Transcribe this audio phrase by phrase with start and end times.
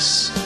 [0.00, 0.39] this.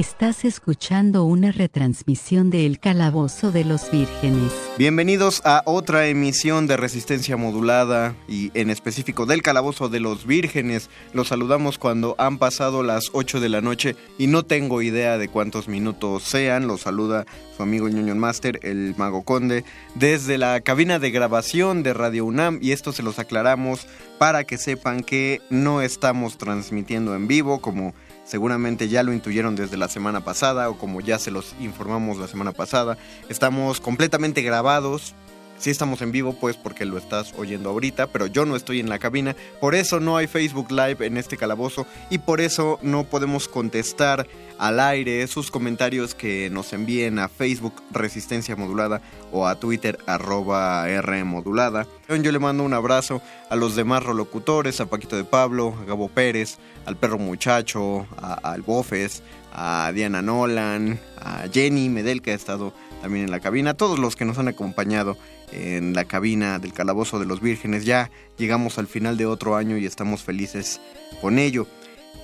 [0.00, 4.50] Estás escuchando una retransmisión de El Calabozo de los Vírgenes.
[4.78, 10.88] Bienvenidos a otra emisión de Resistencia Modulada y en específico del Calabozo de los Vírgenes.
[11.12, 15.28] Los saludamos cuando han pasado las 8 de la noche y no tengo idea de
[15.28, 16.66] cuántos minutos sean.
[16.66, 19.64] Los saluda su amigo Ñoño Master, el Mago Conde,
[19.96, 23.86] desde la cabina de grabación de Radio UNAM y esto se los aclaramos
[24.18, 27.92] para que sepan que no estamos transmitiendo en vivo como
[28.30, 32.28] seguramente ya lo intuyeron desde la semana pasada o como ya se los informamos la
[32.28, 32.96] semana pasada.
[33.28, 35.14] Estamos completamente grabados.
[35.60, 38.88] Si estamos en vivo, pues porque lo estás oyendo ahorita, pero yo no estoy en
[38.88, 39.36] la cabina.
[39.60, 44.26] Por eso no hay Facebook Live en este calabozo y por eso no podemos contestar
[44.56, 50.88] al aire sus comentarios que nos envíen a Facebook Resistencia Modulada o a Twitter arroba
[50.88, 51.86] R Modulada.
[52.08, 56.08] Yo le mando un abrazo a los demás rolocutores, a Paquito de Pablo, a Gabo
[56.08, 59.22] Pérez, al Perro Muchacho, al Bofes,
[59.52, 62.72] a Diana Nolan, a Jenny Medel que ha estado
[63.02, 65.16] también en la cabina, a todos los que nos han acompañado
[65.52, 67.84] en la cabina del Calabozo de los Vírgenes.
[67.84, 70.80] Ya llegamos al final de otro año y estamos felices
[71.20, 71.66] con ello.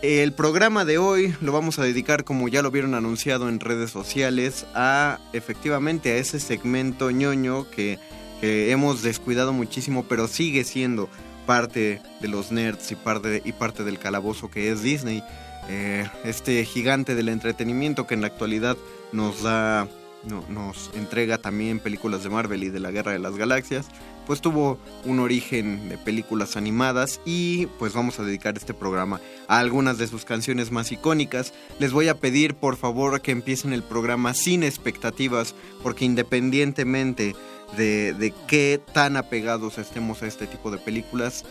[0.02, 3.91] El programa de hoy lo vamos a dedicar, como ya lo vieron anunciado en redes
[3.91, 7.98] sociales, a efectivamente a ese segmento ñoño que,
[8.42, 11.08] hemos descuidado muchísimo, pero sigue siendo
[11.47, 15.22] parte de los nerds y parte, y parte del calabozo que es Disney.
[15.69, 18.76] Eh, este gigante del entretenimiento que en la actualidad
[19.12, 19.88] nos da
[20.26, 23.87] nos entrega también películas de Marvel y de la Guerra de las Galaxias,
[24.26, 29.59] pues tuvo un origen de películas animadas y pues vamos a dedicar este programa a
[29.59, 31.54] algunas de sus canciones más icónicas.
[31.78, 37.37] Les voy a pedir por favor que empiecen el programa sin expectativas porque independientemente
[37.76, 41.44] de, de qué tan apegados estemos a este tipo de películas,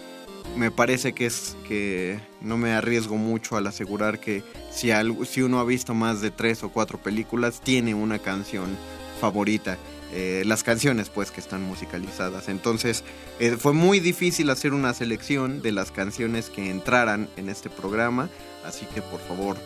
[0.55, 4.89] me parece que es que no me arriesgo mucho al asegurar que si,
[5.25, 8.77] si uno ha visto más de tres o cuatro películas, tiene una canción
[9.19, 9.77] favorita.
[10.13, 12.47] Eh, las canciones pues que están musicalizadas.
[12.47, 13.03] Entonces
[13.39, 18.29] eh, fue muy difícil hacer una selección de las canciones que entraran en este programa.
[18.63, 19.57] Así que por favor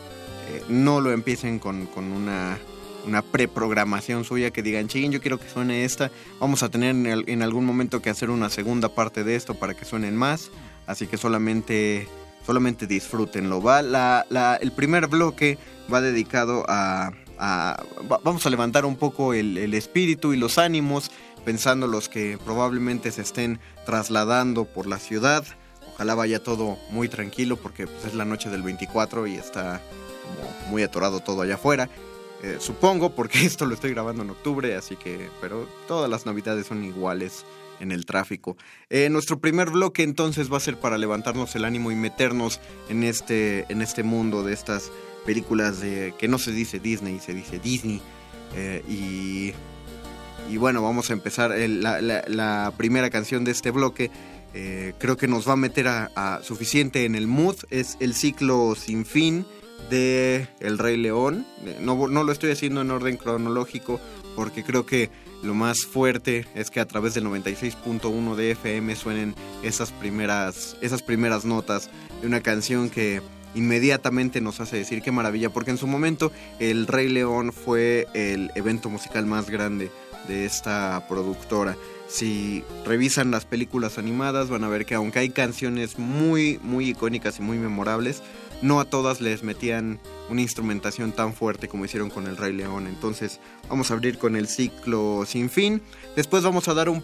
[0.49, 2.57] eh, no lo empiecen con, una,
[3.05, 6.09] una preprogramación suya que digan, ching, yo quiero que suene esta.
[6.39, 9.75] Vamos a tener en, en algún momento que hacer una segunda parte de esto para
[9.75, 10.49] que suenen más.
[10.89, 12.07] Así que solamente,
[12.43, 13.61] solamente disfrútenlo.
[13.61, 15.59] Va la, el primer bloque
[15.93, 17.11] va dedicado a,
[18.23, 21.11] vamos a levantar un poco el, espíritu y los ánimos,
[21.45, 25.45] pensando los que probablemente se estén trasladando por la ciudad.
[25.93, 29.81] Ojalá vaya todo muy tranquilo porque pues, es la noche del 24 y está
[30.71, 31.87] muy atorado todo allá afuera.
[32.41, 36.65] Eh, supongo porque esto lo estoy grabando en octubre, así que, pero todas las navidades
[36.65, 37.45] son iguales
[37.79, 38.57] en el tráfico.
[38.89, 42.59] Eh, nuestro primer bloque entonces va a ser para levantarnos el ánimo y meternos
[42.89, 44.91] en este, en este mundo de estas
[45.25, 48.01] películas de que no se dice Disney, se dice Disney.
[48.55, 49.53] Eh, y,
[50.51, 54.09] y, bueno, vamos a empezar la, primera canción de este bloque.
[54.55, 57.57] Eh, creo que nos va a meter a, suficiente en el mood.
[57.69, 59.45] Es el ciclo sin fin
[59.89, 61.45] de El Rey León.
[61.79, 63.99] No, no lo estoy haciendo en orden cronológico
[64.35, 65.09] porque creo que
[65.43, 71.01] lo más fuerte es que a través del 96.1 de FM suenen esas primeras, esas
[71.01, 71.89] primeras notas
[72.21, 73.21] de una canción que
[73.55, 78.51] inmediatamente nos hace decir qué maravilla, porque en su momento El Rey León fue el
[78.55, 79.91] evento musical más grande
[80.27, 81.75] de esta productora.
[82.07, 87.39] Si revisan las películas animadas van a ver que aunque hay canciones muy muy icónicas
[87.39, 88.21] y muy memorables,
[88.61, 92.87] no a todas les metían una instrumentación tan fuerte como hicieron con el Rey León.
[92.87, 93.39] Entonces
[93.69, 95.81] vamos a abrir con el ciclo sin fin.
[96.15, 97.01] Después vamos a dar un,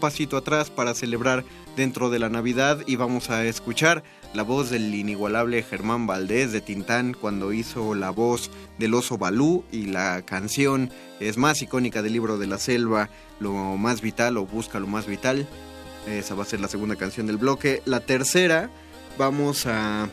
[0.00, 1.44] pasito atrás para celebrar
[1.76, 4.02] dentro de la Navidad y vamos a escuchar
[4.34, 9.64] la voz del inigualable Germán Valdés de Tintán cuando hizo la voz del oso Balú
[9.72, 10.90] y la canción
[11.20, 13.08] es más icónica del libro de la selva,
[13.40, 15.46] Lo más vital o Busca lo más vital.
[16.08, 17.82] Esa va a ser la segunda canción del bloque.
[17.84, 18.70] La tercera
[19.18, 20.08] vamos a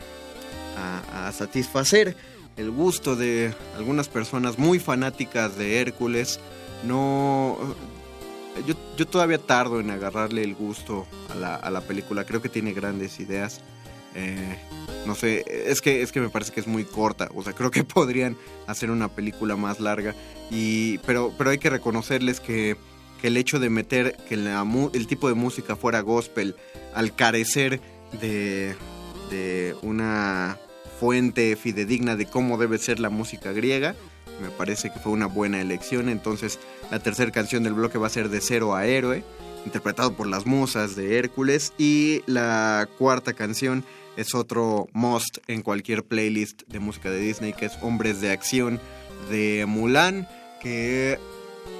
[0.76, 2.16] a, satisfacer
[2.56, 6.40] el gusto de algunas personas muy fanáticas de Hércules.
[6.84, 7.58] No.
[8.66, 12.24] Yo, todavía tardo en agarrarle el gusto a la, película.
[12.24, 13.60] Creo que tiene grandes ideas.
[14.14, 14.58] Eh,
[15.06, 17.28] no sé, es que, es que me parece que es muy corta.
[17.34, 18.36] O sea, creo que podrían
[18.66, 20.14] hacer una película más larga.
[20.50, 22.76] Y, pero, pero hay que reconocerles que,
[23.22, 26.54] el hecho de meter que el tipo de música fuera gospel
[26.94, 27.80] al carecer
[28.20, 28.76] de,
[29.30, 30.60] de una
[30.98, 33.94] fuente fidedigna de cómo debe ser la música griega,
[34.40, 36.08] me parece que fue una buena elección.
[36.08, 36.58] Entonces,
[36.90, 39.24] la tercera canción del bloque va a ser De Cero a Héroe,
[39.64, 41.72] interpretado por las musas de Hércules.
[41.78, 43.84] Y la cuarta canción
[44.16, 48.80] es otro must en cualquier playlist de música de Disney, que es Hombres de Acción
[49.30, 50.28] de Mulan,
[50.60, 51.18] que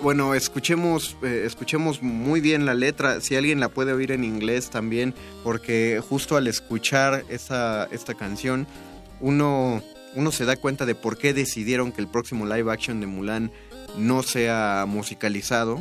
[0.03, 4.69] bueno, escuchemos, eh, escuchemos muy bien la letra, si alguien la puede oír en inglés
[4.69, 8.67] también, porque justo al escuchar esta, esta canción,
[9.21, 9.83] uno,
[10.15, 13.51] uno se da cuenta de por qué decidieron que el próximo live action de Mulan
[13.99, 15.79] no sea musicalizado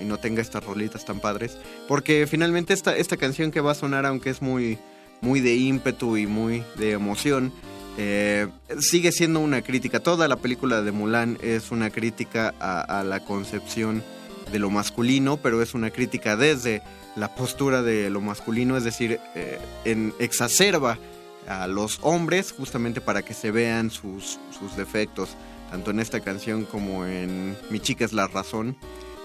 [0.00, 1.56] y, no tenga estas rolitas tan padres,
[1.88, 4.78] porque finalmente esta, esta canción que va a sonar, aunque es muy,
[5.20, 7.52] muy de ímpetu y muy de emoción.
[7.98, 8.48] Eh,
[8.80, 10.00] sigue siendo una crítica.
[10.00, 14.02] Toda la película de Mulan es una crítica a, la concepción
[14.50, 16.82] de lo masculino, pero es una crítica desde
[17.16, 20.98] la postura de lo masculino, es decir, eh, en, exacerba
[21.48, 25.30] a los hombres justamente para que se vean sus, sus, defectos,
[25.70, 28.76] tanto en esta canción como en Mi chica es la razón.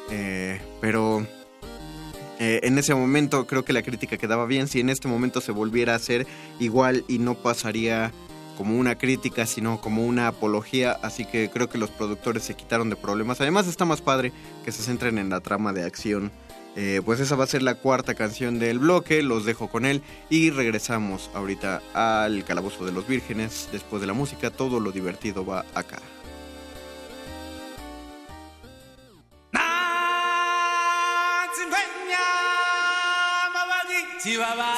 [0.09, 1.25] Eh, pero
[2.39, 4.67] eh, en ese momento creo que la crítica quedaba bien.
[4.67, 6.27] Si en este momento se volviera a hacer
[6.59, 8.11] igual y no pasaría
[8.57, 10.97] como una crítica, sino como una apología.
[11.01, 13.39] Así que creo que los productores se quitaron de problemas.
[13.41, 14.31] Además está más padre
[14.65, 16.31] que se centren en la trama de acción.
[16.79, 19.23] Eh, pues esa va a ser la cuarta canción del bloque.
[19.23, 23.67] Los dejo con él y regresamos ahorita al Calabozo de los Vírgenes.
[23.71, 25.97] Después de la música, todo lo divertido va acá.
[34.23, 34.75] Chihuahua.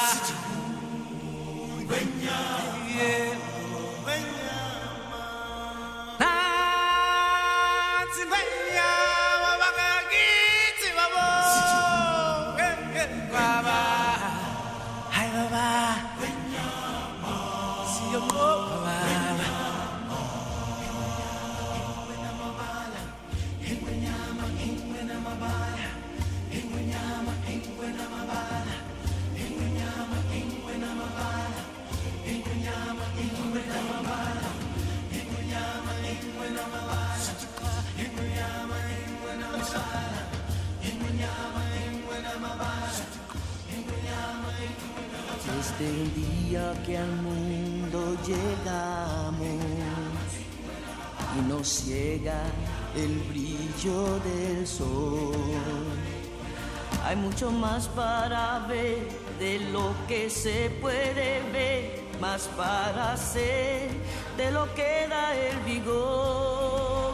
[57.40, 59.08] Mucho más para ver
[59.38, 63.88] de lo que se puede ver, más para hacer
[64.36, 67.12] de lo que da el vigor.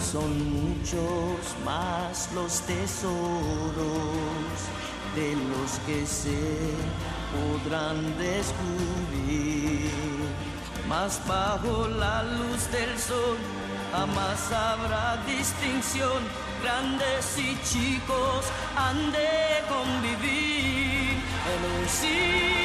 [0.00, 3.16] Son muchos más los tesoros
[5.16, 6.70] de los que se
[7.34, 9.90] podrán descubrir.
[10.88, 13.55] Mas bajo la luz del sol
[13.92, 16.22] jamás habrá distinción.
[16.62, 18.46] Grandes y chicos
[18.76, 21.20] han de convivir
[21.52, 22.55] en un ciclo.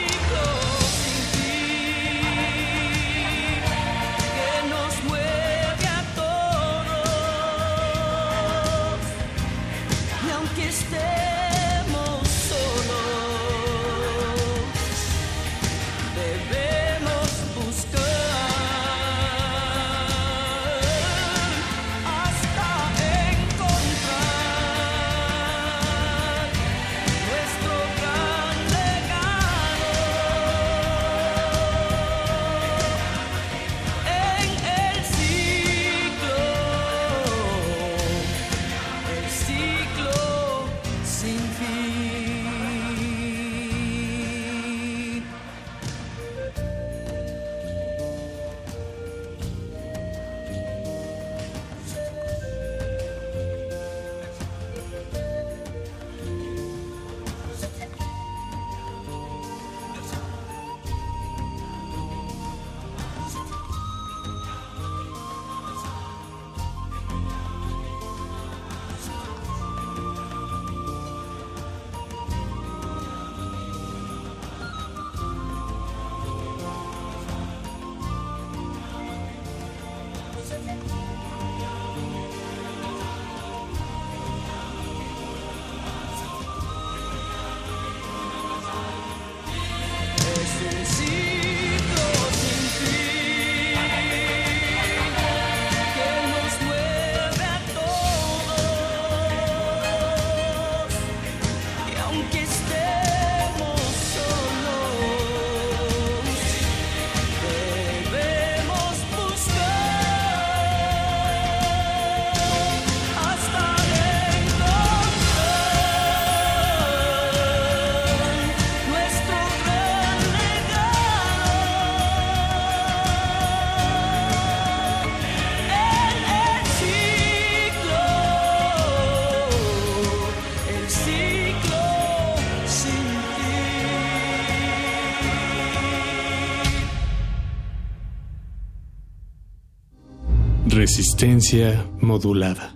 [140.91, 142.75] Resistencia modulada.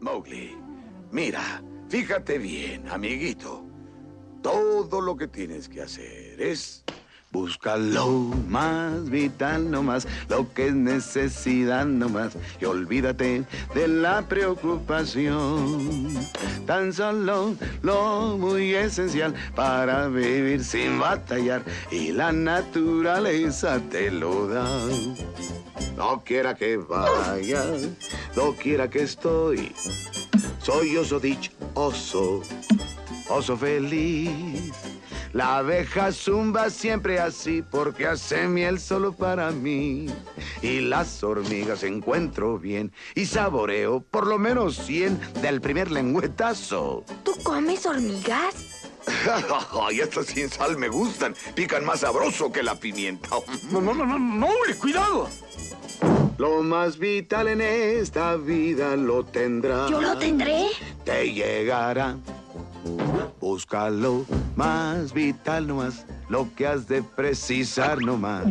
[0.00, 0.56] Mowgli,
[1.12, 3.66] mira, fíjate bien, amiguito.
[4.42, 6.82] Todo lo que tienes que hacer es
[7.32, 8.08] Busca lo
[8.48, 16.08] más vital nomás, lo que es necesidad nomás, y olvídate de la preocupación.
[16.66, 21.62] Tan solo lo muy esencial para vivir sin batallar,
[21.92, 24.66] y la naturaleza te lo da.
[26.00, 27.62] No quiera que vaya,
[28.34, 29.70] no quiera que estoy,
[30.62, 31.20] soy oso
[31.74, 32.40] oso,
[33.28, 34.72] oso feliz
[35.34, 40.06] la abeja zumba siempre así porque hace miel solo para mí.
[40.60, 47.04] Y las hormigas encuentro bien y saboreo por lo menos 100 del primer lengüetazo.
[47.22, 48.88] ¿Tú comes hormigas?
[49.80, 51.34] Ay, estas sin sal me gustan.
[51.54, 53.28] Pican más sabroso que la pimienta.
[53.70, 54.48] No, no, no, no, no,
[54.80, 55.28] cuidado.
[56.38, 59.88] Lo más vital en esta vida lo tendrá.
[59.88, 60.68] ¿Yo lo tendré?
[61.04, 62.16] Te llegará
[63.40, 64.24] Búscalo
[64.56, 68.46] más vital nomás, lo que has de precisar nomás.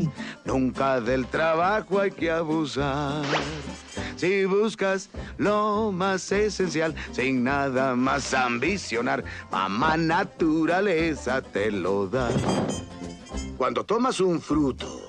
[0.45, 3.23] Nunca del trabajo hay que abusar.
[4.15, 12.29] Si buscas lo más esencial, sin nada más ambicionar, mamá naturaleza te lo da.
[13.57, 15.08] Cuando tomas un fruto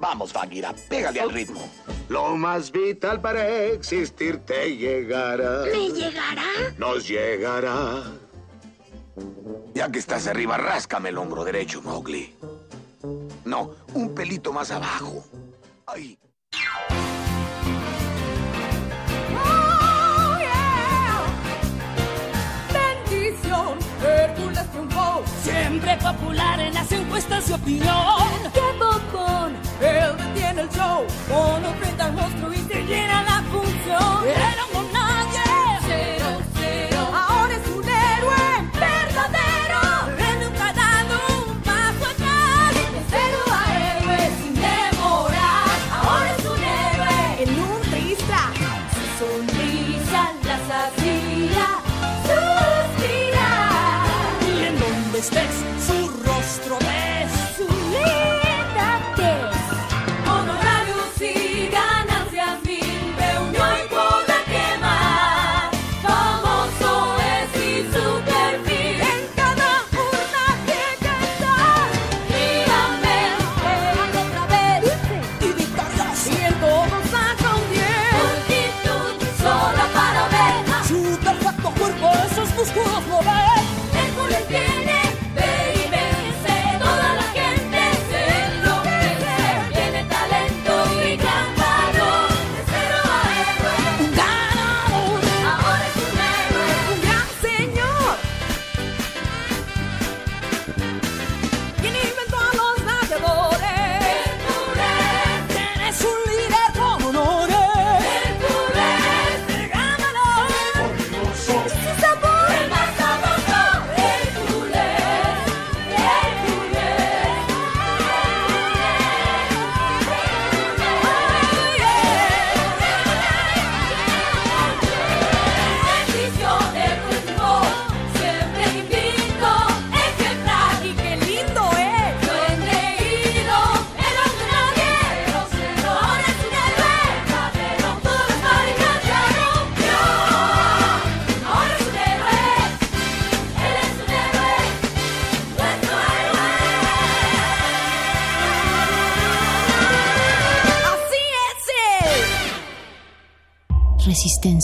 [0.00, 1.60] Vamos, Bagheera, pégale al ritmo.
[2.08, 5.64] Lo más vital para existir te llegará.
[5.64, 6.42] ¿Me llegará?
[6.78, 8.02] Nos llegará.
[9.74, 12.34] Ya que estás arriba, ráscame el hombro derecho, Mowgli.
[13.44, 15.22] No, un pelito más abajo.
[15.86, 16.18] Ahí.
[19.34, 21.24] Oh, yeah.
[22.72, 27.86] Bendición, Hércules triunfó, siempre popular en las encuestas de opinión.
[28.52, 29.69] ¡Qué bombón!
[29.80, 34.28] Él detiene el show, con frente al monstruo y se llena la función.
[34.28, 34.89] Era un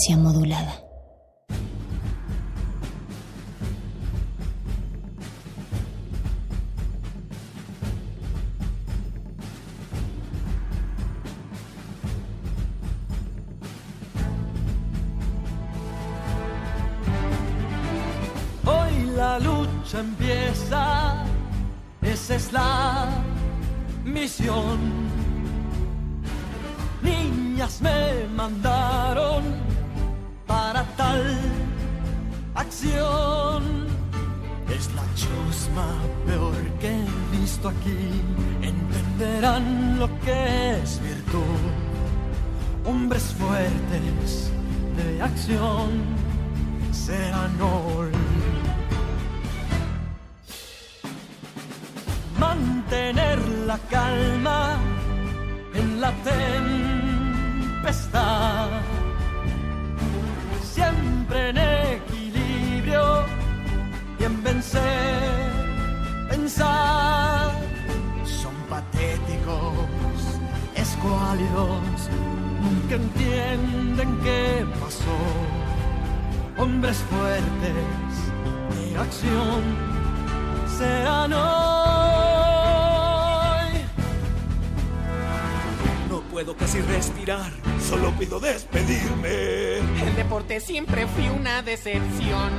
[0.07, 0.36] Resistencia modulada.
[90.59, 92.51] Siempre fue una decepción.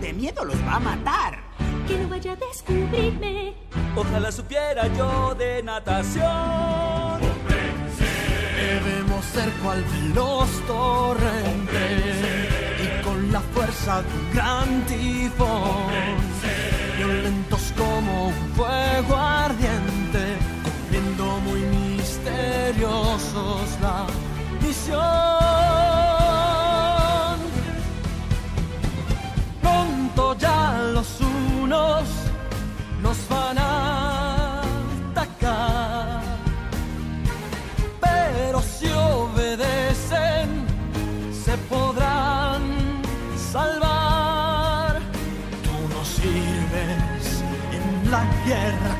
[0.00, 1.38] De miedo los va a matar.
[1.86, 3.54] Que no vaya a descubrirme.
[3.94, 7.20] Ojalá supiera yo de natación.
[8.56, 12.48] Debemos ser cual veloz torrente
[12.82, 15.92] y con la fuerza de un gran tifón,
[16.96, 24.06] violentos como un fuego ardiente, cumpliendo muy misteriosos la
[24.62, 25.21] misión.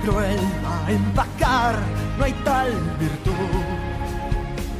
[0.02, 1.76] Cruel a empacar,
[2.18, 3.32] no hay tal virtud.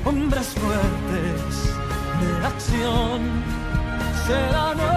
[0.05, 1.75] Hombres fuertes
[2.21, 3.21] de acción
[4.27, 4.93] serán hoy.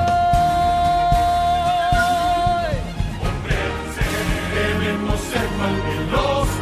[4.56, 5.78] Debemos ser mal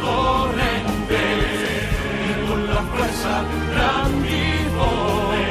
[0.02, 1.42] torrentes
[2.28, 5.42] y con la fuerza de un gran tifón,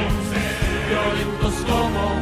[0.90, 2.13] violentos como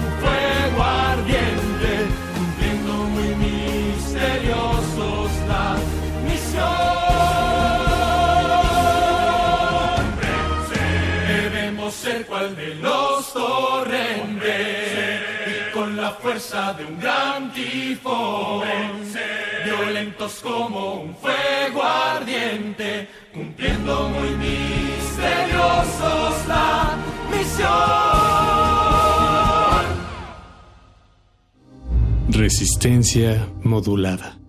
[12.81, 18.61] los torrentes y con la fuerza de un gran tifón,
[19.65, 26.95] violentos como un fuego ardiente, cumpliendo muy misteriosos la
[27.31, 27.69] misión.
[32.29, 34.40] Resistencia modulada.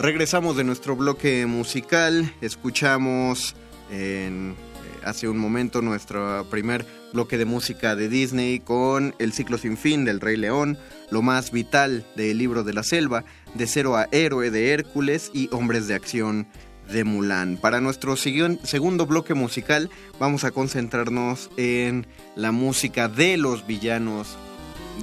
[0.00, 3.56] Regresamos de nuestro bloque musical, escuchamos
[3.90, 9.58] en, eh, hace un momento nuestro primer bloque de música de Disney con El ciclo
[9.58, 10.78] sin fin del Rey León,
[11.10, 15.48] Lo más vital del Libro de la Selva, De cero a héroe de Hércules y
[15.50, 16.46] Hombres de Acción
[16.92, 17.56] de Mulan.
[17.56, 22.06] Para nuestro segundo bloque musical vamos a concentrarnos en
[22.36, 24.36] la música de los villanos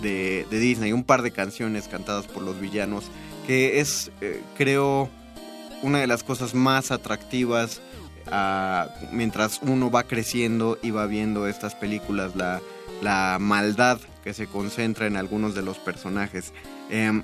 [0.01, 3.12] de, de Disney, un par de canciones cantadas por los villanos,
[3.47, 5.10] que es, eh, creo,
[5.81, 7.81] una de las cosas más atractivas
[8.27, 12.62] ah, mientras uno va creciendo y va viendo estas películas, la,
[13.01, 16.53] la maldad que se concentra en algunos de los personajes.
[16.89, 17.23] Em,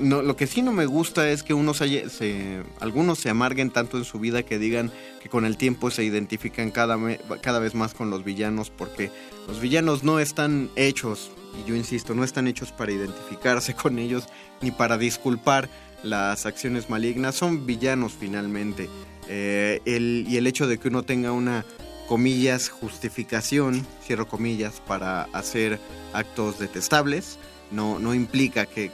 [0.00, 4.04] lo que sí no me gusta es que unos se, algunos se amarguen tanto en
[4.04, 4.90] su vida que digan
[5.22, 6.98] que con el tiempo se identifican cada,
[7.40, 9.10] cada vez más con los villanos porque
[9.46, 14.24] los villanos no están hechos, y yo insisto, no están hechos para identificarse con ellos
[14.60, 15.68] ni para disculpar
[16.02, 18.88] las acciones malignas, son villanos finalmente.
[19.28, 21.64] Eh, el- y el hecho de que uno tenga una
[22.08, 25.78] comillas justificación, cierro comillas, para hacer
[26.12, 27.38] actos detestables,
[27.70, 28.90] no, no implica que,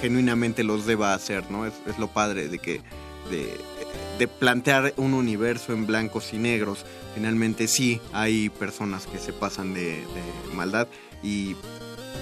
[0.00, 1.64] genuinamente los deba hacer, ¿no?
[1.64, 2.80] Es, es lo padre de que
[3.30, 6.84] de, plantear un universo en blancos y negros.
[7.14, 10.02] Finalmente sí hay personas que se pasan de
[10.54, 10.88] maldad
[11.22, 11.56] y,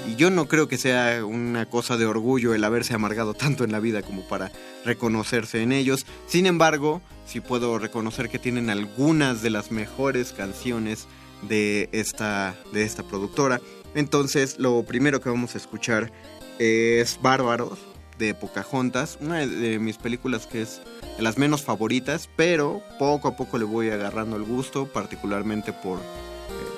[0.08, 3.72] y yo no creo que sea una cosa de orgullo el haberse amargado tanto en
[3.72, 4.50] la vida como para
[4.84, 6.06] reconocerse en ellos.
[6.26, 11.06] Sin embargo, sí puedo reconocer que tienen algunas de las mejores canciones
[11.48, 13.60] de esta, de esta productora.
[13.94, 16.10] Entonces, lo primero que vamos a escuchar
[16.58, 17.78] es Bárbaros
[18.18, 20.80] de Pocahontas, una de- mis películas que es
[21.16, 25.98] de las menos favoritas, pero poco a poco le voy agarrando el gusto, particularmente por,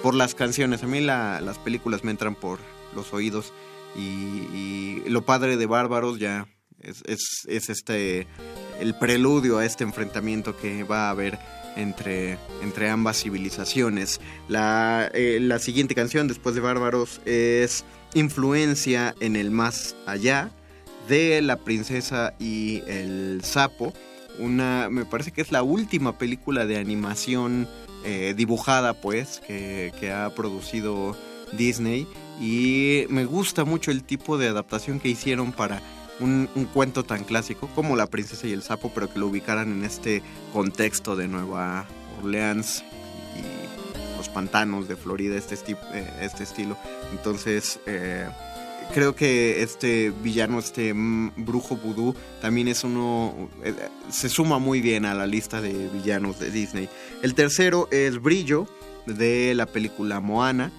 [0.02, 0.82] por las canciones.
[0.82, 2.58] A mí la- las películas me entran por
[2.94, 3.52] los oídos
[3.96, 6.46] y, y lo padre de Bárbaros ya
[6.80, 8.26] es, es- es este
[8.80, 11.38] el preludio a este enfrentamiento que va a haber
[11.76, 14.20] entre, entre ambas civilizaciones.
[14.48, 17.84] La, eh, la siguiente canción, después de Bárbaros, es
[18.14, 20.50] Influencia en el Más Allá
[21.08, 23.92] de La Princesa y el Sapo.
[24.38, 27.66] Una, me parece que es la última película de animación
[28.04, 31.16] eh, dibujada, pues, que, ha producido
[31.52, 32.06] Disney.
[32.40, 35.80] Y me gusta mucho el tipo de adaptación que hicieron para
[36.20, 39.84] un, cuento tan clásico como La Princesa y el Sapo, pero que lo ubicaran en
[39.84, 41.86] este contexto de Nueva
[42.18, 42.84] Orleans
[43.36, 45.54] y los pantanos de Florida, este,
[45.94, 46.76] eh, este estilo.
[47.12, 48.28] Entonces, eh,
[48.92, 53.48] creo que este villano, este brujo vudú, también es uno.
[53.64, 53.74] Eh,
[54.10, 56.88] se suma muy bien a la lista de villanos de Disney.
[57.22, 58.66] El tercero es Brillo,
[59.06, 60.72] de la película Moana.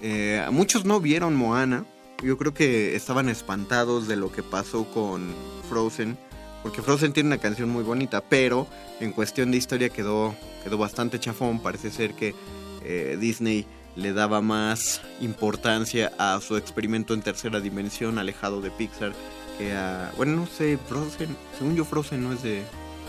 [0.00, 1.84] Eh, muchos no vieron Moana.
[2.22, 5.34] Yo creo que estaban espantados de lo que pasó con
[5.68, 6.16] Frozen.
[6.62, 8.66] Porque Frozen tiene una canción muy bonita, pero
[9.00, 11.60] en cuestión de historia quedó, quedó bastante chafón.
[11.60, 12.34] Parece ser que
[12.82, 19.12] eh, Disney le daba más importancia a su experimento en tercera dimensión alejado de Pixar
[19.58, 20.12] que a...
[20.16, 22.62] Bueno, no sé, Frozen, según yo Frozen no es de,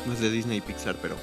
[0.05, 1.15] no es de Disney y Pixar, pero...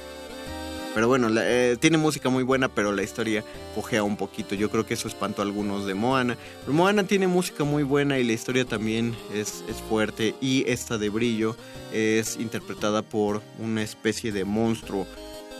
[0.93, 4.53] Pero bueno, eh, tiene música muy buena, pero la historia cojea un poquito.
[4.53, 6.37] Yo creo que eso espantó a algunos de Moana.
[6.61, 10.35] Pero Moana tiene música muy buena y la historia también es, es fuerte.
[10.39, 11.55] Y esta de Brillo
[11.91, 15.07] es interpretada por una especie de monstruo.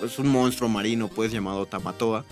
[0.03, 2.25] Es un monstruo marino, pues, llamado Tamatoa.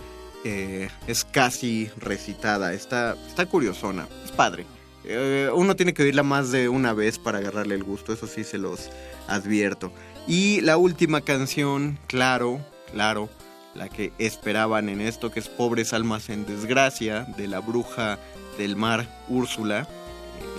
[0.44, 2.72] Eh, es casi recitada.
[2.72, 4.08] Está, está curiosona.
[4.24, 4.66] Es padre.
[5.04, 8.12] Eh, uno tiene que oírla más de una vez para agarrarle el gusto.
[8.12, 8.90] Eso sí se los
[9.28, 9.92] advierto.
[10.26, 12.60] Y la última canción, claro,
[12.92, 13.28] claro,
[13.74, 18.18] la que esperaban en esto, que es Pobres Almas en Desgracia, de la bruja
[18.58, 19.88] del mar Úrsula,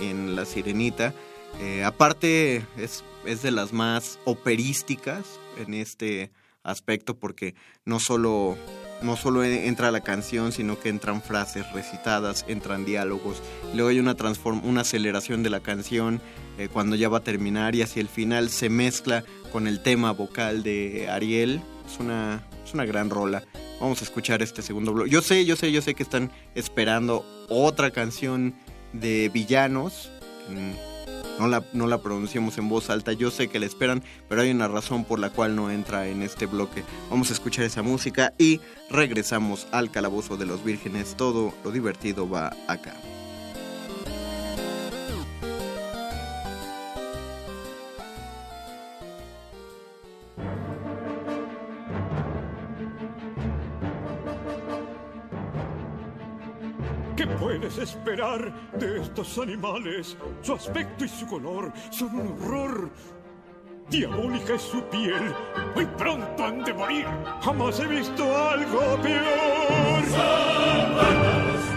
[0.02, 1.14] en La Sirenita.
[1.60, 5.24] Eh, aparte, es, es de las más operísticas
[5.56, 6.30] en este
[6.62, 8.56] aspecto, porque no solo,
[9.04, 13.42] no solo entra la canción, sino que entran frases recitadas, entran diálogos,
[13.74, 14.16] luego hay una,
[14.62, 16.20] una aceleración de la canción
[16.58, 20.12] eh, cuando ya va a terminar y hacia el final se mezcla con el tema
[20.12, 23.44] vocal de Ariel, es una, es una gran rola.
[23.80, 25.08] Vamos a escuchar este segundo blog.
[25.08, 28.54] Yo sé, yo sé, yo sé que están esperando otra canción
[28.92, 30.10] de villanos.
[31.38, 34.50] No la, no la pronunciamos en voz alta, yo sé que la esperan, pero hay
[34.50, 36.84] una razón por la cual no entra en este bloque.
[37.10, 41.16] Vamos a escuchar esa música y regresamos al calabozo de los vírgenes.
[41.16, 42.94] Todo lo divertido va acá.
[57.24, 60.14] ¿Qué puedes esperar de estos animales?
[60.42, 62.90] Su aspecto y su color son un horror.
[63.88, 65.34] Diabólica es su piel.
[65.74, 67.06] Muy pronto han de morir.
[67.40, 70.04] Jamás he visto algo peor.
[70.10, 70.94] Son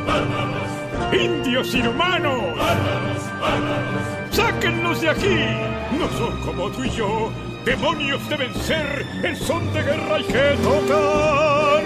[0.06, 1.14] bárbaros.
[1.14, 2.42] Indios inhumanos.
[2.58, 4.36] Bárbaros, bárbaros.
[4.36, 5.98] Sáquenlos de aquí.
[5.98, 7.32] No son como tú y yo.
[7.64, 9.08] Demonios deben ser.
[9.24, 11.84] El son de guerra hay que tocar.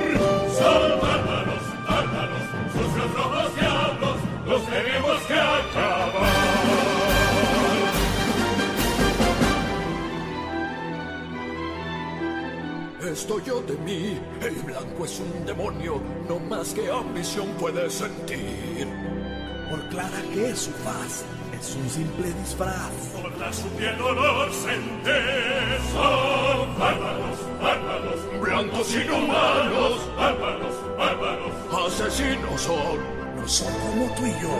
[0.50, 1.41] Son.
[4.52, 6.30] Los tenemos que acabar.
[13.10, 18.90] Esto yo de mí, el blanco es un demonio, no más que ambición puede sentir.
[19.70, 21.24] Por clara que es su faz,
[21.58, 22.92] es un simple disfraz.
[23.22, 25.80] Por su piel dolor sentir.
[25.94, 28.42] Son bárbaros, bárbaros.
[28.42, 31.54] Blancos inhumanos, bárbaros, bárbaros.
[31.88, 33.21] Asesinos son.
[33.42, 34.56] No son como tú y yo,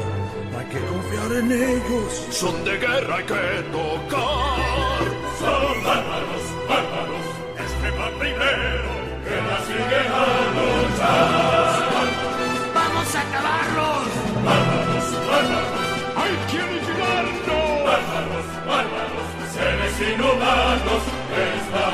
[0.52, 2.26] no hay que confiar en ellos.
[2.32, 5.02] Son de guerra, hay que tocar.
[5.38, 7.28] Son bárbaros, bárbaros.
[7.60, 8.92] Extremar primero,
[9.24, 10.26] que la sigue a
[10.58, 11.78] luchar.
[12.74, 14.08] ¡Vamos a acabarlos!
[14.48, 15.86] Bárbaros, bárbaros.
[16.22, 17.68] ¡Hay que aniquilarnos!
[17.86, 19.28] Bárbaros, bárbaros.
[19.54, 21.04] Seres inhumanos,
[21.38, 21.86] es la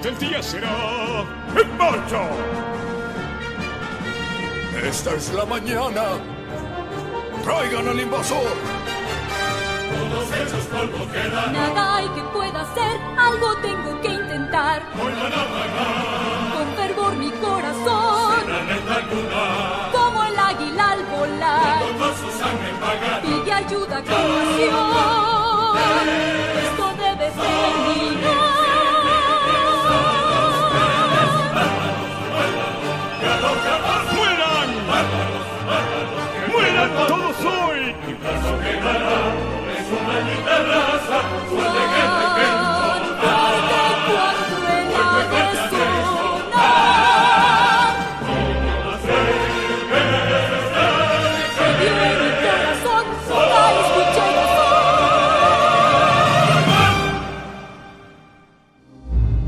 [0.00, 0.70] Este día será
[1.56, 2.22] en marcha.
[4.84, 6.04] Esta es la mañana.
[7.42, 8.46] Traigan al invasor.
[9.90, 11.52] Todos hechos polvo quedan.
[11.52, 14.82] Nada hay que pueda hacer, algo tengo que intentar.
[15.02, 16.54] Hoy van a pagar.
[16.54, 18.36] Con fervor mi corazón,
[19.92, 23.20] como el águila al volar, Con su sangre paga.
[23.22, 25.78] pide ayuda con pasión.
[26.62, 27.30] Esto debe
[37.08, 37.34] terminar.
[37.42, 37.80] soy.
[38.06, 40.38] Mi brazo es una que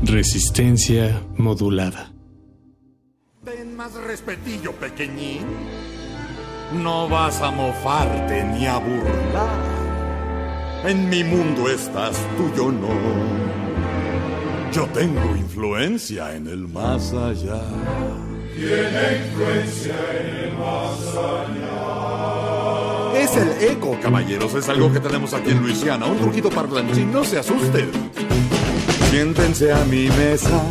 [0.03, 2.11] Resistencia modulada.
[3.45, 5.45] Ten más respetillo, pequeñín.
[6.73, 9.71] No vas a mofarte ni a burlar.
[10.85, 12.87] En mi mundo estás tú, yo no.
[14.71, 17.61] Yo tengo influencia en el más allá.
[18.55, 21.91] Tiene influencia en el más allá.
[23.21, 24.53] Es el eco, caballeros.
[24.55, 26.05] Es algo que tenemos aquí en Luisiana.
[26.05, 27.91] Un truquito parlanchín, no se asusten.
[29.09, 30.63] Siéntense a mi mesa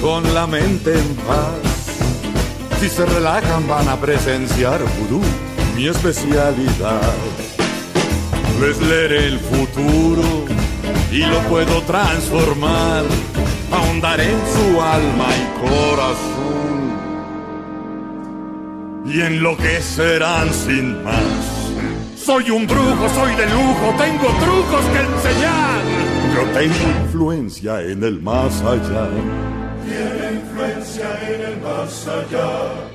[0.00, 1.67] con la mente en paz.
[2.80, 5.20] Si se relajan van a presenciar vudú,
[5.74, 7.12] mi especialidad.
[8.60, 10.44] Les leeré el futuro
[11.10, 13.04] y lo puedo transformar.
[13.72, 16.48] Ahondaré en su alma y corazón
[19.06, 21.72] y enloquecerán sin más.
[22.16, 25.82] Soy un brujo, soy de lujo, tengo trucos que enseñar.
[26.32, 29.08] Yo tengo influencia en el más allá.
[30.60, 32.90] En el más allá.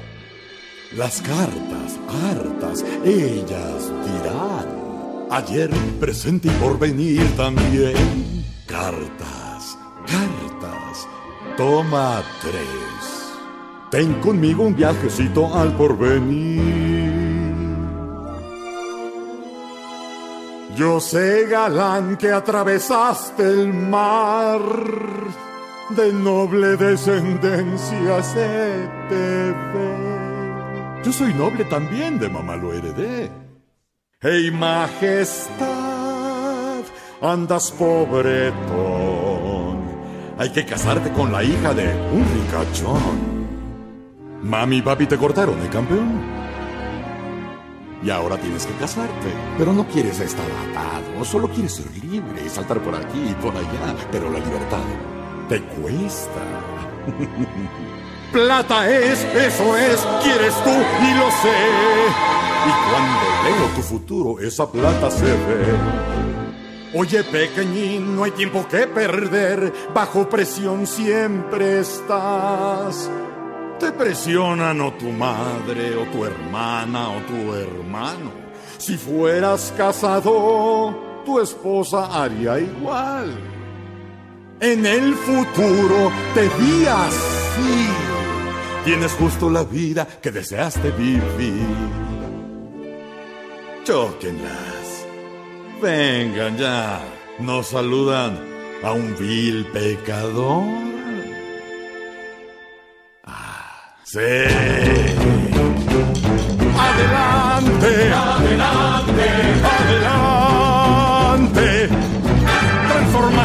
[0.97, 5.27] Las cartas, cartas, ellas dirán.
[5.31, 8.43] Ayer, presente y por venir también.
[8.67, 11.07] Cartas, cartas.
[11.55, 13.33] Toma tres.
[13.89, 16.61] Ten conmigo un viajecito al porvenir.
[20.75, 24.59] Yo sé, galán, que atravesaste el mar.
[25.95, 31.03] De noble descendencia se te ve.
[31.03, 33.29] Yo soy noble también, de mamá lo heredé.
[34.19, 35.67] ¡Hey, majestad!
[37.21, 38.63] Andas pobretón.
[40.39, 43.43] Hay que casarte con la hija de un ricachón.
[44.41, 46.21] Mami y papi te cortaron, ¿eh, campeón?
[48.03, 49.31] Y ahora tienes que casarte.
[49.59, 53.95] Pero no quieres estar atado, solo quieres ser libre, saltar por aquí y por allá.
[54.11, 54.79] Pero la libertad
[55.53, 56.41] te cuesta.
[58.33, 61.59] Plata es, eso es, quieres tú y lo sé.
[62.65, 65.77] Y cuando leo tu futuro, esa plata se ve.
[66.95, 69.71] Oye, pequeñín, no hay tiempo que perder.
[69.93, 73.11] Bajo presión siempre estás.
[73.79, 78.31] Te presionan o tu madre, o tu hermana, o tu hermano.
[78.79, 83.52] Si fueras casado, tu esposa haría igual.
[84.59, 87.87] En el futuro te vi así.
[88.85, 91.67] Tienes justo la vida que deseaste vivir.
[93.83, 95.05] Chóquenlas.
[95.81, 97.01] Vengan ya.
[97.39, 98.37] Nos saludan
[98.83, 100.63] a un vil pecador.
[104.13, 104.19] Sí.
[106.77, 109.25] Adelante, adelante,
[109.63, 110.42] adelante.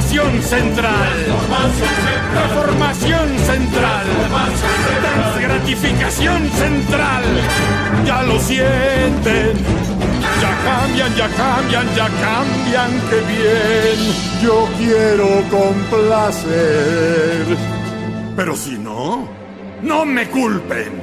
[0.08, 1.12] Transformación central.
[2.32, 4.06] Transformación central.
[5.02, 7.24] Transgratificación central.
[8.06, 9.52] Ya lo sienten.
[10.40, 13.98] Ya cambian, ya cambian, ya cambian, qué bien.
[14.42, 17.44] Yo quiero complacer.
[18.34, 19.28] Pero si no,
[19.82, 21.02] no me culpen.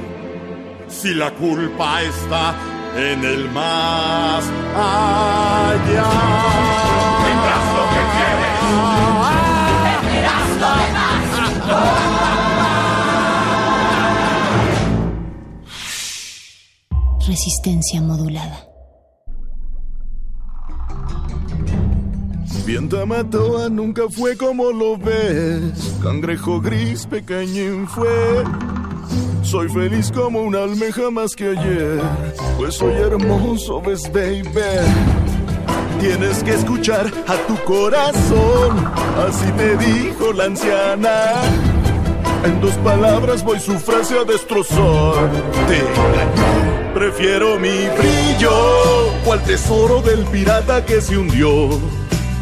[0.88, 2.56] Si la culpa está
[2.96, 6.10] en el más allá.
[17.26, 18.66] Resistencia modulada.
[22.64, 25.98] Bien Tamatoa nunca fue como lo ves.
[26.02, 28.44] Cangrejo gris pequeñín fue.
[29.42, 32.00] Soy feliz como una almeja más que ayer.
[32.56, 35.35] Pues soy hermoso, ves, baby.
[36.00, 38.92] Tienes que escuchar a tu corazón.
[39.26, 41.32] Así te dijo la anciana.
[42.44, 45.30] En dos palabras voy su frase a destrozar.
[45.68, 45.82] Te.
[46.94, 49.12] Prefiero mi brillo.
[49.24, 51.70] O al tesoro del pirata que se hundió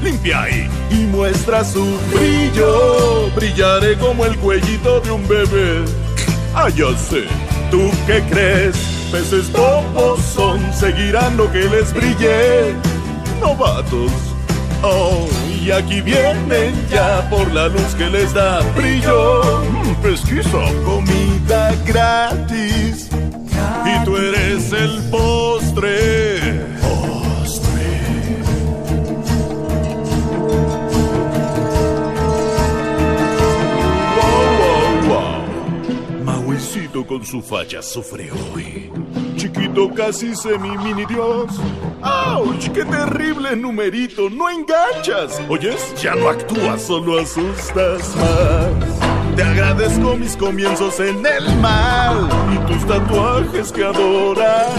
[0.04, 3.30] limpia ahí y muestra su brillo.
[3.34, 5.84] Brillaré como el cuellito de un bebé.
[6.54, 7.24] Ah, ya sé,
[7.70, 8.76] ¿tú qué crees?
[9.10, 12.74] Peces bobos son, seguirán lo que les brille.
[13.44, 14.10] Novatos,
[14.82, 15.28] oh,
[15.62, 19.42] y aquí vienen ya por la luz que les da brillo.
[19.70, 23.10] Mm, pesquisa, comida gratis.
[23.84, 26.40] y tú eres el postre.
[26.80, 28.00] Postre.
[34.16, 35.34] Wow, wow,
[36.48, 37.06] wow.
[37.06, 38.90] Con su falla sufre hoy.
[39.44, 41.50] Chiquito casi semi mini dios.
[42.00, 42.72] ¡Auch!
[42.72, 44.30] ¡Qué terrible numerito!
[44.30, 45.38] ¡No enganchas!
[45.50, 45.92] ¿Oyes?
[46.00, 49.36] Ya no actúas, solo asustas más.
[49.36, 54.72] Te agradezco mis comienzos en el mal y tus tatuajes que adoras.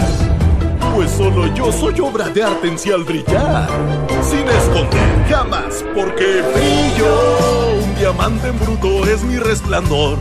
[0.96, 3.68] Pues solo yo soy obra de arte en sí al brillar.
[4.20, 7.84] Sin esconder jamás, porque brillo.
[7.84, 10.18] Un diamante en bruto es mi resplandor.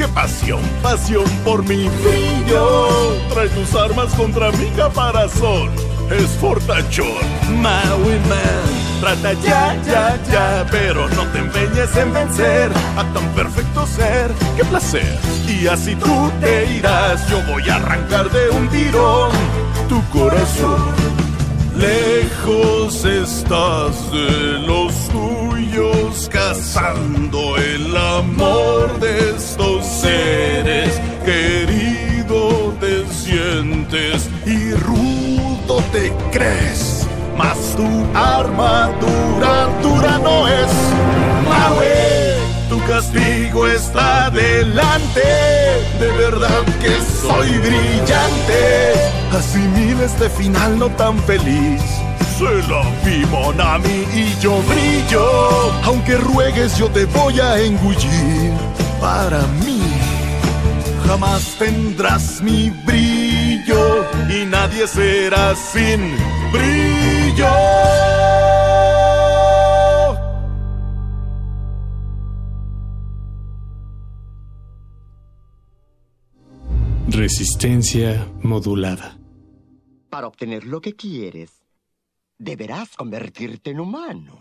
[0.00, 2.88] ¡Qué pasión, pasión por mi brillo!
[3.34, 5.68] Trae tus armas contra mi caparazón.
[6.10, 8.64] Es fortachón, Maui Man.
[9.02, 14.32] Trata ya, ya, ya, pero no te empeñes en vencer a tan perfecto ser.
[14.56, 15.18] ¡Qué placer!
[15.46, 19.32] Y así tú te irás, yo voy a arrancar de un tirón
[19.90, 20.94] tu corazón.
[21.76, 24.94] Lejos estás de los
[25.90, 31.00] tuyos, cazando el amor de estos seres.
[31.24, 40.72] Querido, te sientes y rudo te crees, mas tu armadura dura no es.
[41.48, 45.20] Maui, tu castigo está delante,
[46.00, 48.94] de verdad que soy brillante.
[49.32, 51.82] Asimila este final no tan feliz.
[52.40, 55.22] Se la vi Monami y yo brillo.
[55.84, 58.52] Aunque ruegues, yo te voy a engullir.
[58.98, 59.82] Para mí,
[61.06, 66.00] jamás tendrás mi brillo y nadie será sin
[66.50, 67.46] brillo.
[77.08, 79.18] Resistencia modulada.
[80.08, 81.59] Para obtener lo que quieres,
[82.40, 84.40] deberás convertirte en humano.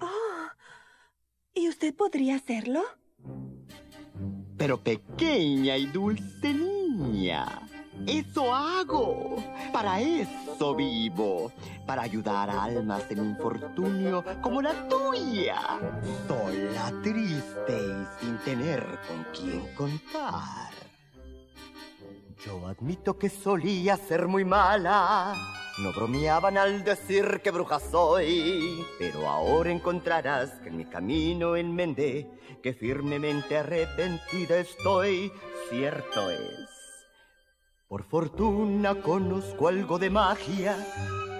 [1.53, 2.81] ¿Y usted podría hacerlo?
[4.57, 7.45] Pero pequeña y dulce niña,
[8.07, 9.35] eso hago.
[9.73, 11.51] Para eso vivo.
[11.85, 15.59] Para ayudar a almas en infortunio como la tuya.
[16.27, 20.71] Sola, triste y sin tener con quién contar.
[22.45, 25.33] Yo admito que solía ser muy mala.
[25.79, 28.85] No bromeaban al decir que bruja soy.
[28.97, 32.29] Pero ahora encontrarás que en mi camino enmendé,
[32.61, 35.31] que firmemente arrepentida estoy.
[35.69, 36.69] Cierto es.
[37.87, 40.75] Por fortuna conozco algo de magia,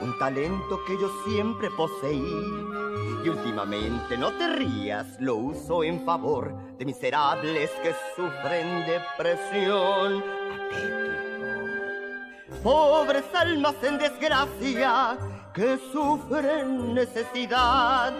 [0.02, 2.23] un talento que yo siempre poseí.
[3.23, 10.23] Y últimamente, no te rías, lo uso en favor de miserables que sufren depresión.
[10.49, 11.28] Patético.
[12.63, 15.17] Pobres almas en desgracia
[15.53, 18.13] que sufren necesidad.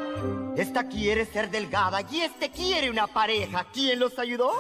[0.56, 3.66] Esta quiere ser delgada y este quiere una pareja.
[3.74, 4.54] ¿Quién los ayudó?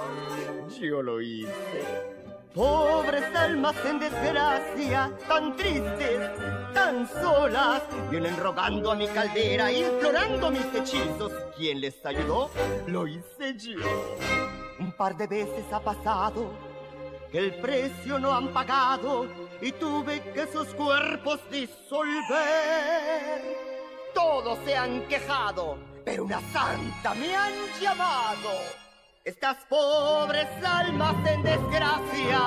[0.82, 2.19] Yo lo hice.
[2.53, 6.30] Pobres almas en desgracia, tan tristes,
[6.73, 11.32] tan solas, vienen rogando a mi caldera, implorando mis hechizos.
[11.55, 12.49] ¿Quién les ayudó?
[12.88, 13.80] Lo hice yo.
[14.80, 16.49] Un par de veces ha pasado
[17.32, 19.27] que el precio no han pagado
[19.62, 22.39] y tuve que sus cuerpos disolver.
[24.14, 28.49] Todos se han quejado, pero una santa me han llamado.
[29.24, 32.39] Estas pobres almas en desgracia.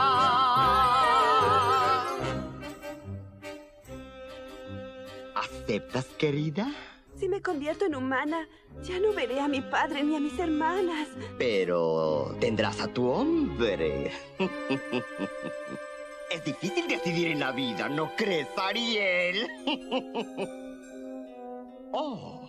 [5.35, 6.73] ¿Aceptas, querida?
[7.19, 8.49] Si me convierto en humana,
[8.83, 11.09] ya no veré a mi padre ni a mis hermanas.
[11.39, 14.11] Pero tendrás a tu hombre.
[16.33, 19.49] Es difícil decidir en la vida, ¿no crees, Ariel?
[21.95, 22.49] Oh,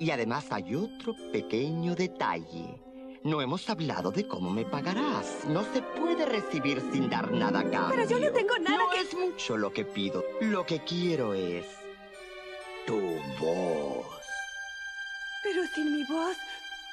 [0.00, 2.82] y además hay otro pequeño detalle.
[3.22, 5.44] No hemos hablado de cómo me pagarás.
[5.46, 7.90] No se puede recibir sin dar nada a cambio.
[7.90, 10.24] Pero yo no tengo nada No que- es mucho lo que pido.
[10.40, 11.66] Lo que quiero es
[12.84, 12.98] tu
[13.38, 14.06] voz.
[15.44, 16.36] Pero sin mi voz,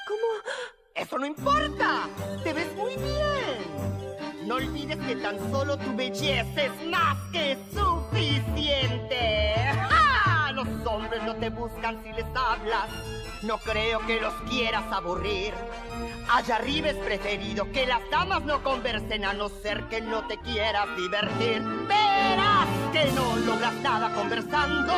[0.08, 0.54] ¿cómo?
[0.94, 2.08] ¡Eso no importa!
[2.44, 4.07] ¡Te ves muy bien!
[4.48, 9.56] No olvides que tan solo tu belleza es más que suficiente.
[9.90, 10.54] ¡Ja!
[10.54, 12.88] Los hombres no te buscan si les hablas.
[13.44, 15.54] No creo que los quieras aburrir.
[16.32, 20.38] Allá arriba es preferido que las damas no conversen a no ser que no te
[20.38, 21.62] quieras divertir.
[21.90, 24.94] Verás que no logras nada conversando,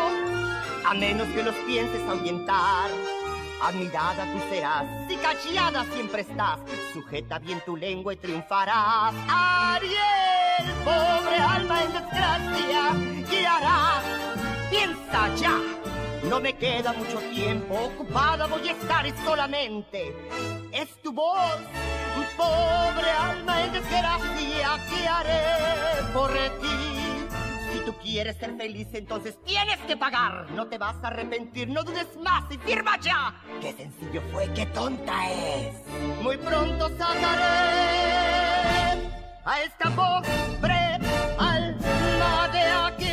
[0.86, 2.92] a menos que los pienses ahuyentar.
[3.62, 6.60] Admirada tú serás, si callada siempre estás.
[6.94, 9.14] Sujeta bien tu lengua y triunfarás.
[9.28, 14.02] Ariel, pobre alma en desgracia, ¿qué hará?
[14.70, 15.58] Piensa ya.
[16.30, 20.16] No me queda mucho tiempo, ocupada voy a estar solamente.
[20.72, 21.58] Es tu voz,
[22.38, 27.19] pobre alma en desgracia, ¿qué haré por ti?
[27.90, 30.52] Tú quieres ser feliz, entonces tienes que pagar.
[30.52, 33.34] No te vas a arrepentir, no dudes más y firma ya.
[33.62, 35.74] Qué sencillo fue, qué tonta es.
[36.22, 37.42] Muy pronto sacaré
[39.44, 41.00] a esta pobre
[41.40, 43.10] alma de aquí.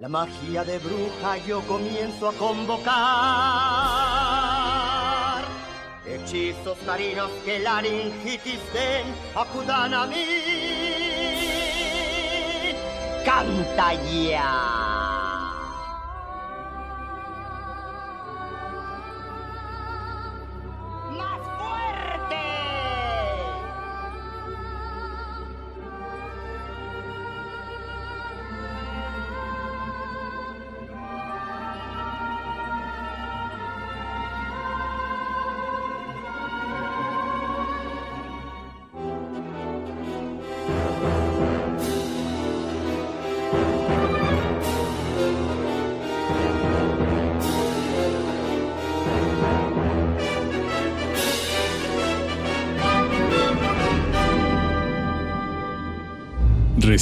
[0.00, 4.39] La magia de bruja yo comienzo a convocar.
[6.30, 9.04] Hechizos marinos que laringitis den,
[9.34, 10.26] acudan a mí.
[13.24, 14.99] Canta ya.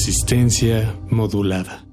[0.09, 1.85] Resistencia modulada.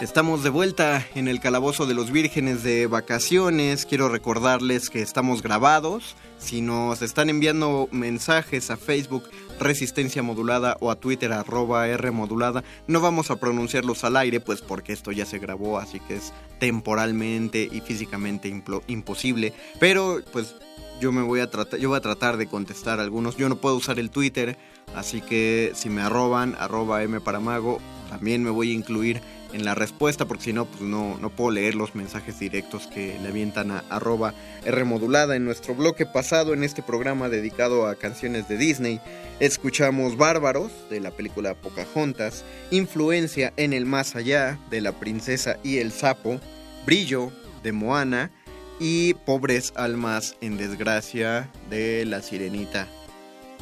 [0.00, 3.84] Estamos de vuelta en el calabozo de los vírgenes de vacaciones.
[3.84, 6.16] Quiero recordarles que estamos grabados.
[6.38, 9.24] Si nos están enviando mensajes a Facebook
[9.60, 14.62] Resistencia Modulada o a Twitter arroba R Modulada, no vamos a pronunciarlos al aire, pues
[14.62, 18.48] porque esto ya se grabó, así que es temporalmente y físicamente
[18.86, 19.52] imposible.
[19.78, 20.54] Pero pues
[21.00, 23.36] yo me voy a tratar, yo voy a tratar de contestar algunos.
[23.36, 24.56] Yo no puedo usar el Twitter,
[24.94, 29.20] así que si me arroban, arroba M para Mago, también me voy a incluir
[29.52, 33.18] en la respuesta, porque si no, pues no, no puedo leer los mensajes directos que
[33.20, 34.34] le avientan a arroba
[34.64, 35.36] R modulada.
[35.36, 39.00] En nuestro bloque pasado, en este programa dedicado a canciones de Disney,
[39.40, 45.78] escuchamos Bárbaros de la película Pocahontas, Influencia en el Más Allá de la Princesa y
[45.78, 46.40] el Sapo,
[46.84, 47.32] Brillo
[47.62, 48.30] de Moana
[48.78, 52.86] y Pobres Almas en Desgracia de La Sirenita.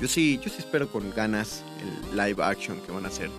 [0.01, 1.63] Yo sí, yo sí espero con ganas
[2.11, 3.31] el live action que van a hacer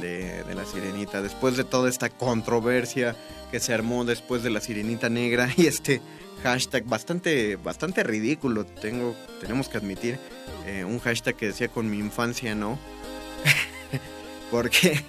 [0.00, 1.20] de, de La Sirenita.
[1.20, 3.14] Después de toda esta controversia
[3.50, 6.00] que se armó después de La Sirenita Negra y este
[6.42, 10.18] hashtag bastante, bastante ridículo, tengo, tenemos que admitir.
[10.66, 12.78] eh, un hashtag que decía con mi infancia no.
[14.50, 15.02] Porque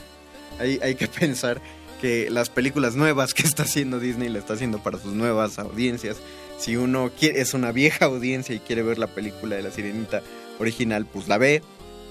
[0.59, 1.61] hay, hay que pensar
[2.01, 6.17] que las películas nuevas que está haciendo Disney la está haciendo para sus nuevas audiencias.
[6.57, 10.21] Si uno quiere, es una vieja audiencia y quiere ver la película de la sirenita
[10.59, 11.61] original, pues la ve.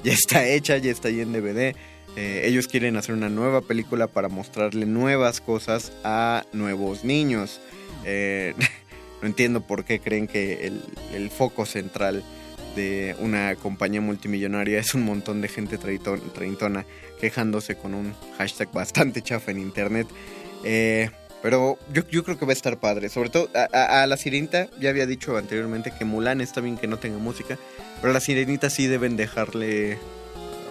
[0.04, 1.74] Ya está hecha, ya está ahí en DVD.
[2.16, 7.60] Eh, ellos quieren hacer una nueva película para mostrarle nuevas cosas a nuevos niños.
[8.04, 8.54] Eh,
[9.22, 10.82] no entiendo por qué creen que el,
[11.12, 12.22] el foco central
[12.74, 16.84] de una compañía multimillonaria es un montón de gente treintona
[17.20, 20.06] quejándose con un hashtag bastante chafa en internet.
[20.64, 21.10] Eh,
[21.42, 23.08] pero yo, yo creo que va a estar padre.
[23.08, 26.98] Sobre todo a la sirenita, ya había dicho anteriormente que Mulan está bien que no
[26.98, 27.58] tenga música,
[28.00, 29.98] pero a la sirenita sí deben dejarle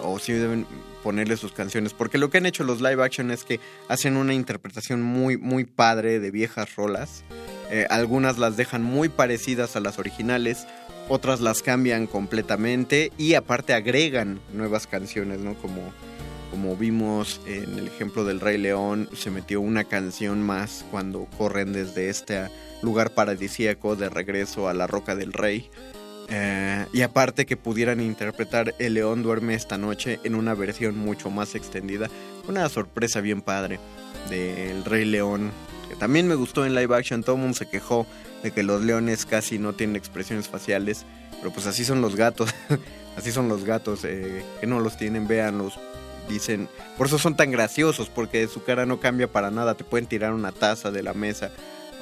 [0.02, 0.66] o sí deben
[1.02, 1.94] ponerle sus canciones.
[1.94, 5.64] Porque lo que han hecho los live action es que hacen una interpretación muy, muy
[5.64, 7.24] padre de viejas rolas.
[7.70, 10.66] Eh, algunas las dejan muy parecidas a las originales,
[11.08, 15.54] otras las cambian completamente y aparte agregan nuevas canciones, ¿no?
[15.54, 15.92] Como,
[16.50, 21.72] como vimos en el ejemplo del Rey León, se metió una canción más cuando corren
[21.72, 22.48] desde este
[22.82, 25.70] lugar paradisíaco de regreso a la Roca del Rey.
[26.30, 31.30] Eh, y aparte que pudieran interpretar El León duerme esta noche en una versión mucho
[31.30, 32.08] más extendida.
[32.46, 33.80] Una sorpresa bien padre
[34.28, 35.50] del Rey León.
[35.88, 37.22] Que también me gustó en live action.
[37.22, 38.06] Todo mundo se quejó
[38.42, 41.04] de que los leones casi no tienen expresiones faciales.
[41.38, 42.50] Pero pues así son los gatos.
[43.16, 44.04] así son los gatos.
[44.04, 45.78] eh, que no los tienen, véanlos.
[46.28, 46.68] Dicen,
[46.98, 49.74] por eso son tan graciosos, porque su cara no cambia para nada.
[49.74, 51.50] Te pueden tirar una taza de la mesa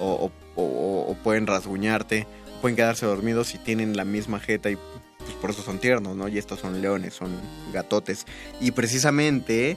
[0.01, 2.27] o, o- o- o pueden rasguñarte,
[2.61, 4.77] pueden quedarse dormidos si tienen la misma jeta y
[5.19, 6.29] pues por eso son tiernos, ¿no?
[6.29, 7.31] Y estos son leones, son
[7.73, 8.27] gatotes.
[8.61, 9.77] Y precisamente,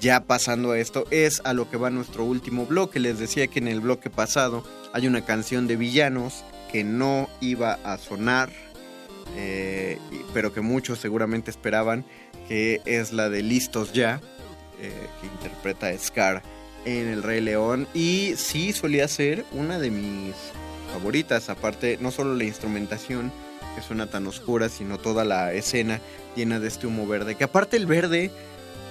[0.00, 3.00] ya pasando a esto, es a lo que va nuestro último bloque.
[3.00, 7.78] Les decía que en el bloque pasado hay una canción de villanos que no iba
[7.84, 8.50] a sonar,
[9.36, 9.98] eh,
[10.34, 12.04] pero que muchos seguramente esperaban,
[12.48, 14.20] que es la de Listos Ya,
[14.80, 16.42] eh, que interpreta Scar
[16.84, 17.86] en El Rey León.
[17.94, 20.34] Y sí solía ser una de mis
[20.92, 21.48] favoritas.
[21.48, 23.32] Aparte, no solo la instrumentación
[23.74, 26.00] que suena tan oscura, sino toda la escena
[26.34, 27.34] llena de este humo verde.
[27.34, 28.30] Que aparte el verde,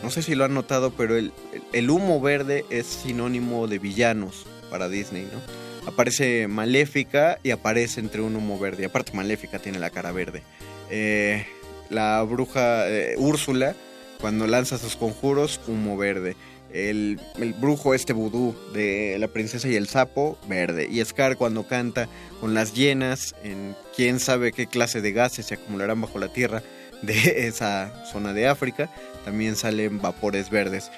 [0.04, 4.90] no sé si lo han notado, pero el, humo verde es sinónimo de villanos para
[4.90, 5.90] Disney, ¿no?
[5.90, 8.86] Aparece Maléfica y aparece entre un humo verde.
[8.86, 10.42] Aparte Maléfica tiene la cara verde.
[10.90, 11.46] Eh,
[11.90, 13.76] la bruja eh, Úrsula,
[14.20, 16.36] cuando lanza sus conjuros, humo verde.
[16.74, 20.88] El, el, brujo este vudú de la princesa y el sapo, verde.
[20.90, 22.10] Y Scar cuando canta
[22.42, 26.64] con las llenas, en quién sabe qué clase de gases se acumularán bajo la tierra
[27.02, 28.90] de esa zona de África,
[29.26, 30.90] también salen vapores verdes.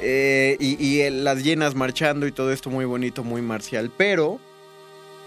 [0.00, 3.90] Eh, y, y el, las llenas marchando y todo esto muy bonito, muy marcial.
[3.96, 4.38] Pero,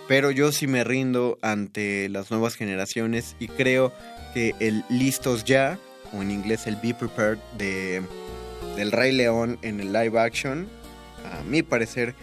[0.07, 3.91] pero yo sí me rindo ante las nuevas generaciones y creo
[4.33, 5.77] que el listos ya,
[6.13, 8.01] o en inglés el be prepared de
[8.75, 10.67] del Rey León en el live action,
[11.31, 12.15] a mi parecer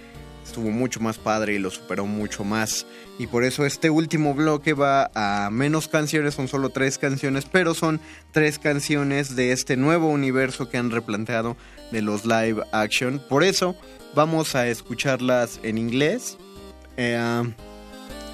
[0.44, 2.86] estuvo mucho más padre y lo superó mucho más.
[3.18, 7.74] Y por eso este último bloque va a menos canciones, son solo tres canciones, pero
[7.74, 8.00] son
[8.32, 11.56] tres canciones de este nuevo universo que han replanteado
[11.90, 13.20] de los live action.
[13.28, 13.76] Por eso
[14.14, 16.38] vamos a escucharlas en inglés.
[16.96, 17.42] Eh,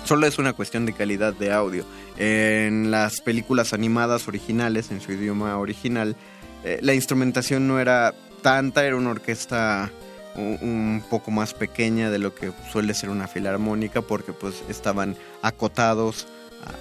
[0.05, 1.85] solo es una cuestión de calidad de audio.
[2.19, 6.17] En las películas animadas originales, en su idioma original,
[6.65, 9.91] eh, la instrumentación no era tanta, era una orquesta
[10.37, 16.27] un, poco más pequeña de lo que suele ser una filarmónica porque pues estaban acotados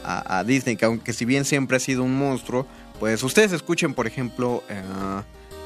[0.03, 2.65] a, Disney, que aunque si bien siempre ha sido un monstruo,
[2.99, 4.81] pues ustedes escuchen por ejemplo eh,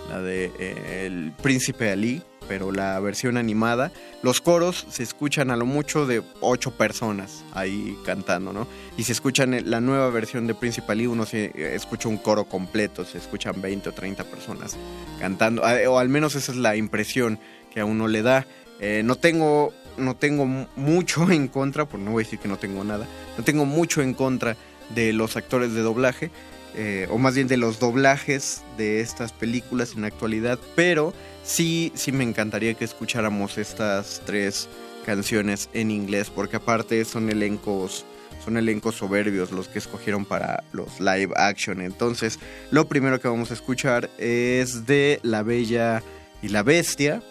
[0.09, 3.91] la de eh, El Príncipe Ali, pero la versión animada,
[4.23, 8.67] los coros se escuchan a lo mucho de ocho personas ahí cantando, ¿no?
[8.97, 13.19] Y si escuchan la nueva versión de Principal uno se escucha un coro completo, se
[13.19, 14.75] escuchan 20 o 30 personas
[15.19, 17.39] cantando, o al menos esa es la impresión
[17.79, 18.45] a uno le da.
[18.79, 22.57] Eh, no tengo no tengo mucho en contra, pues no voy a decir que no
[22.57, 23.05] tengo nada,
[23.37, 24.55] no tengo mucho en contra
[24.95, 26.31] de los actores de doblaje,
[26.75, 31.13] eh, o más bien de los doblajes de estas películas en la actualidad, pero
[31.43, 34.69] sí, sí me encantaría que escucháramos estas tres
[35.05, 38.05] canciones en inglés, porque aparte son elencos,
[38.43, 41.81] son elencos soberbios los que escogieron para los live action.
[41.81, 42.39] Entonces,
[42.71, 46.03] lo primero que vamos a escuchar es de La Bella
[46.41, 47.21] y la Bestia,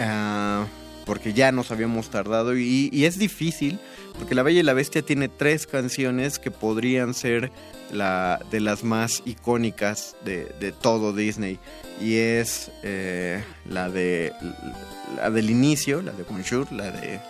[0.00, 0.66] uh,
[1.06, 3.78] porque ya nos habíamos tardado y, es difícil,
[4.18, 7.50] porque La Bella y la Bestia tiene tres canciones que podrían ser
[7.92, 11.58] la, de las más icónicas de, de todo Disney.
[12.00, 14.32] Y es eh, la de
[15.16, 17.20] la del inicio, la de Bonjour, la de eh,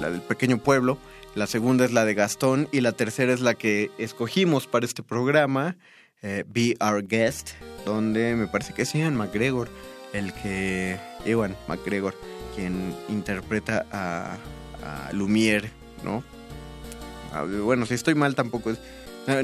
[0.00, 0.98] la del pequeño pueblo,
[1.34, 5.02] la segunda es la de Gastón y la tercera es la que escogimos para este
[5.02, 5.76] programa,
[6.22, 7.50] eh, Be Our Guest,
[7.84, 9.68] donde me parece que es Ian McGregor
[10.12, 12.14] el que Ewan McGregor
[12.54, 14.36] quien interpreta a,
[14.82, 15.70] a Lumière,
[16.04, 16.22] ¿no?
[17.64, 18.78] bueno, si estoy mal tampoco es...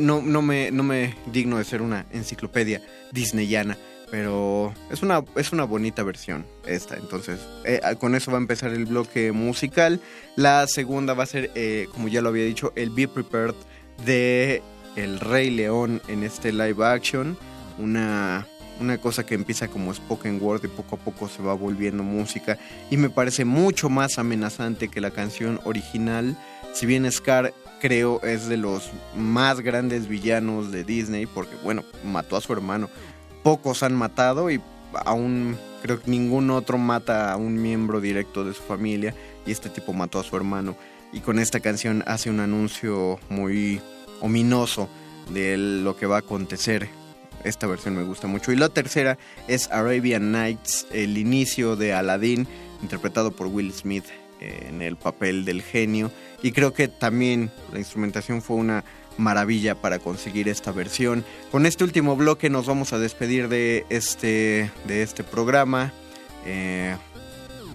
[0.00, 3.78] No, no, me, no me digno de ser una enciclopedia disneyana,
[4.10, 6.96] pero es una, es una bonita versión esta.
[6.96, 10.00] Entonces, eh, con eso va a empezar el bloque musical.
[10.34, 13.54] La segunda va a ser, eh, como ya lo había dicho, el Be Prepared
[14.04, 14.62] de
[14.96, 17.38] El Rey León en este live action.
[17.78, 18.48] Una,
[18.80, 22.58] una cosa que empieza como spoken word y poco a poco se va volviendo música.
[22.90, 26.36] Y me parece mucho más amenazante que la canción original.
[26.72, 32.36] Si bien Scar creo es de los más grandes villanos de Disney porque bueno, mató
[32.36, 32.88] a su hermano.
[33.42, 34.60] Pocos han matado y
[35.04, 39.14] aún creo que ningún otro mata a un miembro directo de su familia
[39.46, 40.76] y este tipo mató a su hermano
[41.12, 43.80] y con esta canción hace un anuncio muy
[44.20, 44.88] ominoso
[45.32, 46.88] de lo que va a acontecer.
[47.48, 48.52] Esta versión me gusta mucho.
[48.52, 52.46] Y la tercera es Arabian Nights, el inicio de Aladdin,
[52.82, 54.04] interpretado por Will Smith
[54.40, 58.84] en el papel del genio y creo que también la instrumentación fue una
[59.16, 61.24] maravilla para conseguir esta versión.
[61.50, 65.92] Con este último bloque nos vamos a despedir de este, de este programa.
[66.46, 66.96] Eh,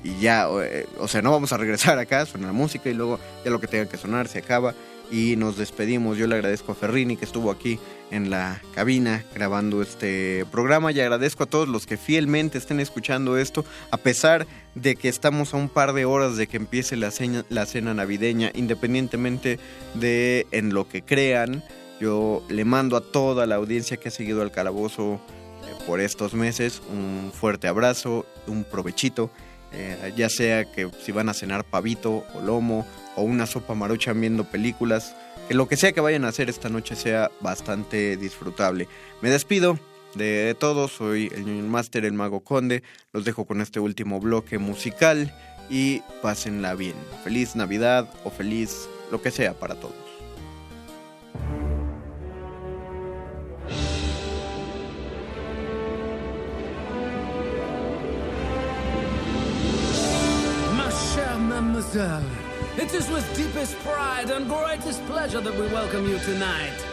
[0.03, 3.19] y ya, eh, o sea, no vamos a regresar acá, suena la música y luego
[3.43, 4.74] ya lo que tenga que sonar se acaba
[5.11, 6.17] y nos despedimos.
[6.17, 7.80] Yo le agradezco a Ferrini que estuvo aquí
[8.14, 13.38] en la cabina grabando este programa y agradezco a todos los que fielmente estén escuchando
[13.38, 14.45] esto, a pesar
[14.76, 17.93] de que estamos a un par de horas de que empiece la cena, la cena
[17.93, 19.59] navideña, independientemente
[19.95, 21.64] de en lo que crean.
[21.99, 26.36] Yo le mando a toda la audiencia que ha seguido al calabozo eh, por estos
[26.36, 29.32] meses un fuerte abrazo, un provechito.
[29.76, 32.86] Eh, ya sea que si van a cenar pavito o lomo
[33.16, 35.16] o una sopa maruchan viendo películas,
[35.48, 38.88] que lo que sea que vayan a hacer esta noche sea bastante disfrutable.
[39.22, 39.78] Me despido
[40.16, 45.36] de todos, soy el Master, el Mago Conde, los dejo con este último bloque musical
[45.70, 46.96] y pásenla bien.
[47.24, 50.04] Feliz Navidad o feliz lo que sea para todos.
[61.64, 62.43] Mademoiselle,
[62.78, 66.86] it is with deepest pride and greatest pleasure that we welcome you tonight.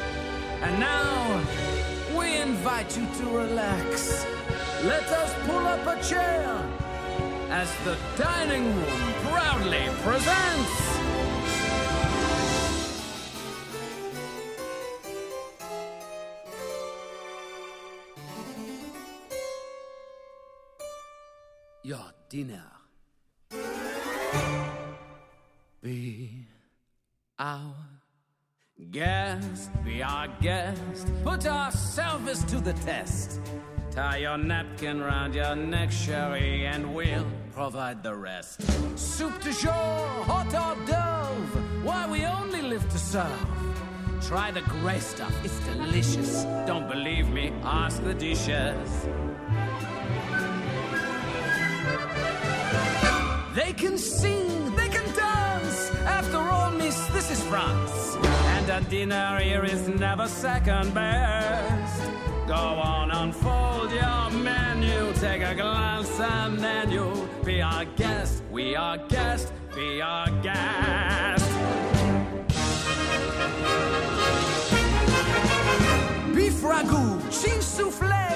[0.62, 1.42] And now,
[2.16, 4.26] we invite you to relax.
[4.84, 6.62] Let us pull up a chair
[7.50, 10.90] as the dining room proudly presents.
[21.82, 22.70] Your dinner.
[25.82, 26.46] Be
[27.38, 27.74] our
[28.90, 31.08] guest, be our guest.
[31.24, 33.40] Put our service to the test.
[33.90, 38.60] Tie your napkin round your neck, Sherry, and we'll provide the rest.
[38.98, 39.72] Soup to jour,
[40.28, 41.82] hot hors dove.
[41.82, 43.46] Why we only live to serve.
[44.20, 46.44] Try the gray stuff, it's delicious.
[46.66, 47.54] Don't believe me?
[47.62, 49.08] Ask the dishes.
[53.54, 54.69] They can sing.
[56.06, 58.16] After all, miss, this is France.
[58.56, 62.10] And a dinner here is never second best.
[62.46, 65.12] Go on, unfold your menu.
[65.14, 68.42] Take a glance and then you'll be our guest.
[68.50, 71.46] We are guest, be our guest.
[76.34, 78.29] Beef ragout, cheese souffle,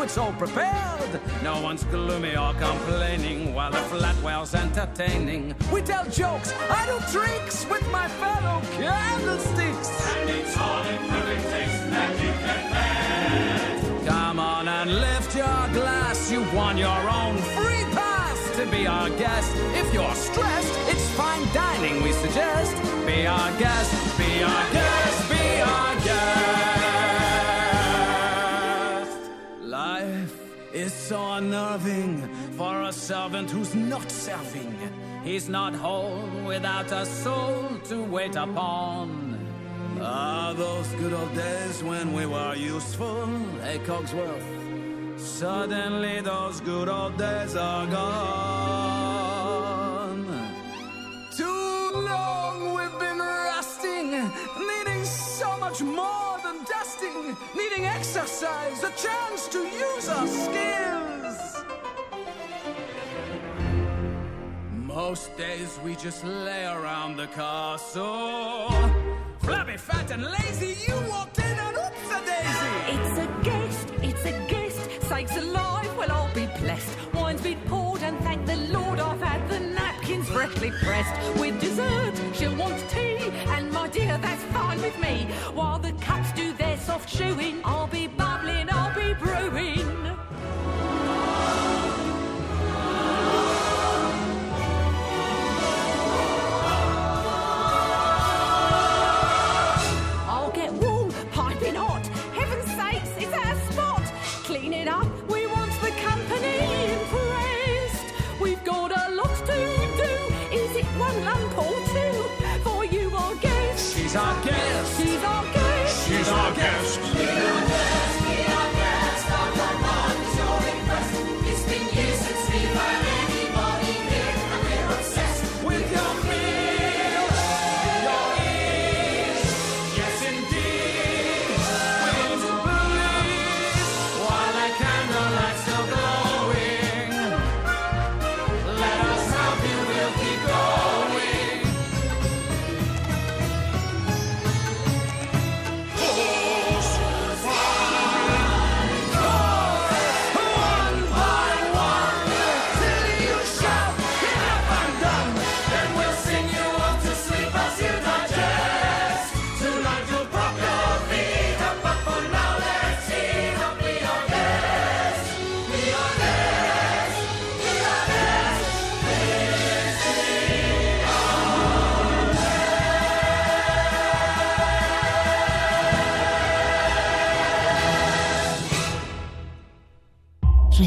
[0.00, 1.20] banquet's all prepared.
[1.42, 5.54] No one's gloomy or complaining while the flatware's entertaining.
[5.70, 9.90] We tell jokes, I do tricks with my fellow candlesticks.
[10.16, 14.06] And it's all in perfect taste, magic and.
[14.06, 16.32] Come on and lift your glass.
[16.32, 19.52] You won your own free pass to be our guest.
[19.74, 22.74] If you're stressed, it's fine dining we suggest.
[23.06, 25.09] Be our guest, be our guest,
[31.10, 32.22] so unnerving
[32.56, 34.78] for a servant who's not serving.
[35.24, 39.36] He's not whole without a soul to wait upon.
[40.00, 43.26] Ah, those good old days when we were useful,
[43.64, 45.18] hey Cogsworth.
[45.18, 49.00] Suddenly those good old days are gone.
[51.32, 54.10] Too long we've been rusting,
[54.58, 61.64] needing so much more than dusting, needing exercise, a chance to use our skills.
[64.72, 68.70] Most days we just lay around the castle.
[69.38, 72.74] Flabby, fat, and lazy, you walked in and oops a daisy.
[72.94, 75.02] It's a guest, it's a guest.
[75.08, 76.96] Sakes alive, well, I'll be blessed.
[77.14, 78.46] Wine's been poured, and thank
[80.40, 81.38] freshly pressed.
[81.38, 83.18] With dessert, she'll want tea,
[83.48, 85.26] and my dear, that's fine with me.
[85.52, 88.29] While the cups do their soft chewing, I'll be bubbling,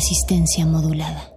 [0.03, 1.31] Resistencia modulada.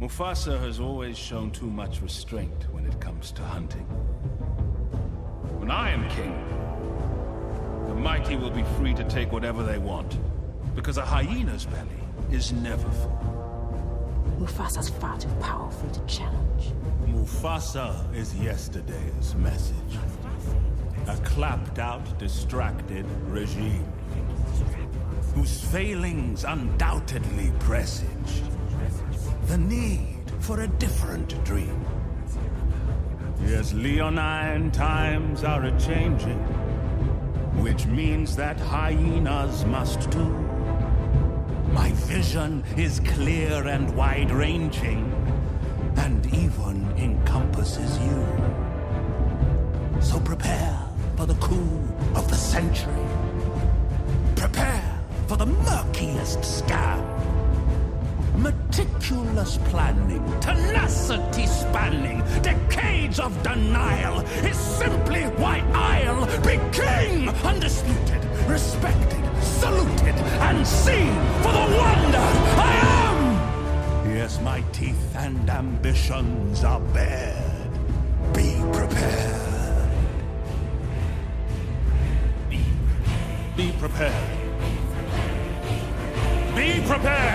[0.00, 3.84] Mufasa has always shown too much restraint when it comes to hunting.
[5.58, 6.36] When I am king,
[7.88, 10.18] the mighty will be free to take whatever they want,
[10.76, 14.24] because a hyena's belly is never full.
[14.38, 16.72] Mufasa's far too powerful to challenge.
[17.06, 19.98] Mufasa is yesterday's message.
[21.08, 23.84] A clapped out, distracted regime
[25.34, 28.42] whose failings undoubtedly presage
[29.46, 31.84] the need for a different dream.
[33.46, 36.38] Yes, leonine times are a changing,
[37.62, 40.30] which means that hyenas must too.
[41.72, 45.12] My vision is clear and wide ranging,
[45.96, 48.26] and even encompasses you.
[50.00, 50.78] So prepare
[51.16, 51.80] for the coup
[52.14, 53.23] of the century.
[55.94, 56.00] For
[56.42, 57.02] scam.
[58.36, 67.28] Meticulous planning, tenacity spanning, decades of denial is simply why I'll be king!
[67.44, 72.26] Undisputed, respected, saluted, and seen for the wonder
[72.58, 72.72] I
[73.04, 74.10] am!
[74.10, 77.70] Yes, my teeth and ambitions are bared.
[78.34, 79.90] Be prepared.
[83.56, 84.33] Be prepared.
[86.84, 87.33] Be prepared!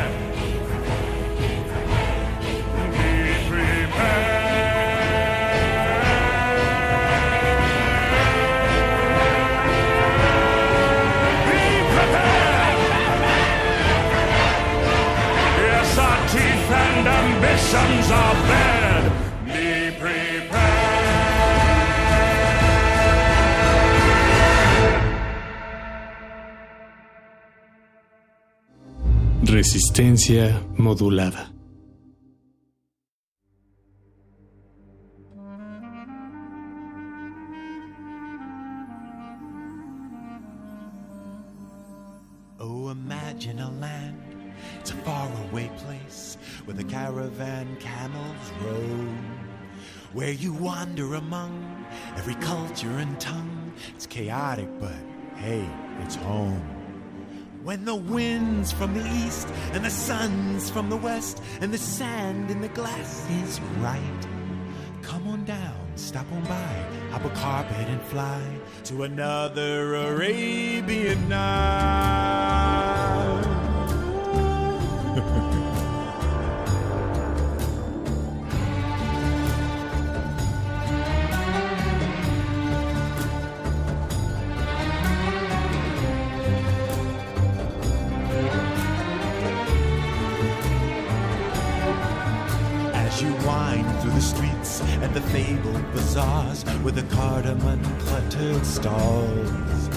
[29.70, 31.48] Resistencia modulada.
[42.60, 44.18] Oh, imagine a land.
[44.80, 49.20] It's a faraway place where the caravan camels roam.
[50.14, 51.86] Where you wander among
[52.18, 53.72] every culture and tongue.
[53.94, 54.96] It's chaotic, but
[55.36, 55.70] hey,
[56.02, 56.79] it's home.
[57.64, 62.50] When the wind's from the east and the sun's from the west and the sand
[62.50, 64.28] in the glass is right.
[65.02, 68.42] Come on down, stop on by, hop a carpet and fly
[68.86, 71.90] to another Arabian night.
[94.20, 99.88] the streets and the fabled bazaars with the cardamom cluttered stalls,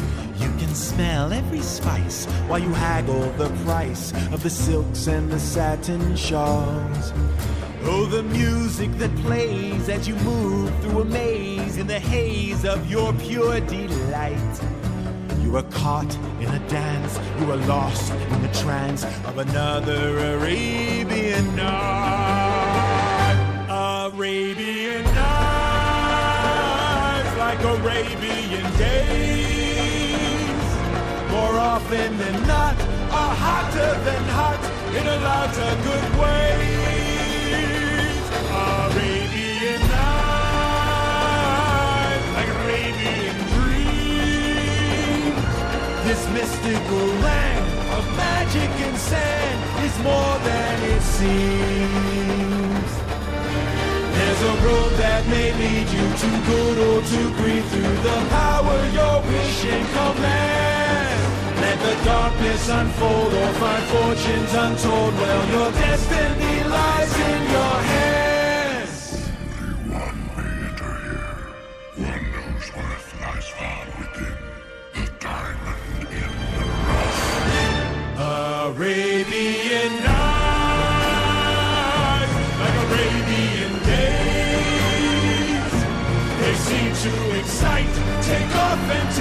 [0.41, 5.41] you can smell every spice while you haggle the price of the silks and the
[5.41, 7.13] satin shawls.
[7.83, 12.89] Oh, the music that plays as you move through a maze in the haze of
[12.89, 14.61] your pure delight.
[15.41, 21.57] You are caught in a dance, you are lost in the trance of another Arabian
[21.57, 22.52] night.
[24.15, 25.33] Arabian nights,
[27.39, 30.51] like Arabian days.
[31.31, 32.77] More often than not,
[33.11, 34.61] are hotter than hot
[34.99, 36.61] in a lot of good ways.
[38.53, 40.67] Arabian nights,
[42.37, 45.41] like Arabian dreams.
[46.05, 51.73] This mystical land of magic and sand is more than it seems.
[54.43, 59.23] A road that may lead you to good or to greed through the power your
[59.23, 61.21] wish and command.
[61.63, 65.15] Let the darkness unfold or find fortunes untold.
[65.15, 69.31] Well, your destiny lies in your hands.
[69.95, 70.21] One
[72.35, 74.37] knows what lies far within.
[74.95, 77.23] The diamond in the rough.
[78.19, 79.62] Arabian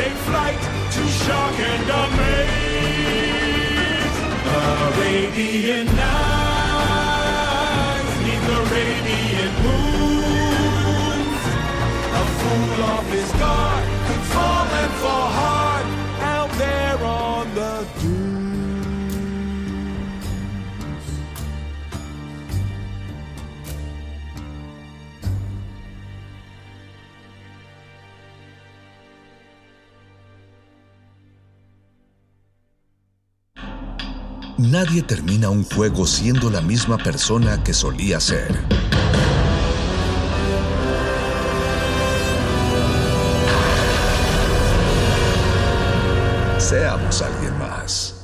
[0.02, 0.62] take flight,
[0.96, 3.38] to shock and amaze.
[4.62, 7.34] Arabian nights,
[8.26, 11.42] neath Arabian moons.
[12.22, 15.31] A fool off his guard could fall and fall
[34.62, 38.54] Nadie termina un juego siendo la misma persona que solía ser.
[46.60, 48.16] Seamos alguien más.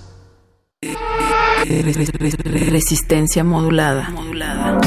[2.69, 4.09] Resistencia modulada.
[4.11, 4.79] Modulada.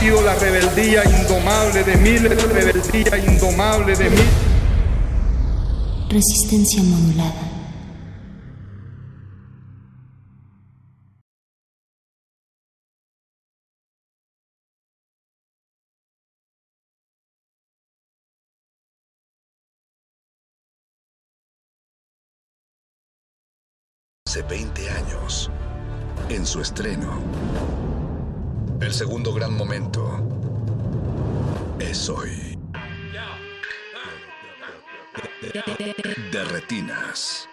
[0.00, 4.26] Sido la rebeldía indomable de miles, rebeldía indomable de miles.
[6.08, 7.34] Resistencia modulada.
[24.26, 25.50] Hace 20 años,
[26.30, 27.20] en su estreno,
[28.90, 30.18] el segundo gran momento
[31.78, 32.58] es hoy.
[36.32, 37.48] De retinas.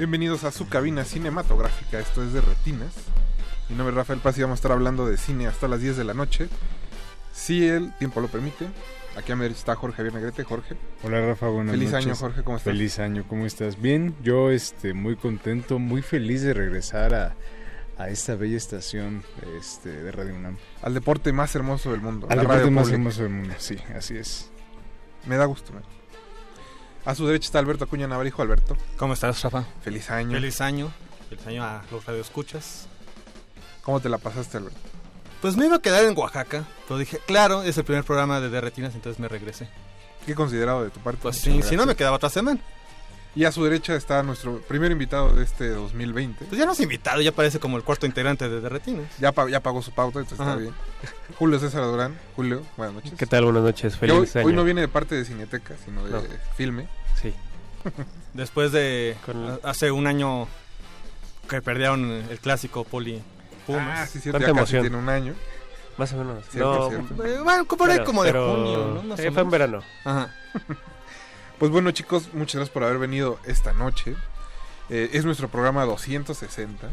[0.00, 2.94] Bienvenidos a su cabina cinematográfica, esto es de Retinas.
[3.68, 5.98] Mi nombre es Rafael Paz y vamos a estar hablando de cine hasta las 10
[5.98, 6.48] de la noche.
[7.34, 8.66] Si el tiempo lo permite.
[9.14, 10.42] Aquí a mi derecha está Jorge Javier Negrete.
[10.44, 10.74] Jorge.
[11.02, 12.06] Hola Rafa, buenas Feliz noches.
[12.06, 12.72] año Jorge, ¿cómo estás?
[12.72, 13.78] Feliz año, ¿cómo estás?
[13.78, 17.36] Bien, yo este, muy contento, muy feliz de regresar a,
[17.98, 19.22] a esta bella estación
[19.60, 20.56] este, de Radio UNAM.
[20.80, 22.26] Al deporte más hermoso del mundo.
[22.30, 22.96] Al la deporte radio más pública.
[22.96, 24.50] hermoso del mundo, sí, así es.
[25.26, 25.74] Me da gusto.
[25.74, 25.99] me-
[27.04, 28.42] A su derecha está Alberto Acuña Navarijo.
[28.42, 28.76] Alberto.
[28.96, 29.64] ¿Cómo estás, Rafa?
[29.82, 30.32] Feliz año.
[30.32, 30.92] Feliz año.
[31.28, 32.86] Feliz año a los radioescuchas.
[33.82, 34.78] ¿Cómo te la pasaste, Alberto?
[35.40, 38.50] Pues me iba a quedar en Oaxaca, pero dije, claro, es el primer programa de
[38.50, 39.70] Derretinas, entonces me regresé.
[40.26, 41.20] Qué considerado de tu parte.
[41.22, 42.60] Pues sí, si no me quedaba otra semana.
[43.36, 46.46] Y a su derecha está nuestro primer invitado de este 2020.
[46.46, 49.06] Pues ya no es invitado, ya parece como el cuarto integrante de Derretinas.
[49.20, 50.50] Ya, pa- ya pagó su pauta, entonces Ajá.
[50.52, 50.74] está bien.
[51.38, 52.18] Julio César Durán.
[52.34, 53.12] Julio, buenas noches.
[53.16, 53.44] ¿Qué tal?
[53.44, 54.46] Buenas noches, hoy, feliz año.
[54.46, 56.22] hoy no viene de parte de Cineteca, sino de No.
[56.56, 56.88] filme.
[57.22, 57.32] Sí.
[58.34, 59.16] Después de
[59.62, 60.48] hace un año
[61.48, 63.22] que perdieron el clásico Poli
[63.66, 64.00] Pumas.
[64.00, 65.34] Ah, sí, cierto, ya casi tiene un año.
[65.98, 66.44] Más o menos.
[66.50, 67.24] Cierto, no, cierto.
[67.24, 69.02] Eh, bueno, ahí pero- como de pero- junio, ¿no?
[69.04, 69.82] Más o fue en verano.
[70.04, 70.34] Ajá.
[71.60, 74.16] Pues bueno, chicos, muchas gracias por haber venido esta noche.
[74.88, 76.88] Eh, es nuestro programa 260.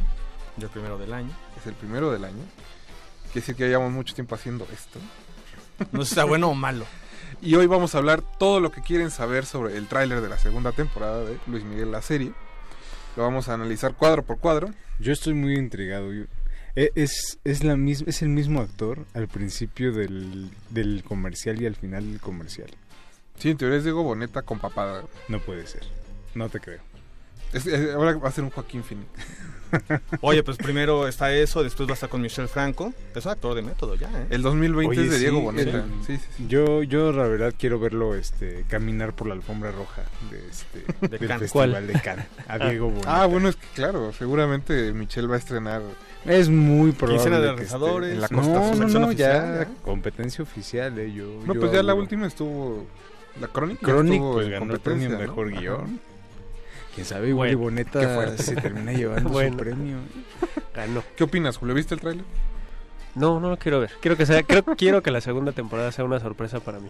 [0.60, 1.32] Y el primero del año.
[1.60, 2.44] Es el primero del año.
[3.32, 5.00] Quiere decir que ya llevamos mucho tiempo haciendo esto.
[5.92, 6.86] No sé si está bueno o malo.
[7.42, 10.40] Y hoy vamos a hablar todo lo que quieren saber sobre el tráiler de la
[10.40, 12.32] segunda temporada de Luis Miguel la serie.
[13.16, 14.70] Lo vamos a analizar cuadro por cuadro.
[15.00, 16.12] Yo estoy muy intrigado.
[16.14, 16.24] yo-
[16.76, 21.68] e- es, es, la mis- es el mismo actor al principio del, del comercial y
[21.68, 22.72] al final del comercial.
[23.38, 25.04] Sí, en teoría es Diego Boneta con papada.
[25.28, 25.84] No puede ser.
[26.36, 26.80] No te creo.
[27.54, 29.08] Es- es- ahora va a ser un Joaquín Phoenix.
[30.22, 32.94] Oye, pues primero está eso, después va a estar con Michelle Franco.
[33.14, 34.28] Es un actor de método ya, ¿eh?
[34.30, 35.78] El 2020 Oye, es de sí, Diego Boneta.
[35.78, 36.46] el- Sí, sí, sí.
[36.48, 41.18] Yo, yo la verdad quiero verlo este, caminar por la alfombra roja de este, De
[41.18, 41.40] del Cannes.
[41.52, 41.88] Festival ¿Cuál?
[41.88, 42.26] de Cannes.
[42.48, 43.22] A Diego Boneta.
[43.22, 45.82] Ah, bueno, es que claro, seguramente Michelle va a estrenar.
[46.26, 48.14] Es muy probable Quincena de que esté Realizadores.
[48.14, 49.68] en la costa No, no, no, oficial, ya ¿eh?
[49.84, 52.86] competencia oficial, eh, yo, No, yo pues ya la última estuvo.
[53.42, 53.86] La Crónica.
[53.86, 55.20] Chronic pues ganó el premio ¿no?
[55.20, 55.60] mejor Ajá.
[55.60, 56.00] guion.
[56.96, 59.52] Quién sabe, igual Bueno, y Boneta se termina llevando Bueno.
[59.52, 59.98] su premio.
[60.74, 61.04] Ganó.
[61.16, 61.76] ¿Qué opinas, Julio?
[61.76, 62.26] ¿Viste el tráiler?
[63.16, 63.92] No, no lo quiero ver.
[64.02, 66.90] Quiero que sea, creo, quiero que la segunda temporada sea una sorpresa para mí.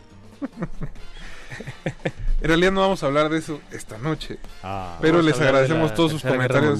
[2.41, 4.37] En realidad no vamos a hablar de eso esta noche.
[4.61, 4.97] Ah.
[5.01, 6.79] pero ¿Vamos a les agradecemos la todos sus comentarios.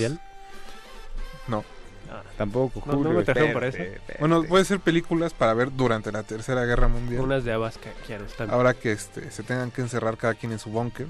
[2.38, 2.45] No.
[2.45, 3.13] Tampoco, No, no Julio.
[3.19, 3.99] me trajeron para espérate, eso.
[4.01, 4.19] espérate.
[4.19, 7.21] Bueno, puede ser películas para ver durante la Tercera Guerra Mundial.
[7.21, 8.25] unas de Abasca quiero.
[8.25, 8.53] está bien.
[8.53, 11.07] Ahora que este, se tengan que encerrar cada quien en su búnker.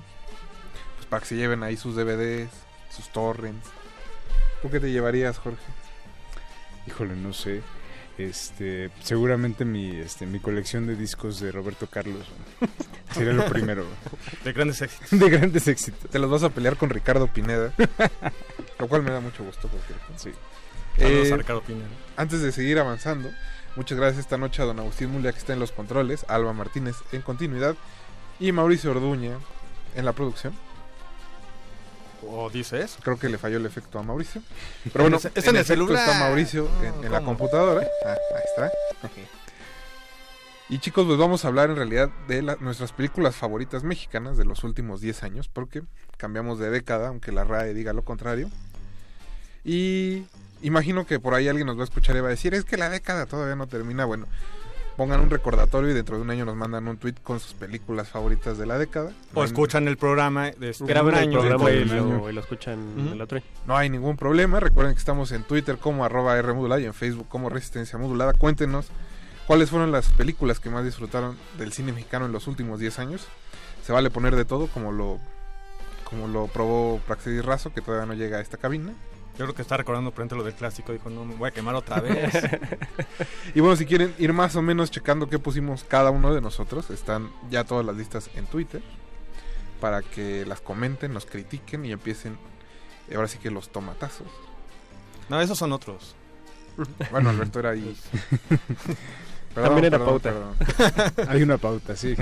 [0.96, 2.50] Pues para que se lleven ahí sus DVDs,
[2.90, 3.68] sus torrents.
[4.62, 5.62] ¿Tú qué te llevarías, Jorge?
[6.88, 7.62] Híjole, no sé.
[8.18, 12.26] Este, seguramente mi, este, mi colección de discos de Roberto Carlos
[13.14, 13.86] sería lo primero.
[14.44, 15.20] De grandes éxitos.
[15.20, 16.10] De grandes éxitos.
[16.10, 17.74] Te los vas a pelear con Ricardo Pineda.
[18.80, 19.68] lo cual me da mucho gusto.
[19.68, 20.32] Porque, Sí.
[20.98, 21.44] Eh.
[22.16, 23.30] Antes de seguir avanzando,
[23.76, 26.96] Muchas gracias esta noche a don Agustín Mulia que está en los controles, Alba Martínez
[27.12, 27.76] en continuidad
[28.40, 29.38] y Mauricio Orduña
[29.96, 30.56] en la producción.
[32.28, 32.98] ¿O dices?
[33.04, 34.42] Creo que le falló el efecto a Mauricio.
[34.92, 36.08] Pero bueno, Está en el efecto celular.
[36.10, 37.88] está Mauricio en, en la computadora.
[38.04, 38.72] Ah, ahí está.
[40.70, 44.46] Y chicos, pues vamos a hablar en realidad de la- nuestras películas favoritas mexicanas de
[44.46, 45.84] los últimos 10 años, porque
[46.18, 48.50] cambiamos de década, aunque la RAE diga lo contrario.
[49.64, 50.26] Y
[50.62, 52.78] imagino que por ahí alguien nos va a escuchar y va a decir, es que
[52.78, 54.06] la década todavía no termina.
[54.06, 54.28] Bueno,
[54.98, 58.10] pongan un recordatorio y dentro de un año nos mandan un tweet con sus películas
[58.10, 59.12] favoritas de la década.
[59.34, 62.42] O escuchan el programa de este Graben un el año programa y lo, y lo
[62.42, 63.14] escuchan Ujú.
[63.14, 63.40] el otro.
[63.68, 64.60] No hay ningún problema.
[64.60, 68.34] Recuerden que estamos en Twitter como arroba R modulada y en Facebook como Resistencia Modulada.
[68.34, 68.88] Cuéntenos
[69.46, 73.28] cuáles fueron las películas que más disfrutaron del cine mexicano en los últimos 10 años.
[73.86, 75.20] Se vale poner de todo como lo
[76.10, 78.94] como lo probó Praxedis Razo, que todavía no llega a esta cabina.
[79.38, 80.92] Yo creo que está recordando por ejemplo lo del clásico.
[80.92, 82.34] Dijo, no, me voy a quemar otra vez.
[83.54, 86.90] Y bueno, si quieren ir más o menos checando qué pusimos cada uno de nosotros,
[86.90, 88.82] están ya todas las listas en Twitter
[89.80, 92.38] para que las comenten, nos critiquen y empiecen
[93.16, 94.28] ahora sí que los tomatazos.
[95.30, 96.16] no, esos son otros.
[97.12, 97.98] Bueno, Alberto era ahí.
[99.56, 100.32] También era pauta.
[101.28, 102.16] Hay una pauta, sí.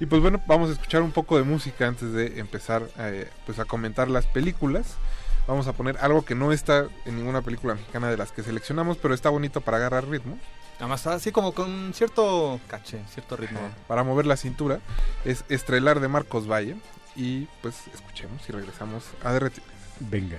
[0.00, 3.58] Y pues bueno, vamos a escuchar un poco de música antes de empezar eh, pues
[3.60, 4.96] a comentar las películas.
[5.50, 8.98] Vamos a poner algo que no está en ninguna película mexicana de las que seleccionamos,
[8.98, 10.38] pero está bonito para agarrar ritmo,
[10.78, 13.58] Además está así como con cierto caché, cierto ritmo.
[13.88, 14.78] para mover la cintura.
[15.24, 16.76] Es Estrelar de Marcos Valle.
[17.16, 19.64] Y pues escuchemos y regresamos a derretir.
[19.98, 20.38] Venga.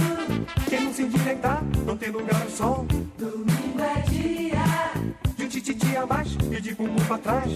[0.71, 2.85] Quem não se endireitar, não tem lugar ao sol.
[3.17, 5.33] Domingo é dia.
[5.35, 7.51] De um tititi a mais e de bumbum pra trás.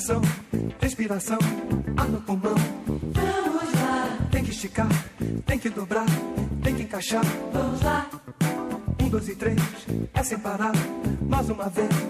[0.00, 0.22] Musculação,
[0.80, 1.38] respiração,
[1.94, 2.54] ar no pulmão.
[2.86, 4.28] Vamos lá.
[4.30, 4.88] Tem que esticar,
[5.44, 6.06] tem que dobrar,
[6.62, 7.22] tem que encaixar.
[7.52, 8.08] Vamos lá.
[9.02, 9.60] Um, dois e três,
[10.14, 10.72] é sem parar.
[11.28, 12.09] Mais uma vez.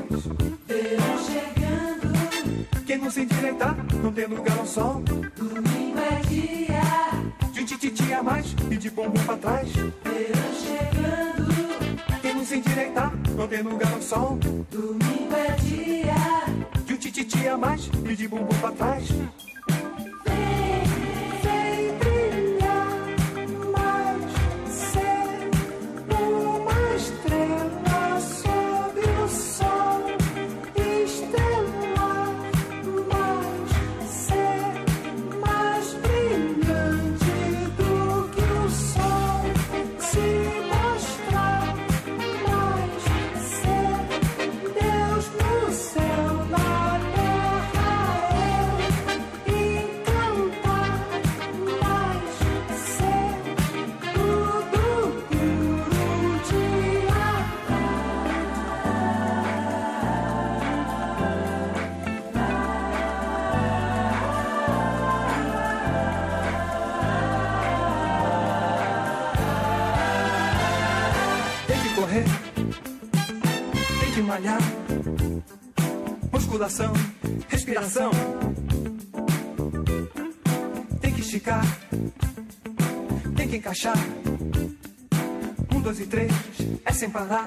[87.10, 87.44] Sem parar.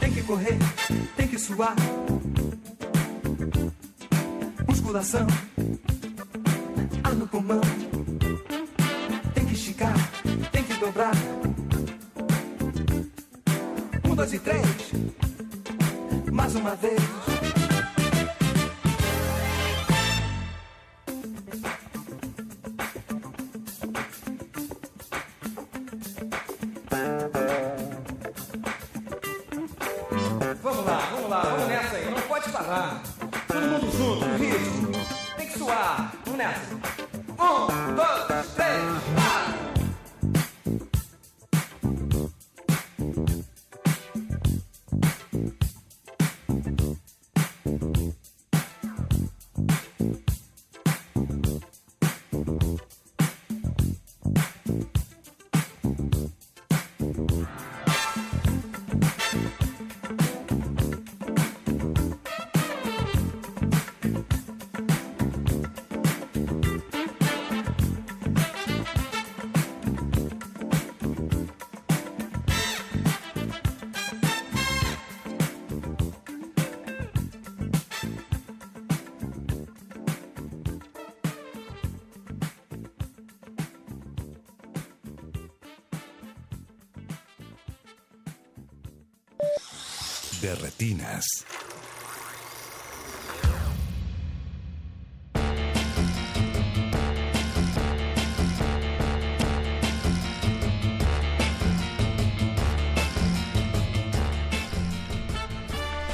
[0.00, 0.58] Tem que correr,
[1.16, 1.74] tem que suar.
[4.68, 5.26] Musculação,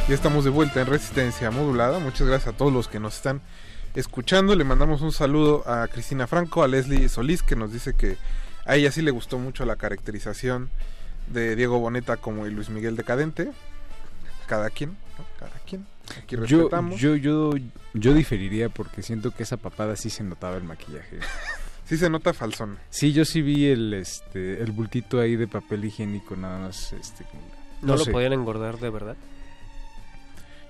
[0.09, 2.01] Ya estamos de vuelta en Resistencia Modulada.
[2.01, 3.41] Muchas gracias a todos los que nos están
[3.95, 4.57] escuchando.
[4.57, 8.18] Le mandamos un saludo a Cristina Franco, a Leslie Solís, que nos dice que
[8.67, 10.68] a ella sí le gustó mucho la caracterización
[11.29, 13.53] de Diego Boneta como el Luis Miguel decadente.
[14.51, 15.25] Cada quien, ¿no?
[15.39, 15.87] cada quien.
[16.22, 17.01] Aquí Yo, respetamos.
[17.01, 17.53] yo, yo,
[17.95, 21.18] yo diferiría porque siento que esa papada sí se notaba el maquillaje.
[21.87, 22.79] Sí se nota falsón.
[22.89, 27.25] Sí, yo sí vi el, este, el bultito ahí de papel higiénico nada más, este,
[27.25, 27.43] como-
[27.83, 29.17] ¿No, lo podían engordar de verdad?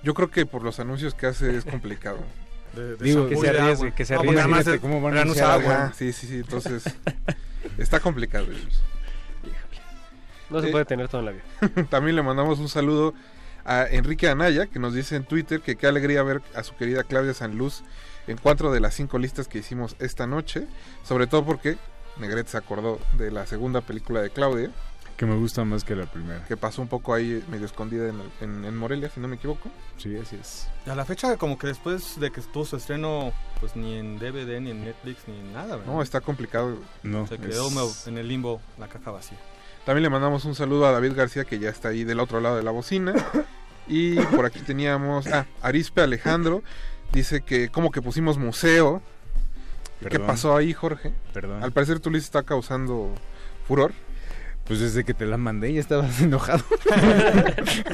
[0.01, 2.17] Yo creo que por los anuncios que hace es complicado.
[2.75, 4.25] De- de Digo, que se arriesgue, que se No, arriesgue.
[4.25, 5.93] porque además Fíjate es- cómo van a agua.
[5.95, 6.83] Sí, sí, sí, entonces
[7.77, 8.45] está complicado.
[8.49, 8.81] ellos.
[10.49, 11.43] No se Eh, puede tener todo en la vida.
[11.91, 13.13] También le mandamos un saludo
[13.65, 17.03] a Enrique Anaya, que nos dice en Twitter que qué alegría ver a su querida
[17.03, 17.83] Claudia Sanluz
[18.27, 20.67] en cuatro de las cinco listas que hicimos esta noche.
[21.03, 21.77] Sobre todo porque
[22.17, 24.69] Negret se acordó de la segunda película de Claudia.
[25.17, 26.43] Que me gusta más que la primera.
[26.45, 29.69] Que pasó un poco ahí medio escondida en, en- en Morelia, si no me equivoco.
[29.97, 30.67] Sí, así es.
[30.87, 34.59] A la fecha, como que después de que tuvo su estreno, pues ni en DVD,
[34.59, 35.93] ni en Netflix, ni en nada, ¿verdad?
[35.93, 36.79] No, está complicado.
[37.03, 39.37] No, Se quedó es- en el limbo, la caja vacía.
[39.85, 42.55] También le mandamos un saludo a David García, que ya está ahí del otro lado
[42.55, 43.13] de la bocina.
[43.87, 45.27] Y por aquí teníamos.
[45.27, 46.63] Ah, Arispe Alejandro.
[47.11, 49.01] Dice que, como que pusimos museo.
[50.07, 51.13] ¿Qué pasó ahí, Jorge?
[51.33, 51.63] Perdón.
[51.63, 53.13] Al parecer tu lista está causando
[53.67, 53.93] furor.
[54.65, 56.63] Pues desde que te la mandé ya estabas enojado.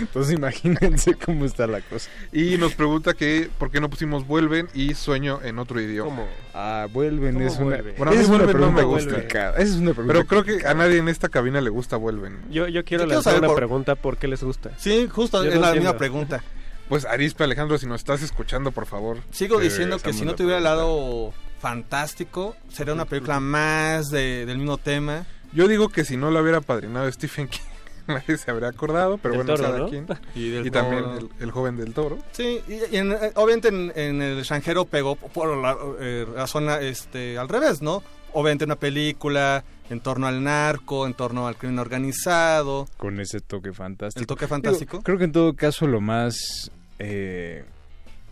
[0.00, 2.10] Entonces imagínense cómo está la cosa.
[2.32, 6.24] Y nos pregunta que por qué no pusimos vuelven y sueño en otro idioma.
[6.54, 7.78] Ah, vuelven ¿Cómo es una?
[7.96, 9.10] Bueno, es una vuelven no pregunta me gusta.
[9.12, 9.52] complicada.
[9.58, 12.38] Esa es una pregunta Pero creo que a nadie en esta cabina le gusta vuelven.
[12.50, 14.70] Yo, yo quiero lanzar una por- pregunta, ¿por qué les gusta?
[14.78, 15.90] Sí, justo, Yo es no la entiendo.
[15.92, 16.42] misma pregunta.
[16.88, 19.18] Pues Arispe Alejandro, si nos estás escuchando, por favor.
[19.30, 24.58] Sigo diciendo que si no tuviera el lado fantástico, sería una película más de- del
[24.58, 25.26] mismo tema.
[25.52, 27.60] Yo digo que si no lo hubiera padrinado Stephen King,
[28.06, 29.88] nadie se habría acordado, pero Del bueno, Toro, ¿no?
[29.88, 30.06] quien.
[30.34, 32.18] Y del también el, el joven del toro.
[32.32, 36.68] Sí, y, y en- eh, obviamente en, en el extranjero pegó por la eh, razón
[36.80, 38.02] este, al revés, ¿no?
[38.32, 42.86] Obviamente una película en torno al narco, en torno al crimen organizado.
[42.98, 44.20] Con ese toque fantástico.
[44.20, 44.98] El toque fantástico.
[44.98, 46.70] Digo, creo que en todo caso lo más...
[46.98, 47.64] eh,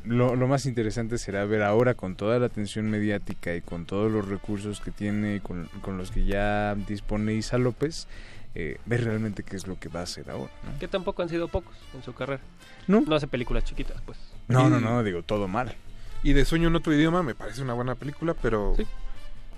[0.06, 4.10] lo, lo más interesante será ver ahora con toda la atención mediática y con todos
[4.10, 8.06] los recursos que tiene, con, con los que ya dispone Isa López,
[8.54, 10.50] eh, ver realmente qué es lo que va a hacer ahora.
[10.64, 10.78] ¿no?
[10.78, 12.40] Que tampoco han sido pocos en su carrera.
[12.86, 13.02] No.
[13.06, 14.18] No hace películas chiquitas, pues.
[14.48, 15.74] No, no, no, digo, todo mal.
[16.22, 18.74] Y de Sueño en otro idioma me parece una buena película, pero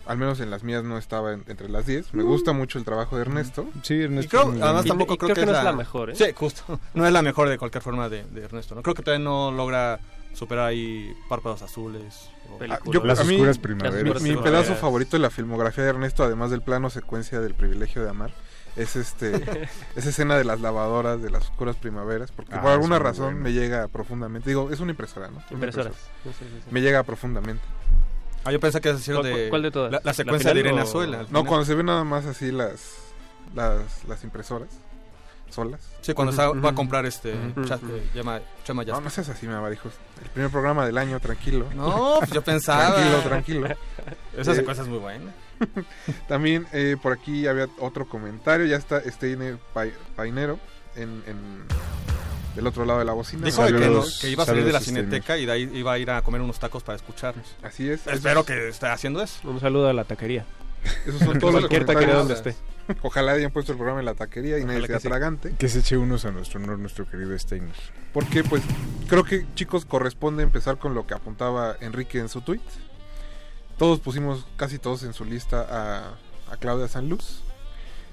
[0.06, 2.14] al menos en las mías no estaba en- entre las 10.
[2.14, 2.30] Me No.
[2.30, 3.68] gusta mucho el trabajo de Ernesto.
[3.82, 6.14] Sí, Y creo, además tampoco creo, que, es la, mejor, ¿eh?
[6.16, 6.80] Sí, justo.
[6.94, 8.74] No es la mejor de cualquier forma de, de Ernesto.
[8.74, 8.82] ¿no?
[8.82, 10.00] Creo que todavía no logra
[10.34, 12.30] superar ahí Párpados Azules.
[12.50, 14.02] o- Ah, yo- Las a mí, oscuras mi- primaveras.
[14.04, 17.40] Mi, Las mi oscuras pedazo favorito de la filmografía de Ernesto, además del plano secuencia
[17.40, 18.32] del privilegio de amar,
[18.76, 19.32] es este
[19.96, 23.40] esa escena de las lavadoras de las oscuras primaveras, porque Ah, por alguna razón bueno.
[23.40, 24.48] me llega profundamente.
[24.50, 25.42] Digo, es una impresora, ¿no?
[25.50, 25.94] Impresoras.
[26.24, 26.38] impresora.
[26.38, 26.68] Sí, sí, sí.
[26.70, 27.62] Me llega profundamente.
[28.44, 29.90] Ah, yo pensé que es ¿Cuál- de cuál de todas?
[29.92, 31.18] La, la ¿La secuencia de Irene o- Azuela.
[31.18, 31.46] No, final.
[31.46, 32.96] cuando se ven nada más así las
[33.54, 34.68] las, las impresoras
[35.50, 35.80] solas.
[36.00, 37.64] Sí, cuando está- va a comprar este Ujú.
[37.64, 38.44] Cha- eh, llama, No,
[38.84, 39.02] Jasper.
[39.02, 39.92] no seas así, me abarijos.
[40.22, 41.66] El primer programa del año, tranquilo.
[41.74, 42.94] No, pues yo pensaba.
[42.94, 43.66] tranquilo, tranquilo.
[44.36, 45.32] Esa Eh, secuencia es muy buena.
[46.28, 48.66] También eh, por aquí había otro comentario.
[48.66, 50.58] Ya está Steiner Pai- Painero
[50.96, 51.64] en, en-
[52.54, 53.44] del otro lado de la bocina.
[53.44, 55.98] Dijo de que, que iba a salir de la cineteca y de ahí iba a
[55.98, 57.46] ir a comer unos tacos para escucharnos.
[57.62, 58.06] Así es.
[58.06, 59.48] Espero que esté haciendo eso.
[59.48, 60.44] Un saludo a la taquería.
[61.06, 62.56] Esos son todos los Cualquier taquería donde comentarios.
[62.56, 62.77] esté.
[63.02, 65.08] Ojalá hayan puesto el programa en la taquería y nadie sea que sí.
[65.58, 67.74] Que se eche unos a nuestro honor, nuestro querido Steiner.
[68.12, 68.62] Porque pues
[69.08, 72.60] creo que chicos corresponde empezar con lo que apuntaba Enrique en su tweet.
[73.76, 77.42] Todos pusimos, casi todos en su lista a, a Claudia Sanluz.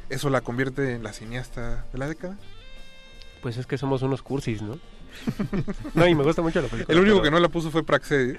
[0.10, 2.38] Eso la convierte en la cineasta de la década.
[3.42, 4.78] Pues es que somos unos cursis, ¿no?
[5.94, 6.94] no, y me gusta mucho la película.
[6.94, 8.38] El único pero- que no la puso fue Praxedis.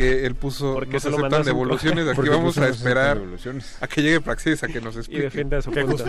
[0.00, 3.76] Que él puso, Porque no se aceptan devoluciones, aquí Porque vamos a esperar devoluciones.
[3.82, 5.22] a que llegue Praxedis a que nos Y explique.
[5.24, 6.04] defiende a su Que punto.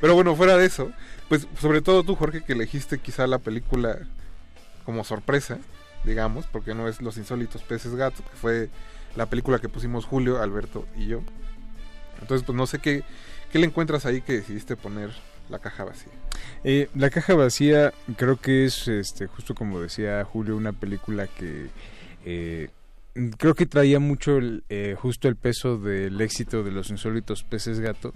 [0.00, 0.90] Pero bueno, fuera de eso,
[1.28, 3.98] pues sobre todo tú, Jorge, que elegiste quizá la película
[4.84, 5.58] como sorpresa,
[6.04, 8.68] digamos, porque no es Los Insólitos Peces Gato, que fue
[9.14, 11.20] la película que pusimos Julio, Alberto y yo.
[12.20, 13.04] Entonces, pues no sé qué,
[13.52, 15.10] qué le encuentras ahí que decidiste poner
[15.48, 16.12] la caja vacía.
[16.64, 21.68] Eh, la caja vacía creo que es, este, justo como decía Julio, una película que
[22.24, 22.68] eh,
[23.38, 27.78] creo que traía mucho el, eh, justo el peso del éxito de los insólitos peces
[27.80, 28.12] gato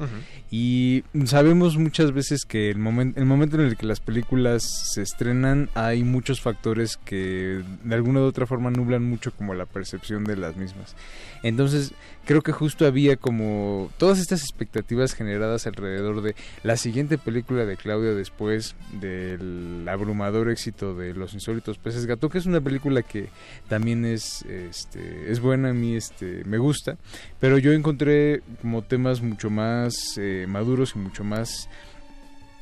[0.50, 4.62] y sabemos muchas veces que el, momen- el momento en el que las películas
[4.94, 9.66] se estrenan hay muchos factores que de alguna u otra forma nublan mucho como la
[9.66, 10.96] percepción de las mismas.
[11.42, 11.92] Entonces
[12.24, 17.76] creo que justo había como todas estas expectativas generadas alrededor de la siguiente película de
[17.76, 23.28] Claudia después del abrumador éxito de Los insólitos peces gato, que es una película que
[23.68, 24.44] también es
[24.86, 26.96] este es buena a mí este me gusta,
[27.40, 31.68] pero yo encontré como temas mucho más eh, maduros y mucho más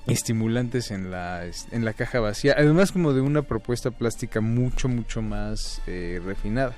[0.07, 5.23] estimulantes en la en la caja vacía, además como de una propuesta plástica mucho mucho
[5.23, 6.75] más eh, refinada.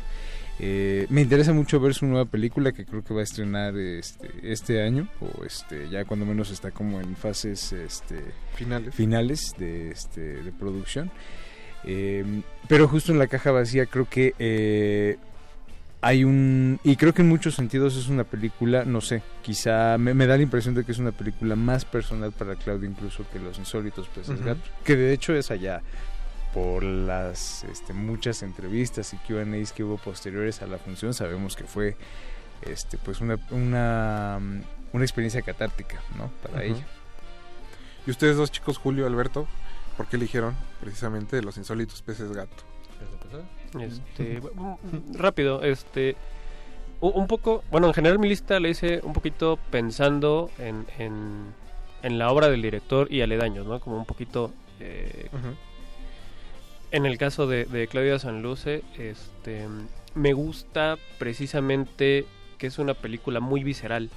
[0.59, 4.31] Eh, me interesa mucho ver su nueva película que creo que va a estrenar este,
[4.43, 8.23] este año o este ya cuando menos está como en fases este,
[8.55, 8.94] Finales.
[8.94, 11.10] finales de, este, de producción.
[11.85, 12.24] Eh,
[12.68, 15.18] pero justo en la caja vacía creo que eh,
[16.01, 16.78] hay un...
[16.85, 20.36] Y creo que en muchos sentidos es una película, no sé, quizá me, me da
[20.36, 24.09] la impresión de que es una película más personal para Claudia incluso que Los Insólitos
[24.09, 24.44] Peces Ujú.
[24.44, 24.70] Gato.
[24.85, 25.82] Que de hecho es allá
[26.55, 31.64] por las este, muchas entrevistas y Q&As que hubo posteriores a la función, sabemos que
[31.64, 31.97] fue
[32.62, 34.39] este pues una, una,
[34.93, 36.31] una experiencia catártica, ¿no?
[36.43, 36.86] Para ella.
[38.06, 39.47] Y ustedes dos chicos, Julio, Alberto,
[39.97, 42.64] ¿por qué eligieron precisamente Los Insólitos Peces Gato?
[43.81, 44.40] Este,
[45.15, 46.16] rápido, este,
[47.01, 51.55] un poco, bueno, en general mi lista la hice un poquito pensando en, en,
[52.03, 53.81] en la obra del director y aledaños, ¿no?
[53.81, 55.28] Como un poquito, eh,
[56.90, 59.66] en el caso de, de Claudia Sanluce, este,
[60.15, 62.24] me gusta precisamente
[62.59, 64.09] que es una película muy visceral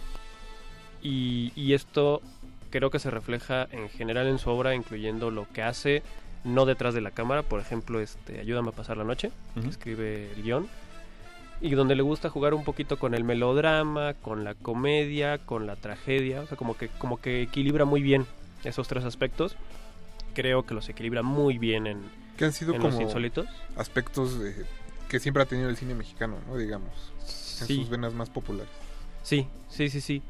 [1.02, 2.22] y, y esto
[2.70, 6.04] creo que se refleja en general en su obra, incluyendo lo que hace
[6.44, 10.32] no detrás de la cámara, por ejemplo, este Ayúdame a pasar la noche, que escribe
[10.32, 10.68] el guion,
[11.62, 15.76] y donde le gusta jugar un poquito con el melodrama, con la comedia, con la
[15.76, 18.26] tragedia, o sea, como que, como que equilibra muy bien
[18.64, 19.56] esos tres aspectos.
[20.34, 22.02] Creo que los equilibra muy bien en,
[22.38, 23.48] Que han sido en como Los Insólitos.
[23.76, 24.66] aspectos de-
[25.10, 26.56] que siempre ha tenido el cine mexicano, ¿no?
[26.56, 26.94] Digamos,
[27.62, 27.76] en Sí.
[27.76, 28.70] sus venas más populares.
[29.24, 30.22] Sí, sí, sí, sí.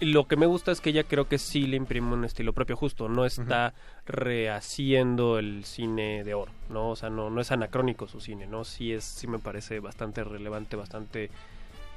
[0.00, 2.76] Lo que me gusta es que ella creo que sí le imprime un estilo propio
[2.76, 3.72] justo, no está
[4.04, 6.90] rehaciendo el cine de oro, ¿no?
[6.90, 8.64] O sea, no, no es anacrónico su cine, ¿no?
[8.64, 11.30] Sí es, sí me parece bastante relevante, bastante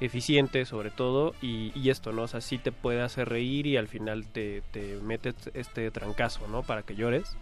[0.00, 2.22] eficiente sobre todo, y, y esto, ¿no?
[2.22, 6.48] O sea, sí te puede hacer reír y al final te, te mete este trancazo,
[6.48, 6.62] ¿no?
[6.62, 7.36] Para que llores.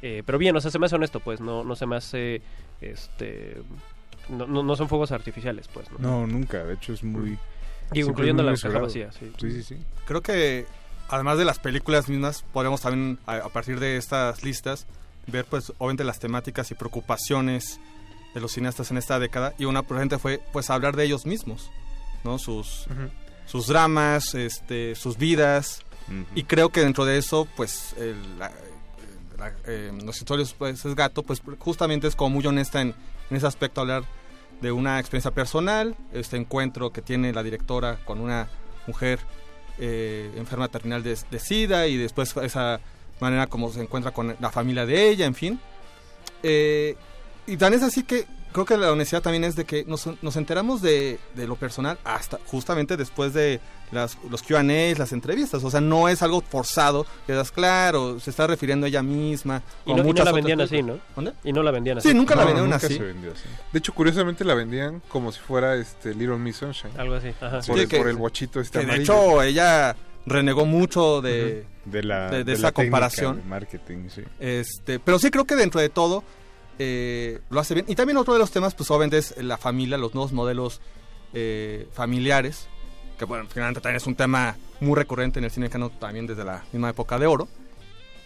[0.00, 2.40] Eh, pero bien, o sea, se me hace honesto, pues, no, no se me hace,
[2.80, 3.56] este...
[4.28, 5.98] No, no, no son fuegos artificiales, pues, ¿no?
[5.98, 7.36] No, nunca, de hecho es muy...
[7.94, 9.32] incluyendo la vacía, sí.
[9.40, 9.76] Sí, sí, sí.
[10.06, 10.66] Creo que
[11.08, 14.86] además de las películas mismas, podemos también a, a partir de estas listas
[15.26, 17.80] ver pues obviamente las temáticas y preocupaciones
[18.34, 21.70] de los cineastas en esta década y una presente fue pues hablar de ellos mismos,
[22.24, 22.38] ¿no?
[22.38, 22.86] Sus
[23.46, 25.82] sus dramas, este, sus vidas
[26.34, 28.52] y creo que dentro de eso pues el, la-
[29.38, 32.94] la- eh, los historias pues es gato, pues justamente es como muy honesta en,
[33.30, 34.04] en ese aspecto hablar
[34.60, 38.48] de una experiencia personal, este encuentro que tiene la directora con una
[38.86, 39.20] mujer
[39.78, 42.80] eh, enferma terminal de, SIDA y después esa
[43.20, 45.60] manera como se encuentra con la familia de ella, en fin.
[46.42, 46.96] Eh,
[47.46, 48.26] y tan es así que
[48.64, 51.98] creo que la honestidad también es de que nos, nos enteramos de, de lo personal
[52.04, 53.60] hasta justamente después de
[53.90, 55.64] las, los QAs, las entrevistas.
[55.64, 59.62] O sea, no es algo forzado, quedas claro, se está refiriendo a ella misma.
[59.86, 60.82] Y no, y no muchas la vendían así.
[60.82, 60.98] ¿no?
[61.16, 61.32] ¿Dónde?
[61.44, 62.08] Y no la vendían así.
[62.08, 62.96] Sí, nunca la nunca así.
[62.96, 63.44] se vendió así.
[63.72, 66.92] De hecho, curiosamente la vendían como si fuera este Little Miss Sunshine.
[66.98, 67.60] Algo así, ajá.
[67.60, 71.64] Por, Sí, el, que- por el bochito este que de hecho ella renegó mucho de,
[71.86, 73.36] de la, de- de de esa la comparación.
[73.38, 74.22] de marketing, sí.
[74.38, 76.22] Este, pero sí creo que dentro de todo
[76.78, 77.86] eh, lo hace bien.
[77.88, 80.80] Y también otro de los temas, pues obviamente es la familia, los nuevos modelos
[81.32, 82.68] eh, familiares,
[83.18, 86.44] que bueno, finalmente también es un tema muy recurrente en el cine mexicano también desde
[86.44, 87.48] la misma época de oro.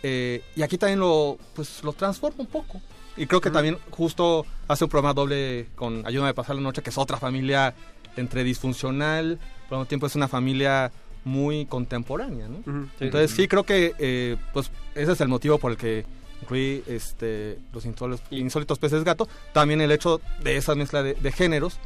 [0.03, 2.81] Eh, y aquí también lo, pues, lo transforma un poco.
[3.17, 6.83] Y creo que también justo hace un programa doble con Ayúdame a pasar la noche,
[6.83, 7.75] que es otra familia
[8.17, 10.91] entre disfuncional, pero al mismo tiempo es una familia
[11.25, 12.59] muy contemporánea, ¿no?
[12.59, 13.37] Ujú, sí, Entonces sí.
[13.43, 16.05] sí creo que eh, pues ese es el motivo por el que
[16.43, 21.33] incluí este los insólitos, insólitos peces gato, también el hecho de esa mezcla de, de
[21.33, 21.79] géneros,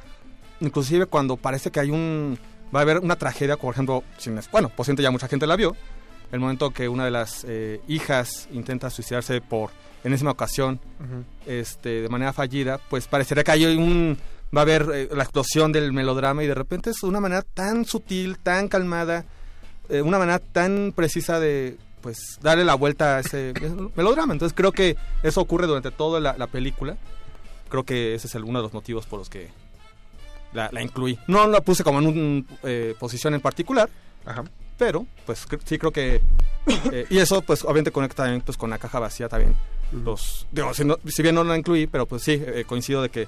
[0.61, 2.39] inclusive cuando parece que hay un
[2.74, 5.57] va a haber una tragedia, por ejemplo, sin, bueno, por cierto ya mucha gente la
[5.57, 5.77] vio,
[6.33, 9.70] el momento que una de las eh, hijas intenta suicidarse por
[10.05, 10.81] enésima ocasión
[11.47, 14.19] este de manera fallida, pues parecería que hay un
[14.57, 17.85] va a haber eh, la explosión del melodrama y de repente es una manera tan
[17.85, 19.24] sutil, tan calmada,
[19.89, 21.77] eh, una manera tan precisa de
[22.07, 23.53] pues darle la vuelta a ese
[23.97, 24.33] melodrama.
[24.33, 26.97] Entonces creo que eso ocurre durante toda la, la película.
[27.69, 29.49] Creo que ese es el- uno de los motivos por los que
[30.53, 31.19] la, la incluí.
[31.27, 33.91] No la puse como en una posición en particular,
[34.78, 36.20] pero pues sí creo que...
[36.93, 39.57] eh, y eso pues obviamente conecta también pues, con la caja vacía también.
[39.91, 43.09] Los, digo, si, no- si bien no la incluí, pero pues sí, eh, coincido de
[43.09, 43.27] que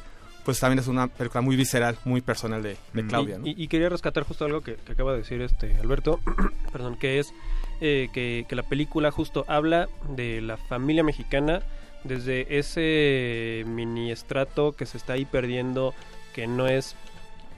[0.48, 3.36] pues también es una película muy visceral, muy personal de, de Claudia.
[3.36, 3.46] ¿no?
[3.46, 6.20] Y, quería rescatar justo algo que, que acaba de decir este Alberto,
[6.72, 7.34] perdón, que es
[7.82, 11.60] eh, que, que la película justo habla de la familia mexicana
[12.02, 15.92] desde ese mini estrato que se está ahí perdiendo,
[16.32, 16.96] que no es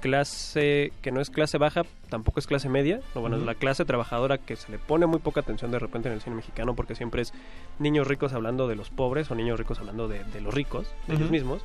[0.01, 3.85] clase, que no es clase baja, tampoco es clase media, no, bueno, es la clase
[3.85, 6.97] trabajadora que se le pone muy poca atención de repente en el cine mexicano porque
[6.97, 7.33] siempre es
[7.79, 11.15] niños ricos hablando de los pobres o niños ricos hablando de, de los ricos, de
[11.15, 11.63] ellos mismos.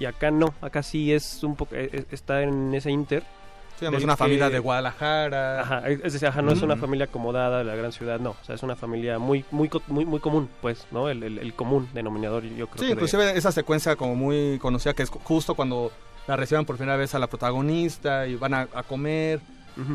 [0.00, 3.22] Y acá no, acá sí es un poco, eh, eh, está en ese inter.
[3.78, 5.60] Sí, del una familia de Guadalajara.
[5.62, 6.82] Ajá, es es decir, ajá, no es una Ujú.
[6.82, 10.04] familia acomodada de la gran ciudad, no, o sea, es una familia muy muy muy,
[10.04, 11.08] muy común, pues, ¿no?
[11.08, 14.58] El, el- el común denominador, yo creo Sí, que de- inclusive esa secuencia como muy
[14.60, 15.92] conocida que es ju- justo cuando
[16.26, 19.40] la reciban por primera vez a la protagonista y van a, a comer,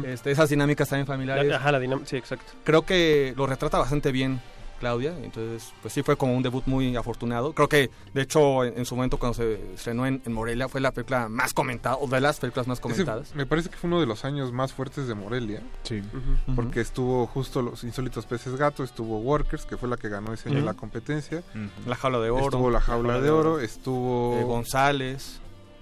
[0.04, 1.54] este, esas dinámicas también familiares.
[1.54, 2.54] Ajá, la dinámica, sí, exacto.
[2.64, 4.42] Creo que lo retrata bastante bien
[4.80, 7.54] Claudia, entonces pues sí fue como un debut muy afortunado.
[7.54, 10.82] Creo que de hecho en, en su momento cuando se estrenó en, en Morelia fue
[10.82, 13.36] la película más comentada, o de las películas más Ese comentadas.
[13.36, 15.62] me parece que fue uno de los años más fuertes de Morelia.
[15.84, 16.00] Sí.
[16.02, 16.56] Ujú.
[16.56, 20.50] Porque estuvo justo Los Insólitos Peces Gato, estuvo Workers, que fue la que ganó ese
[20.50, 21.44] año la competencia.
[21.86, 22.46] La Jaula de Oro.
[22.46, 24.38] Estuvo La Jaula de Oro, estuvo...
[24.40, 25.40] Eh, González.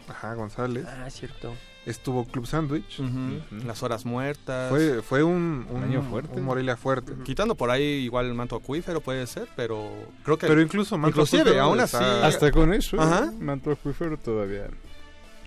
[0.08, 0.86] Ajá, González.
[0.88, 1.54] Ah, cierto.
[1.86, 3.02] Estuvo Club Sandwich.
[3.66, 4.70] Las horas muertas.
[4.70, 6.40] Fue, fue un, un, Año fuerte.
[6.40, 7.14] un Morelia fuerte.
[7.26, 9.92] Quitando por ahí igual el manto acuífero puede ser, pero
[10.24, 10.48] creo que...
[10.48, 11.98] Pero incluso Manto Inclusive, Acuífero aún así...
[11.98, 13.26] Hasta con eso, Ajá.
[13.26, 13.32] ¿eh?
[13.40, 14.68] Manto Acuífero todavía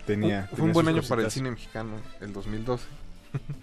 [0.06, 0.42] tenía.
[0.48, 2.84] Fue tenía un buen año para el cine mexicano, el 2012.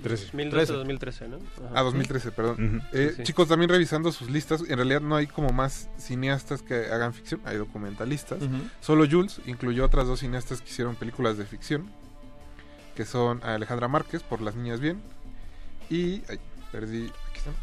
[0.03, 0.25] 13.
[0.25, 1.37] 2012, 2013, ¿no?
[1.37, 1.71] Ajá.
[1.73, 2.83] Ah, 2013, perdón.
[2.91, 3.23] Eh, Sí, sí.
[3.23, 7.41] Chicos, también revisando sus listas, en realidad no hay como más cineastas que hagan ficción,
[7.45, 8.39] hay documentalistas.
[8.81, 11.89] Solo Jules incluyó otras dos cineastas que hicieron películas de ficción,
[12.95, 15.02] que son Alejandra Márquez por Las Niñas Bien
[15.90, 16.24] y...
[16.30, 16.40] Ay,
[16.72, 17.11] perdí...
[17.30, 17.53] Aquí están.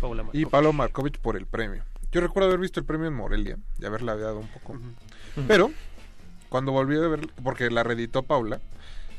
[0.00, 0.46] Paula Y.
[0.46, 1.82] Pablo Markovich por el premio.
[2.12, 4.78] Yo recuerdo haber visto el premio en Morelia y haberla dado un poco.
[5.46, 5.70] Pero,
[6.48, 8.60] cuando volví a ver, porque la reeditó Paula,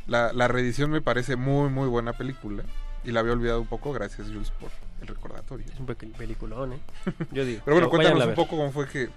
[0.07, 2.63] la, la reedición me parece muy, muy buena película.
[3.03, 4.71] Y la había olvidado un poco, gracias Jules por
[5.01, 5.65] el recordatorio.
[5.71, 6.79] Es un pe- peliculón, ¿eh?
[7.31, 7.61] Yo digo.
[7.63, 9.09] Pero bueno, cuéntanos a un poco cómo fue que...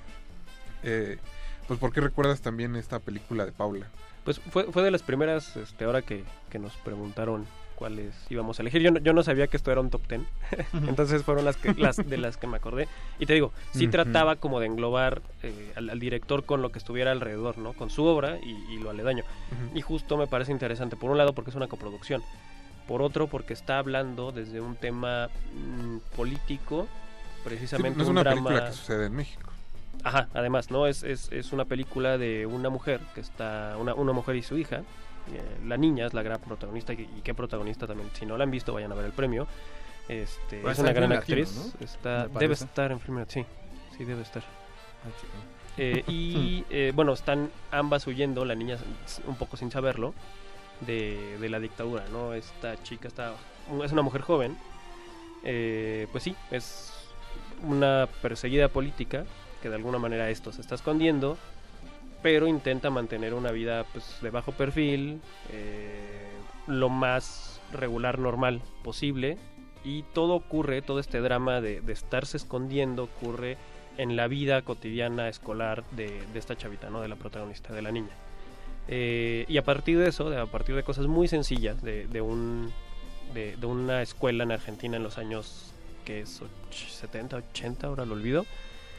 [0.83, 1.19] eh,
[1.67, 3.87] pues, ¿por qué recuerdas también esta película de Paula?
[4.25, 8.63] Pues fue, fue de las primeras, este, ahora que, que nos preguntaron cuáles íbamos a
[8.63, 8.81] elegir.
[8.83, 10.27] Yo no, yo no sabía que esto era un top ten.
[10.87, 12.87] Entonces fueron las, que, las de las que me acordé.
[13.19, 16.79] Y te digo, sí trataba como de englobar eh, al, al director con lo que
[16.79, 17.73] estuviera alrededor, ¿no?
[17.73, 19.25] Con su obra y, y lo aledaño.
[19.75, 22.23] Y justo me parece interesante, por un lado porque es una coproducción,
[22.87, 26.87] por otro porque está hablando desde un tema mm, político,
[27.43, 28.49] Sí, precisamente no es un una drama...
[28.51, 29.52] película que sucede en México.
[30.05, 30.87] Ajá, además, ¿no?
[30.87, 34.59] Es, es, es una película de una mujer que está, una, una mujer y su
[34.59, 34.83] hija.
[35.33, 38.11] Eh, la niña es la gran protagonista y, y qué protagonista también.
[38.15, 39.47] Si no la han visto, vayan a ver el premio.
[40.09, 41.75] Este, a es una gran Latino, actriz.
[41.79, 41.85] ¿no?
[41.85, 43.45] Está, debe estar en Film sí,
[43.97, 44.43] sí debe estar.
[45.79, 48.79] Eh, y eh, bueno, están ambas huyendo, la niña
[49.27, 50.15] un poco sin saberlo,
[50.81, 52.35] de, de la dictadura, ¿no?
[52.35, 53.35] Esta chica está,
[53.85, 54.57] es una mujer joven,
[55.45, 56.93] eh, pues sí, es
[57.63, 59.25] una perseguida política
[59.63, 61.39] que de alguna manera esto se está escondiendo,
[62.23, 65.21] pero intenta mantener una vida pues de bajo perfil,
[65.51, 66.29] eh,
[66.67, 69.39] lo más regular, normal posible,
[69.85, 73.57] y todo ocurre, todo este drama de, de estarse escondiendo ocurre
[73.99, 77.01] en la vida cotidiana escolar de, esta chavita, ¿no?
[77.01, 78.15] De la protagonista, de la niña.
[78.89, 82.73] Eh, y a partir de eso, a partir de cosas muy sencillas, de, de un,
[83.35, 85.73] de, una escuela en Argentina en los años
[86.05, 88.47] que es och- 70, 80, ahora lo olvido.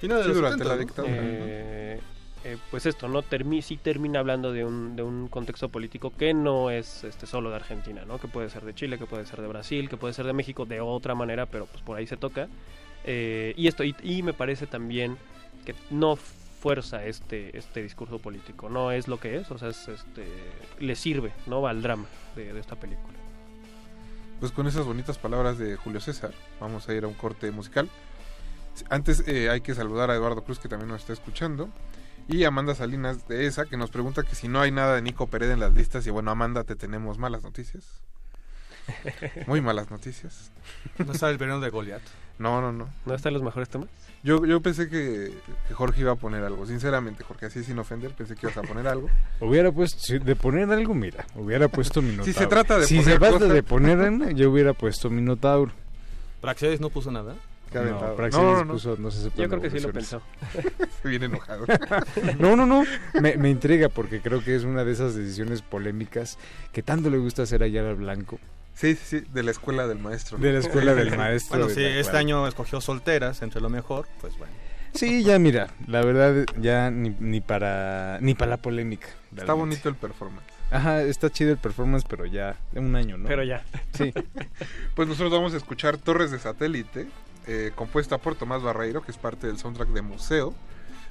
[0.03, 0.79] Final de Sí, los durante 70, la ¿no?
[0.79, 1.15] dictadura.
[1.17, 1.99] Eh,
[2.43, 3.21] eh, pues esto, ¿no?
[3.21, 7.49] Termi sí termina hablando de un, de un contexto político que no es este, solo
[7.49, 8.19] de Argentina, ¿no?
[8.19, 10.65] Que puede ser de Chile, que puede ser de Brasil, que puede ser de México
[10.65, 12.49] de otra manera, pero pues por ahí se toca.
[13.05, 15.17] Eh, y esto, y, y me parece también
[15.65, 19.87] que no fuerza este, este discurso político, no es lo que es, o sea, es,
[19.87, 20.25] este,
[20.79, 21.65] le sirve, ¿no?
[21.65, 23.17] Al drama de, de esta película.
[24.41, 27.89] Pues con esas bonitas palabras de Julio César, vamos a ir a un corte musical.
[28.89, 31.69] Antes eh, hay que saludar a Eduardo Cruz que también nos está escuchando.
[32.27, 35.27] Y Amanda Salinas de ESA que nos pregunta que si no hay nada de Nico
[35.27, 36.07] Pérez en las listas.
[36.07, 37.83] Y bueno, Amanda, te tenemos malas noticias.
[39.47, 40.51] Muy malas noticias.
[41.05, 42.01] ¿No está el veneno de Goliat?
[42.39, 42.89] No, no, no.
[43.05, 43.87] ¿No están los mejores temas?
[44.23, 45.33] Yo, yo pensé que,
[45.67, 46.65] que Jorge iba a poner algo.
[46.65, 49.09] Sinceramente, Jorge, así sin ofender, pensé que ibas a poner algo.
[49.39, 52.25] Hubiera puesto, si de poner algo, mira, hubiera puesto Minotauro.
[52.33, 55.71] Si se trata de si poner se trata cosas- de poner, yo hubiera puesto Minotauro.
[56.41, 57.35] ¿Praxedes no puso nada?
[57.73, 58.29] Qué No, aventado.
[58.31, 58.73] No, no, no.
[58.73, 60.21] puso, no se Yo creo que sí lo pensó.
[61.01, 61.65] Se viene enojado.
[62.39, 62.83] No, no, no.
[63.19, 66.37] Me, me intriga porque creo que es una de esas decisiones polémicas
[66.71, 68.39] que tanto le gusta hacer a Yara Blanco.
[68.75, 70.37] Sí, sí, sí, de la escuela del maestro.
[70.37, 70.43] ¿no?
[70.43, 71.57] De la escuela del maestro.
[71.57, 74.53] Bueno, si la este año escogió solteras entre lo mejor, pues bueno.
[74.93, 79.07] Sí, ya mira, la verdad, ya ni, ni para ni para la polémica.
[79.35, 80.45] Está bonito el performance.
[80.69, 83.27] Ajá, está chido el performance, pero ya, de un año, ¿no?
[83.27, 83.63] Pero ya.
[83.93, 84.13] Sí.
[84.95, 87.07] Pues nosotros vamos a escuchar Torres de Satélite,
[87.47, 90.53] eh, compuesta por Tomás Barreiro, que es parte del soundtrack de Museo,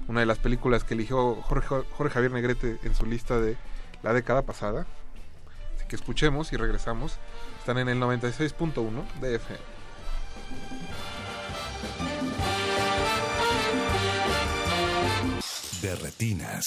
[0.09, 3.57] una de las películas que eligió Jorge, Jorge Javier Negrete en su lista de
[4.03, 4.87] la década pasada.
[5.77, 7.19] Así que escuchemos y regresamos.
[7.59, 9.61] Están en el 96.1 de FM.
[15.81, 16.65] De retinas.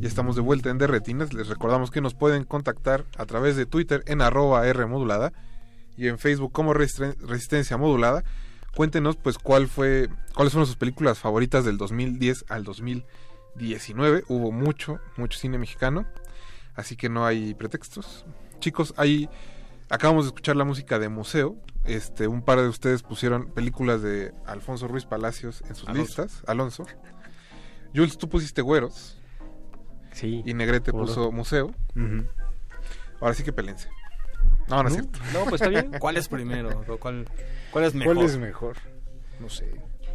[0.00, 1.32] Ya estamos de vuelta en Derretinas.
[1.34, 5.32] Les recordamos que nos pueden contactar a través de Twitter en arroba R modulada
[5.96, 8.24] y en Facebook como Resisten- Resistencia Modulada.
[8.74, 14.24] Cuéntenos pues cuál fue, cuáles fueron sus películas favoritas del 2010 al 2019.
[14.28, 16.06] Hubo mucho, mucho cine mexicano,
[16.74, 18.24] así que no hay pretextos.
[18.60, 19.28] Chicos, ahí
[19.90, 21.56] acabamos de escuchar la música de Museo.
[21.84, 26.02] Este, un par de ustedes pusieron películas de Alfonso Ruiz Palacios en sus Alonso.
[26.22, 26.42] listas.
[26.46, 26.86] Alonso.
[27.94, 29.18] Jules, tú pusiste Güeros.
[30.12, 30.42] Sí.
[30.44, 30.98] Y Negrete no.
[30.98, 31.66] puso Museo.
[31.96, 32.26] Ujú.
[33.20, 33.88] Ahora sí que pelense.
[34.68, 35.18] No, no es cierto.
[35.32, 35.90] No, pues está bien.
[35.98, 36.84] ¿Cuál es primero?
[36.88, 37.26] ¿O ¿Cuál,
[37.72, 38.14] cuál es mejor?
[38.14, 38.76] ¿Cuál es mejor?
[39.40, 39.68] No sé.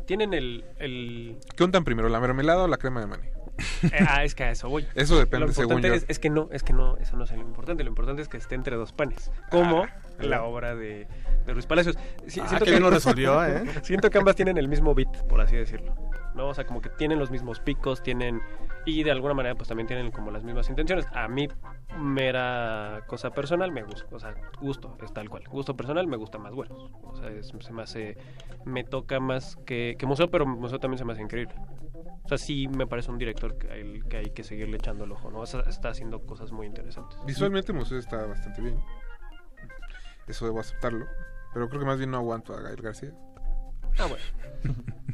[0.06, 0.64] Tienen el...
[0.80, 1.40] el...
[1.56, 3.24] ¿Qué untan primero, la mermelada o la crema de maní?
[3.84, 4.86] Eh, ah, es que a eso voy.
[4.96, 5.94] Eso depende, Lo según importante yo.
[5.96, 7.84] Es, es que no, es que no, eso no es lo importante.
[7.84, 9.32] Lo importante es que esté entre dos panes.
[9.50, 11.08] Como Ah, la obra de,
[11.46, 11.98] de Ruiz Palacios.
[12.28, 13.64] Si- Ah, qué bien lo resolvió, ¿eh?
[13.84, 15.94] Siento que ambas tienen el mismo beat, por así decirlo.
[16.36, 16.48] ¿no?
[16.50, 18.42] O sea, como que tienen los mismos picos, tienen...
[18.86, 21.06] Y de alguna manera, pues también tienen como las mismas intenciones.
[21.14, 21.48] A mí,
[21.98, 24.14] mera cosa personal, me gusta.
[24.16, 25.44] O sea, gusto, es tal cual.
[25.50, 26.92] Gusto personal, me gusta más Güeros.
[27.04, 28.18] O sea, es- se me hace...
[28.66, 31.56] Me toca más que, que Museo, pero Museo también se me hace increíble.
[32.26, 35.12] O sea, sí me parece un director que hay que, hay que seguirle echando el
[35.12, 35.40] ojo, ¿no?
[35.42, 37.20] O sea, está haciendo cosas muy interesantes.
[37.26, 38.80] Visualmente Museo está bastante bien.
[40.28, 41.06] Eso debo aceptarlo.
[41.54, 43.14] Pero creo que más bien no aguanto a Gael García.
[43.98, 44.24] Ah, bueno.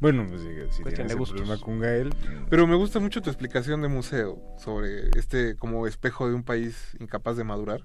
[0.00, 2.14] Bueno, pues si Cuestión tienes el problema con Gael.
[2.48, 6.96] Pero me gusta mucho tu explicación de museo sobre este como espejo de un país
[6.98, 7.84] incapaz de madurar.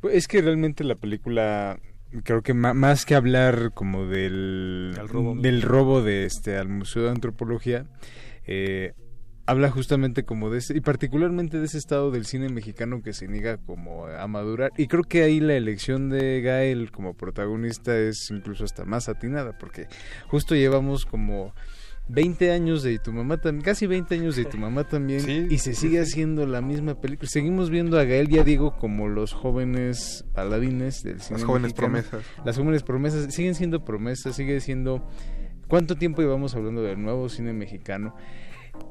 [0.00, 1.80] Pues es que realmente la película
[2.24, 5.34] creo que más que hablar como del Del robo.
[5.36, 7.86] del robo de este al museo de antropología
[8.46, 8.94] eh,
[9.46, 13.28] habla justamente como de ese y particularmente de ese estado del cine mexicano que se
[13.28, 18.30] niega como a madurar y creo que ahí la elección de Gael como protagonista es
[18.30, 19.86] incluso hasta más atinada porque
[20.28, 21.54] justo llevamos como
[22.08, 25.74] 20 años de tu mamá también, casi 20 años de tu mamá también, y se
[25.74, 27.28] sigue haciendo la misma película.
[27.28, 31.40] Seguimos viendo a Gael, ya digo, como los jóvenes paladines del cine.
[31.40, 32.02] jóvenes mexicano.
[32.02, 32.24] promesas.
[32.44, 35.06] Las jóvenes promesas siguen siendo promesas, sigue siendo.
[35.68, 38.14] ¿Cuánto tiempo llevamos hablando del nuevo cine mexicano?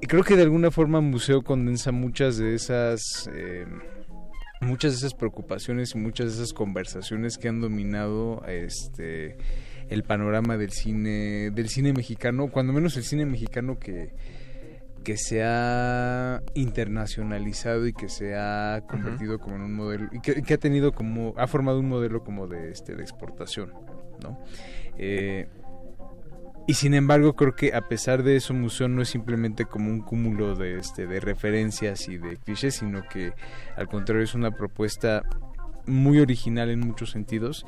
[0.01, 3.27] Y creo que de alguna forma Museo condensa muchas de esas.
[3.33, 3.65] eh,
[4.61, 9.37] muchas de esas preocupaciones y muchas de esas conversaciones que han dominado este
[9.89, 14.11] el panorama del cine del cine mexicano cuando menos el cine mexicano que
[15.03, 20.41] que se ha internacionalizado y que se ha convertido como en un modelo y que,
[20.41, 23.71] que ha tenido como ha formado un modelo como de este de exportación
[24.21, 24.39] no
[24.97, 25.47] Eh,
[26.65, 30.01] y sin embargo creo que a pesar de eso Museo no es simplemente como un
[30.01, 33.31] cúmulo de este de referencias y de clichés sino que
[33.77, 35.23] al contrario es una propuesta
[35.85, 37.65] muy original en muchos sentidos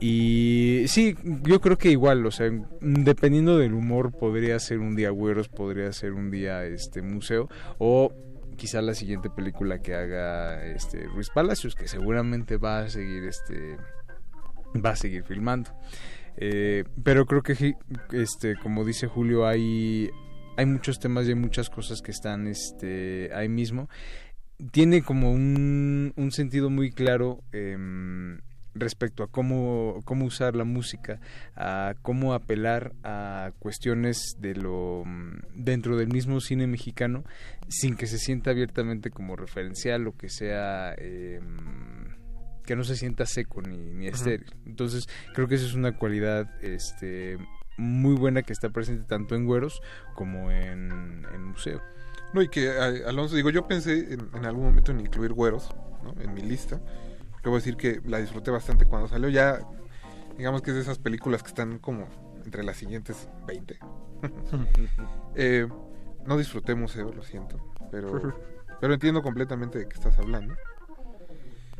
[0.00, 2.50] y sí, yo creo que igual, o sea,
[2.80, 7.48] dependiendo del humor podría ser un día Güeros, podría ser un día este museo
[7.78, 8.12] o
[8.56, 13.76] quizá la siguiente película que haga este Ruiz Palacios, que seguramente va a seguir este
[14.84, 15.70] va a seguir filmando.
[16.36, 17.74] Eh, pero creo que
[18.12, 20.10] este como dice Julio hay
[20.56, 23.88] hay muchos temas y hay muchas cosas que están este ahí mismo.
[24.72, 28.40] Tiene como un, un sentido muy claro em,
[28.80, 31.20] respecto a cómo, cómo usar la música,
[31.56, 37.24] a cómo apelar a cuestiones de lo mm, dentro del mismo cine mexicano
[37.68, 42.16] sin que se sienta abiertamente como referencial o que sea em,
[42.64, 44.54] que no se sienta seco ni, estéril.
[44.66, 47.38] Entonces creo que esa es una cualidad este
[47.76, 49.80] muy buena que está presente tanto en Güeros
[50.14, 51.80] como en, en Museo.
[52.34, 56.14] No, y que Alonso, digo, yo pensé en, en algún momento en incluir Güeros ¿no?
[56.20, 56.80] en mi lista.
[57.44, 59.28] A decir que la disfruté bastante cuando salió.
[59.28, 59.60] Ya,
[60.36, 62.06] digamos que es de esas películas que están como
[62.44, 63.78] entre las siguientes 20.
[65.34, 65.68] Eh,
[66.26, 67.58] no disfruté museo, lo siento.
[67.90, 68.34] Pero,
[68.80, 70.54] pero entiendo completamente de qué estás hablando.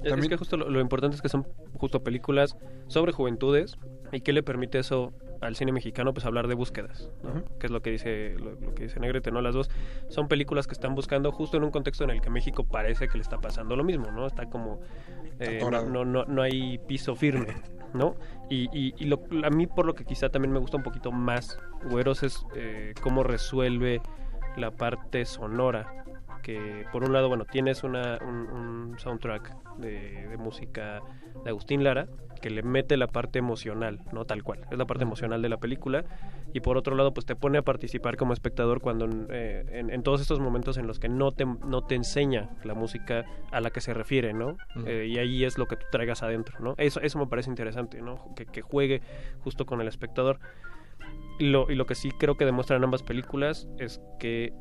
[0.03, 2.57] Es- Es que justo lo, lo importante es que son justo películas
[2.87, 3.77] sobre juventudes
[4.13, 7.45] y que le permite eso al cine mexicano pues hablar de búsquedas, ¿no?
[7.59, 9.41] Que es lo que dice lo, lo que dice Negrete, ¿no?
[9.41, 9.71] Las dos
[10.09, 13.19] son películas que están buscando justo en un contexto en el que México parece que
[13.19, 14.27] le está pasando lo mismo, ¿no?
[14.27, 14.81] Está como
[15.41, 17.55] eh, no, no, no hay piso firme,
[17.95, 18.17] ¿no?
[18.51, 21.13] Y, y, y lo- a mí por lo que quizá también me gusta un poquito
[21.13, 21.59] más
[21.91, 24.01] Güeros es eh, cómo resuelve
[24.57, 26.05] la parte sonora
[26.43, 31.03] que por un lado, bueno, tienes una, un, un soundtrack de, de música
[31.45, 32.07] de Agustín Lara
[32.41, 35.57] que le mete la parte emocional, no tal cual, es la parte emocional de la
[35.57, 36.05] película
[36.55, 40.03] y por otro lado pues te pone a participar como espectador cuando eh, en, en
[40.03, 43.71] todos estos momentos en los que no te, no te enseña la música a la
[43.71, 44.57] que se refiere, ¿no?
[44.77, 44.87] Ujú.
[44.87, 46.75] Eh, y ahí es lo que tú traigas adentro, ¿no?
[46.79, 48.33] Eso, eso me parece interesante, ¿no?
[48.37, 49.03] Que, que juegue
[49.41, 50.39] justo con el espectador.
[51.41, 54.53] Lo, y lo que sí creo que demuestran ambas películas es que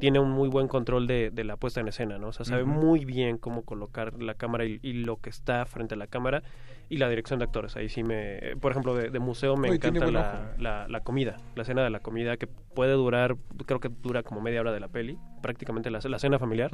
[0.00, 2.28] tiene un muy buen control de, de la puesta en escena, ¿no?
[2.28, 5.94] O sea, sabe muy bien cómo colocar la cámara y, y lo que está frente
[5.94, 6.42] a la cámara
[6.88, 7.76] y la dirección de actores.
[7.76, 8.38] Ahí sí me...
[8.38, 10.20] eh, Por ejemplo, de, de museo me No, encanta buen la,
[10.52, 10.62] ojo.
[10.62, 13.36] la, la comida, la escena de la comida que puede durar,
[13.66, 16.70] creo que dura como media hora de la peli, prácticamente la, la cena familiar.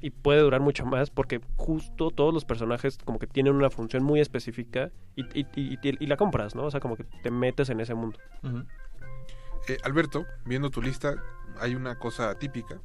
[0.00, 4.02] Y puede durar mucho más porque justo todos los personajes como que tienen una función
[4.02, 6.64] muy específica y, y, y- y- y la compras, ¿no?
[6.64, 8.18] O sea, como que te metes en ese mundo.
[9.68, 11.14] Eh, Alberto, viendo tu lista,
[11.60, 12.80] hay una cosa típica.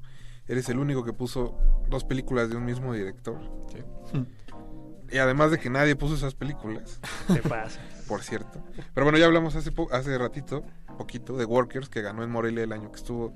[0.47, 1.57] Eres el único que puso
[1.89, 3.37] dos películas de un mismo director.
[5.11, 6.99] Y además de que nadie puso esas películas.
[7.27, 7.79] Te pasa.
[8.07, 8.63] Por cierto.
[8.93, 10.63] Pero bueno, ya hablamos hace, po- hace ratito,
[10.97, 13.33] poquito, de Workers, que ganó en Morelia el año que estuvo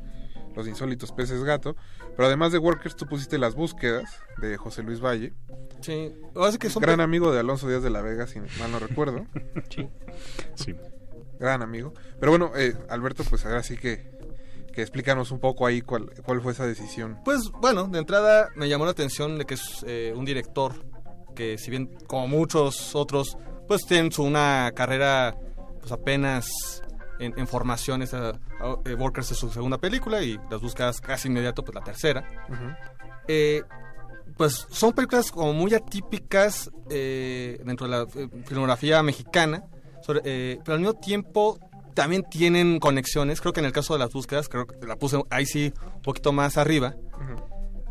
[0.56, 1.76] Los Insólitos Peces Gato.
[2.16, 5.34] Pero además de Workers, tú pusiste Las Búsquedas de José Luis Valle.
[5.82, 6.14] Sí,
[6.52, 9.26] sí que son Gran amigo de Alonso Díaz de la Vega, si mal no recuerdo.
[9.70, 9.90] Sí.
[10.56, 10.76] Sí.
[11.40, 11.94] Gran amigo.
[12.20, 14.12] Pero bueno, eh, Alberto, pues ahora sí que,
[14.74, 17.20] que explícanos un poco ahí cuál, cuál fue esa decisión.
[17.24, 20.74] Pues bueno, de entrada me llamó la atención de que es eh, un director
[21.36, 23.38] que si bien como muchos otros,
[23.68, 25.36] pues tienen su una carrera
[25.80, 26.48] pues apenas
[27.20, 28.02] en, en formación.
[28.02, 28.40] Esa,
[28.86, 32.24] eh, Workers es su segunda película y las buscas casi inmediato, pues la tercera.
[33.28, 33.64] Eh,
[34.38, 39.64] pues son películas como muy atípicas eh, dentro de la eh, filmografía mexicana,
[40.02, 41.60] sobre- eh, pero al mismo tiempo
[41.94, 43.40] también tienen conexiones.
[43.42, 46.02] Creo que en el caso de las búsquedas, creo que la puse ahí sí un
[46.02, 46.96] poquito más arriba.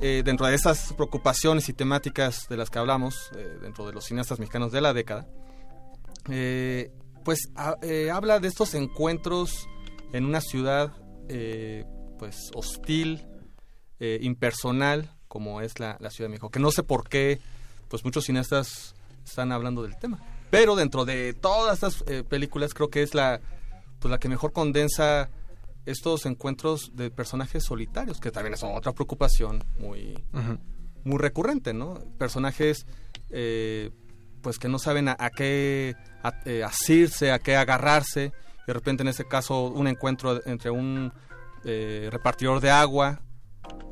[0.00, 4.04] Eh, dentro de esas preocupaciones y temáticas de las que hablamos, eh, dentro de los
[4.04, 5.28] cineastas mexicanos de la década,
[6.28, 6.90] eh,
[7.24, 7.76] pues ha-
[8.12, 9.68] habla de estos encuentros
[10.12, 10.92] en una ciudad
[12.18, 13.24] pues hostil,
[14.20, 16.50] impersonal, como es la, la Ciudad de México.
[16.50, 17.40] Que no sé por qué,
[17.88, 20.20] pues muchos cineastas están hablando del tema.
[20.50, 23.40] Pero dentro de todas estas eh, películas creo que es la,
[24.02, 25.30] pues la que mejor condensa
[25.86, 30.22] estos encuentros de personajes solitarios, que también es otra preocupación muy,
[31.04, 31.94] muy recurrente, ¿no?
[32.18, 32.84] Personajes
[33.30, 33.90] eh,
[34.42, 38.32] pues que no saben a, a qué a- eh, asirse, a qué agarrarse.
[38.66, 41.12] De repente en este caso un encuentro entre un
[41.64, 43.22] eh, repartidor de agua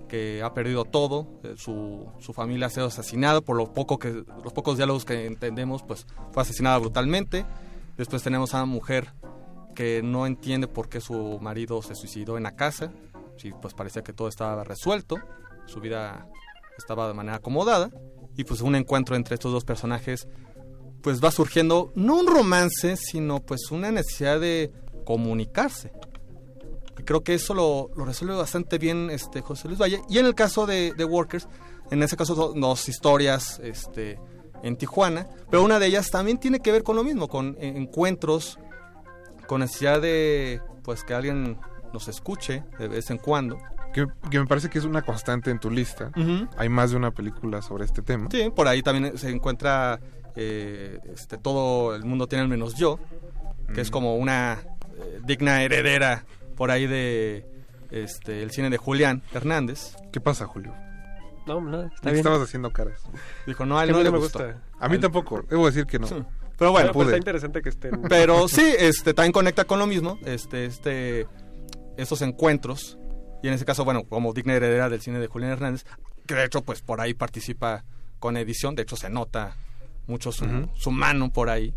[0.08, 4.24] que ha perdido todo, eh, su, su familia ha sido asesinada, por lo poco que,
[4.42, 7.44] los pocos diálogos que entendemos, pues fue asesinada brutalmente.
[7.96, 9.12] Después tenemos a una mujer
[9.80, 12.92] que no entiende por qué su marido se suicidó en la casa,
[13.38, 15.16] sí, pues parecía que todo estaba resuelto,
[15.64, 16.28] su vida
[16.76, 17.90] estaba de manera acomodada,
[18.36, 20.28] y pues un encuentro entre estos dos personajes,
[21.00, 24.70] pues va surgiendo no un romance, sino pues una necesidad de
[25.06, 25.92] comunicarse.
[26.98, 30.02] Y creo que eso lo, lo resuelve bastante bien este José Luis Valle.
[30.10, 31.48] Y en el caso de, de Workers,
[31.90, 34.20] en ese caso dos historias este,
[34.62, 37.72] en Tijuana, pero una de ellas también tiene que ver con lo mismo, con eh,
[37.76, 38.58] encuentros,
[39.50, 41.58] con necesidad de pues que alguien
[41.92, 43.58] nos escuche de vez en cuando.
[43.92, 46.12] Que, que me parece que es una constante en tu lista.
[46.56, 48.28] Hay más de una película sobre este tema.
[48.30, 49.98] Sí, por ahí también se encuentra
[50.36, 53.00] eh, este, todo el mundo tiene al menos yo,
[53.74, 54.60] que es como una
[54.96, 56.24] eh, digna heredera
[56.54, 57.44] por ahí de
[57.90, 59.96] este el cine de Julián Hernández.
[60.12, 60.72] ¿Qué pasa, Julio?
[61.48, 62.18] No, nada, está ¿Qué bien.
[62.18, 63.02] estabas haciendo caras?
[63.48, 64.44] Dijo, no, a él Que no, no le me gustó.
[64.44, 64.60] gusta.
[64.78, 66.06] A mí tampoco, debo decir que no.
[66.60, 67.16] Pero bueno, Pero, pues, pude.
[67.16, 68.02] está interesante que estén.
[68.02, 71.26] Pero sí, este también conecta con lo mismo, este, este,
[71.96, 72.98] estos encuentros.
[73.42, 75.86] Y en ese caso, bueno, como digna heredera del cine de Julián Hernández,
[76.26, 77.86] que de hecho, pues por ahí participa
[78.18, 79.56] con edición, de hecho se nota
[80.06, 81.74] mucho su, mano por ahí.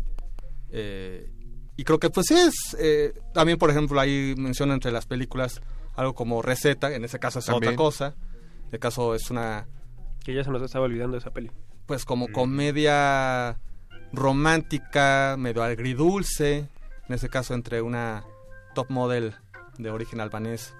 [0.68, 1.32] Eh,
[1.78, 5.62] y creo que pues sí es, eh, también por ejemplo ahí menciona entre las películas
[5.94, 7.72] algo como receta, en ese caso es También.
[7.72, 8.14] otra cosa.
[8.66, 9.66] En el caso es una
[10.22, 11.50] Que ya se nos estaba olvidando esa peli.
[11.86, 13.58] pues como comedia
[14.16, 16.68] romántica, medio agridulce,
[17.08, 18.24] en ese caso entre una
[18.74, 19.34] top model
[19.78, 20.74] de origen albanés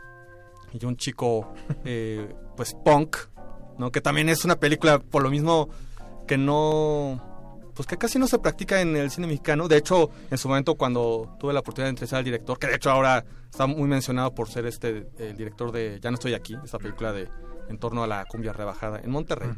[0.73, 1.53] y un chico
[1.85, 3.17] eh, pues punk,
[3.79, 3.91] ¿no?
[3.91, 5.69] Que también es una película por lo mismo
[6.27, 7.33] que no
[7.75, 9.67] pues que casi no se practica en el cine mexicano.
[9.67, 12.77] De hecho, en su momento cuando tuve la oportunidad de entrevistar al director, que de
[12.77, 16.57] hecho ahora está muy mencionado por ser este el director de Ya no estoy aquí,
[16.65, 17.29] esta película de
[17.69, 19.51] en torno a la cumbia rebajada en Monterrey,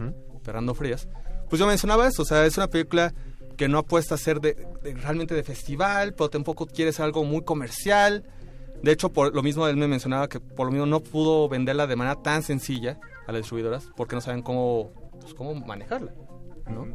[0.42, 1.08] Fernando Frías.
[1.48, 3.12] Pues yo mencionaba eso, o sea, es una película
[3.56, 7.24] que no apuesta a ser de, de- realmente de festival, pero tampoco quiere ser algo
[7.24, 8.24] muy comercial.
[8.82, 11.86] De hecho, por lo mismo él me mencionaba que por lo mismo no pudo venderla
[11.86, 16.12] de manera tan sencilla a las distribuidoras porque no saben cómo, pues, cómo manejarla.
[16.70, 16.86] ¿no?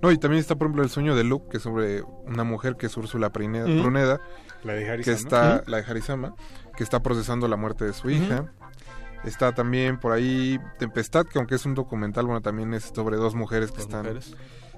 [0.00, 2.76] No, y también está, por ejemplo, El sueño de Luke, que es sobre una mujer
[2.76, 3.30] que es Úrsula.
[3.30, 4.20] Pruneda.
[4.64, 5.16] La de Que Harisama.
[5.16, 6.34] está, la de Harisama,
[6.76, 8.52] que está procesando la muerte de su hija.
[9.24, 13.34] Está también por ahí Tempestad, que aunque es un documental, bueno, también es sobre dos
[13.36, 14.34] mujeres que Dos están mujeres.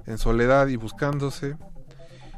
[0.07, 1.57] En soledad y buscándose.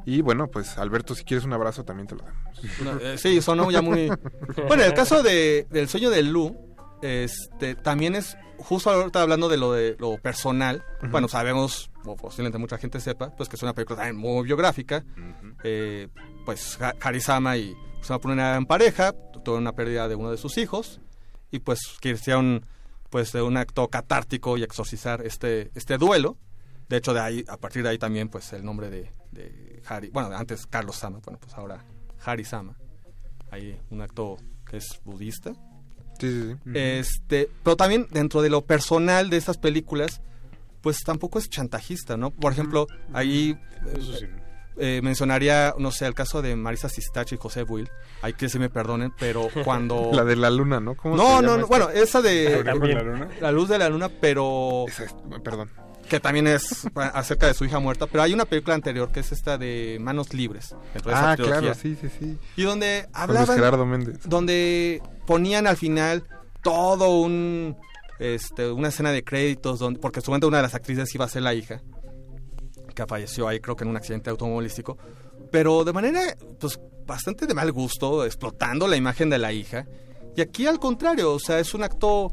[0.05, 2.80] Y bueno, pues Alberto, si quieres un abrazo, también te lo damos.
[2.82, 4.09] No, eh, sí, sonó ya muy...
[4.68, 6.56] Bueno, en el caso de, del sueño de Lu,
[7.02, 12.59] este, también es, justo ahorita hablando de lo de lo personal, bueno, sabemos, o posiblemente
[12.59, 15.05] mucha gente sepa, pues que es una película también muy biográfica,
[15.64, 16.09] eh,
[16.44, 19.12] pues Ha- Harisama y Usama Pruneda en pareja,
[19.44, 21.01] tuvo una pérdida de uno de sus hijos,
[21.51, 22.64] y pues quisieron
[23.10, 26.36] pues de un acto catártico y exorcizar este, este duelo.
[26.88, 30.08] De hecho, de ahí, a partir de ahí también, pues el nombre de, de Hari,
[30.10, 31.84] bueno, antes Carlos Sama, bueno, pues ahora
[32.24, 32.76] Hari Sama.
[33.50, 34.36] Hay un acto
[34.68, 35.52] que es budista.
[36.18, 36.70] Sí, sí, sí.
[36.74, 40.20] Este, pero también dentro de lo personal de estas películas,
[40.80, 42.30] pues tampoco es chantajista, ¿no?
[42.30, 43.58] Por ejemplo, ahí
[43.94, 44.26] Eso sí.
[44.78, 47.90] eh, mencionaría, no sé, el caso de Marisa Sistachi y José Buil.
[48.22, 50.10] Hay que se me perdonen, pero cuando...
[50.14, 50.94] La de la luna, ¿no?
[50.96, 51.66] ¿Cómo No, se no, llama no, esta?
[51.66, 52.62] bueno, esa de...
[52.64, 53.28] ¿La luz de la luna?
[53.40, 54.86] La luz de la luna, pero...
[55.44, 55.70] Perdón.
[56.08, 58.06] Que también es acerca de su hija muerta.
[58.06, 60.74] Pero hay una película anterior que es esta de Manos Libres.
[60.94, 62.38] de Ah, claro, sí, sí, sí.
[62.56, 63.56] Y donde hablaban...
[63.56, 64.20] Gerardo Méndez.
[64.24, 66.24] Donde ponían al final
[66.62, 67.76] todo un...
[68.18, 71.42] Este, una escena de créditos donde porque supuestamente una de las actrices iba a ser
[71.42, 71.82] la hija
[72.94, 74.96] que falleció ahí creo que en un accidente automovilístico
[75.50, 76.22] pero de manera
[76.58, 79.86] pues bastante de mal gusto explotando la imagen de la hija
[80.34, 82.32] y aquí al contrario o sea es un acto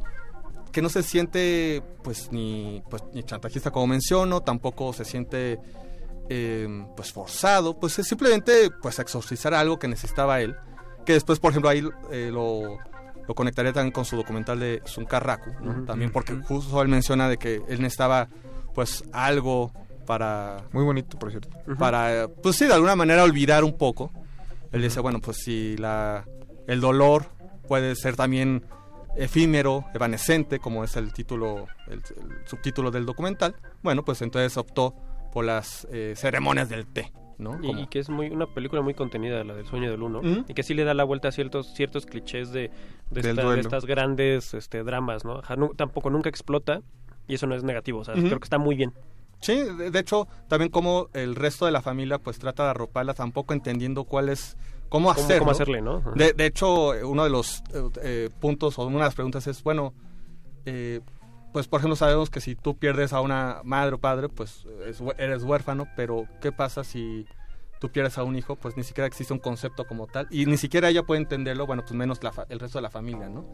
[0.74, 5.60] que no se siente pues ni pues ni chantajista como menciono tampoco se siente
[6.30, 6.68] eh,
[6.98, 10.56] pues forzado pues es simplemente pues exorcizar algo que necesitaba él
[11.06, 12.78] que después por ejemplo ahí eh, lo
[13.26, 15.86] lo conectaría también con su documental de Sunkar Raku, ¿no?
[15.86, 18.28] También porque justo él menciona de que él necesitaba
[18.76, 19.72] pues algo
[20.06, 21.48] para Muy bonito, por cierto.
[21.80, 24.12] para pues sí de alguna manera olvidar un poco
[24.74, 26.26] él dice bueno pues si la
[26.68, 27.28] el dolor
[27.68, 28.66] puede ser también
[29.16, 34.96] efímero evanescente como es el título el, el subtítulo del documental bueno pues entonces optó
[35.32, 39.44] por las eh, ceremonias del té no Y, que es muy una película muy contenida,
[39.44, 42.06] la del sueño del uno, y que sí le da la vuelta a ciertos ciertos
[42.06, 42.70] clichés de,
[43.10, 43.62] de, Del esta- de duelo.
[43.62, 45.42] estas grandes este, dramas, ¿no?
[45.76, 46.84] Tampoco nunca explota,
[47.28, 48.94] y eso no es negativo, o sea, creo que está muy bien.
[49.42, 53.16] Sí, de, de hecho, también como el resto de la familia pues trata de arroparla
[53.16, 54.56] tampoco entendiendo cuál es
[54.94, 55.40] cómo hacerlo.
[55.40, 55.84] cómo hacerle.
[56.14, 57.64] De, de hecho, uno de los
[58.04, 59.96] eh, puntos o una de las preguntas es, bueno,
[60.66, 61.02] eh,
[61.52, 64.68] pues por ejemplo sabemos que si tú pierdes a una madre o padre, pues
[65.18, 67.26] eres huérfano, pero ¿qué pasa si
[67.80, 68.56] tú pierdes a un hijo?
[68.56, 71.82] Pues ni siquiera existe un concepto como tal y ni siquiera ella puede entenderlo, bueno,
[71.82, 73.46] pues menos la el resto de la familia, ¿no?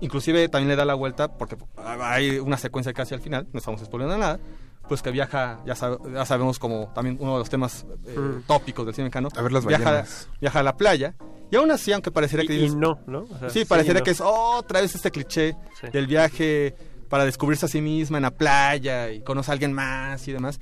[0.00, 3.80] Inclusive también le da la vuelta porque hay una secuencia casi al final, no estamos
[3.80, 4.40] exponiendo nada,
[4.88, 8.42] pues que viaja, ya, sab- ya sabemos como también uno de los temas eh, Mm.
[8.46, 10.04] tópicos del cine mexicano, A ver las viaja,
[10.40, 11.14] viaja a la playa
[11.50, 13.20] y aún así, aunque pareciera que Y- dices- y no, ¿no?
[13.30, 14.04] O sea, sí, sí pareciera no.
[14.04, 15.88] que es otra vez este cliché Sí.
[15.92, 16.74] del viaje
[17.08, 20.58] para descubrirse a sí misma en la playa y conoce a alguien más y demás.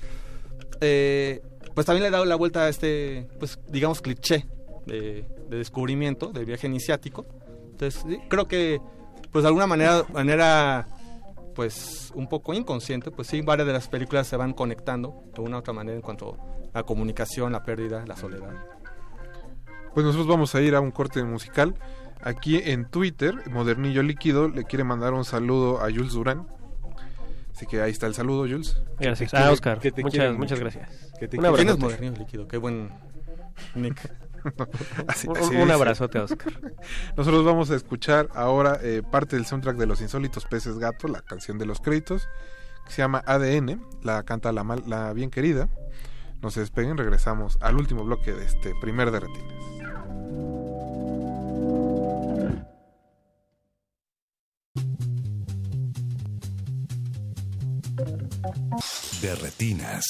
[0.80, 1.42] Eh,
[1.74, 4.46] pues también le he dado la vuelta a este, pues digamos, cliché
[4.86, 7.26] de, de descubrimiento, del viaje iniciático.
[7.72, 8.80] Entonces, sí, creo que,
[9.32, 10.86] pues de alguna manera, manera,
[11.56, 15.56] pues un poco inconsciente, pues sí, varias de las películas se van conectando de una
[15.56, 16.36] u otra manera en cuanto
[16.72, 18.52] a la comunicación, la pérdida, la soledad.
[19.94, 21.74] Pues nosotros vamos a ir a un corte musical.
[22.22, 26.46] Aquí en Twitter, Modernillo Líquido le quiere mandar un saludo a Jules Durán.
[27.54, 28.76] Así que ahí está el saludo, Jules.
[29.00, 29.32] Gracias.
[29.32, 30.90] Ah, Oscar, que te muchas- gracias.
[31.18, 31.72] Que te Un ¿Quién abrazo.
[31.72, 31.78] es.
[31.78, 32.46] Modernillo Líquido?
[32.46, 32.90] Qué buen
[33.74, 33.98] nick.
[35.08, 36.52] Así- Un- así un abrazote Oscar.
[37.16, 41.22] Nosotros vamos a escuchar ahora eh, parte del soundtrack de Los Insólitos Peces Gato, la
[41.22, 42.28] canción de los créditos,
[42.86, 45.68] que se llama ADN, la canta la, mal- la bien querida.
[46.42, 49.54] No se despeguen, regresamos al último bloque de este primer de retinas.
[59.22, 60.04] De retinas.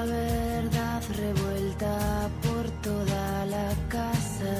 [0.00, 4.56] La verdad revuelta por toda la casa.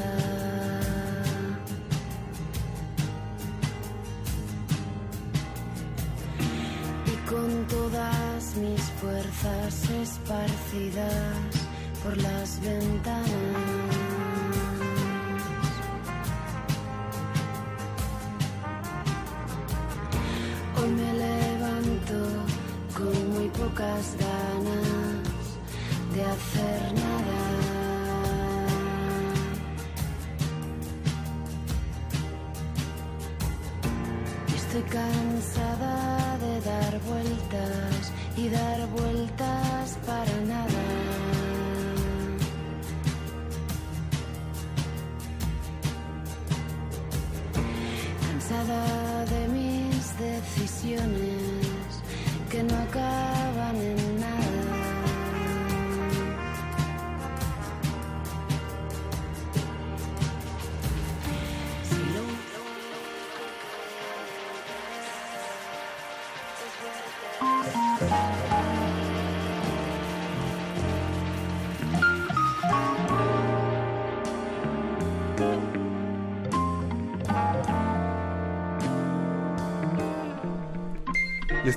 [7.07, 11.35] Y con todas mis fuerzas esparcidas
[12.03, 13.20] por las ventanas.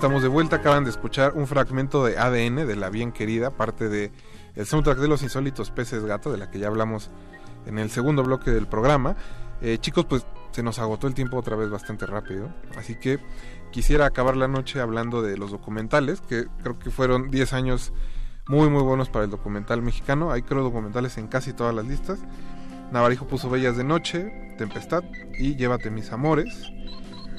[0.03, 3.87] Estamos de vuelta, acaban de escuchar un fragmento de ADN de La Bien Querida, parte
[3.87, 4.11] de
[4.53, 7.09] el soundtrack de Los Insólitos Peces Gato, de la que ya hablamos
[7.65, 9.15] en el segundo bloque del programa.
[9.61, 13.17] Eh, chicos, pues se nos agotó el tiempo otra vez bastante rápido, así que
[13.71, 17.93] quisiera acabar la noche hablando de los documentales, que creo que fueron 10 años
[18.49, 20.33] muy muy buenos para el documental mexicano.
[20.33, 22.19] Hay creo documentales en casi todas las listas.
[22.91, 25.05] Navarijo puso Bellas de Noche, Tempestad
[25.39, 26.73] y Llévate mis amores.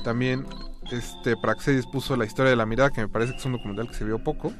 [0.02, 0.46] También
[0.90, 3.88] este Praxedis puso La historia de la mirada, que me parece que es un documental
[3.88, 4.52] que se vio poco.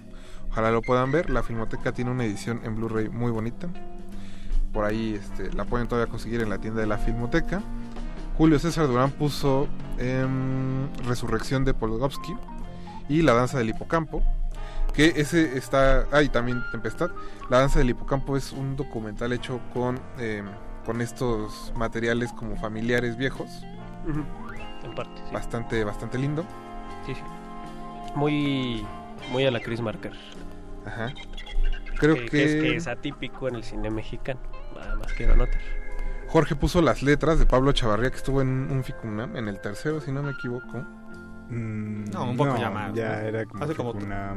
[0.51, 1.31] Ojalá lo puedan ver.
[1.31, 3.69] La Filmoteca tiene una edición en Blu-ray muy bonita.
[4.73, 7.63] Por ahí este, la pueden todavía conseguir en la tienda de la Filmoteca.
[8.37, 9.69] Julio César Durán puso
[9.99, 12.37] em, Resurrección de Polgovsky
[13.09, 14.23] y La danza del hipocampo.
[14.93, 16.07] Que ese está.
[16.13, 17.11] Ah, y también Tempestad.
[17.51, 20.47] La danza del hipocampo es un documental hecho con, em,
[20.87, 23.49] con estos materiales como familiares viejos.
[24.85, 25.33] En parte, sí.
[25.35, 26.45] Bastante, bastante lindo.
[27.07, 27.21] Sí, sí.
[28.15, 28.87] Muy,
[29.33, 30.13] muy a la Chris Marker.
[30.87, 31.13] Ajá.
[31.99, 34.41] Creo que, que- es, que es atípico en el cine mexicano.
[34.75, 35.61] Nada más quiero anotar.
[36.29, 40.01] Jorge puso las letras de Pablo Chavarría, que estuvo en un Ficunam, en el tercero,
[40.01, 40.85] si no me equivoco.
[41.49, 43.15] No, un poco ya más, Mm, Ya ¿no?
[43.29, 44.35] era como, Hace como- una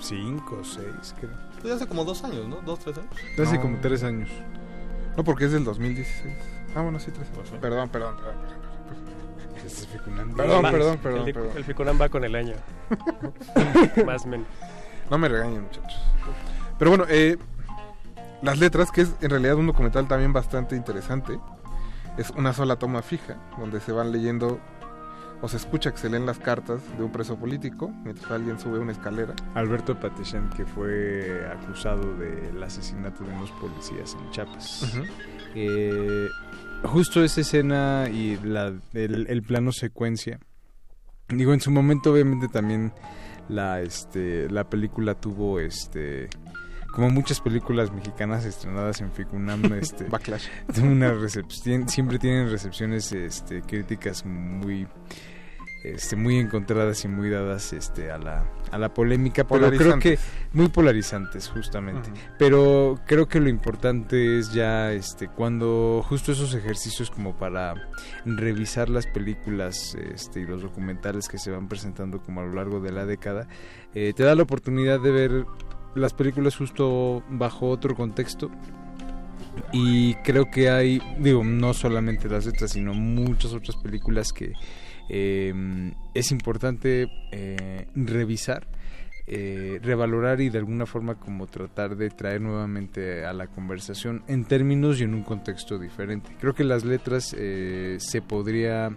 [0.00, 1.30] 5 o 6, creo.
[1.52, 2.56] Pues ya hace como dos años, ¿no?
[2.62, 3.10] Dos, tres años.
[3.40, 3.62] Hace No.
[3.62, 4.28] como 3 años.
[5.16, 6.34] No, porque es del 2016.
[6.74, 7.50] Ah, bueno, sí, tres años.
[7.60, 8.34] Perdón, perdón, perdón.
[9.64, 9.86] Este.
[9.98, 11.50] Perdón, Va- perdón, perdón, el, perdón.
[11.56, 12.54] El Ficunam va con el año.
[14.06, 14.46] más o menos.
[15.10, 16.00] No me regañen, muchachos.
[16.78, 17.36] Pero bueno, eh,
[18.42, 21.38] las letras, que es en realidad un documental también bastante interesante.
[22.16, 24.60] Es una sola toma fija, donde se van leyendo
[25.42, 28.78] o se escucha que se leen las cartas de un preso político mientras alguien sube
[28.78, 29.34] una escalera.
[29.54, 34.82] Alberto Patechán, que fue acusado del asesinato de unos policías en Chiapas.
[34.84, 35.02] Ujú.
[35.54, 36.28] Eh,
[36.84, 40.38] justo esa escena y la, el, el plano secuencia.
[41.28, 42.92] Digo, en su momento obviamente también
[43.48, 46.28] la, este, la película tuvo este...
[46.92, 50.46] Como muchas películas mexicanas estrenadas en Ficunam, este, Backlash.
[50.80, 54.86] una recepción, siempre tienen recepciones este, críticas muy
[55.84, 60.18] este, muy encontradas y muy dadas este, a, la, a la polémica, pero creo que
[60.54, 62.10] muy polarizantes justamente.
[62.38, 67.74] Pero creo que lo importante es ya este, cuando justo esos ejercicios como para
[68.24, 72.80] revisar las películas este, y los documentales que se van presentando como a lo largo
[72.80, 73.46] de la década,
[73.94, 75.46] eh, te da la oportunidad de ver
[75.94, 78.50] las películas justo bajo otro contexto
[79.72, 84.52] y creo que hay, digo, no solamente las letras, sino muchas otras películas que
[85.08, 88.66] eh, es importante eh, revisar,
[89.26, 94.44] eh, revalorar y de alguna forma como tratar de traer nuevamente a la conversación en
[94.44, 96.36] términos y en un contexto diferente.
[96.38, 98.94] Creo que las letras eh, se podría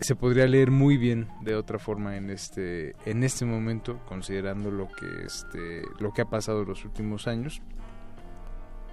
[0.00, 4.86] se podría leer muy bien de otra forma en este en este momento considerando lo
[4.86, 7.62] que este lo que ha pasado en los últimos años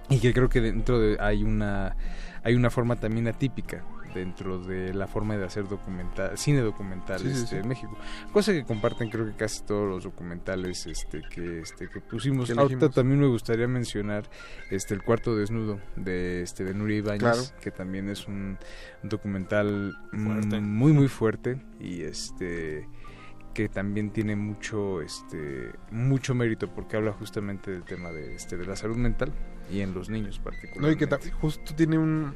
[0.08, 1.96] y que creo que dentro de hay una
[2.42, 3.84] hay una forma también atípica
[4.16, 7.56] dentro de la forma de hacer documental cine documental Sí, este, sí.
[7.56, 7.96] en México
[8.32, 12.88] cosa que comparten creo que casi todos los documentales este que este que pusimos ahorita
[12.90, 14.28] también me gustaría mencionar
[14.70, 17.42] este el cuarto desnudo de este de Nuria Ibáñez Claro.
[17.60, 18.58] que también es un
[19.02, 20.60] documental Fuerte.
[20.60, 22.88] mm, muy muy fuerte y este
[23.54, 28.66] que también tiene mucho este mucho mérito porque habla justamente del tema de este de
[28.66, 29.32] la salud mental
[29.72, 31.04] y en los niños No, particularmente.
[31.04, 32.34] y que justo tiene un.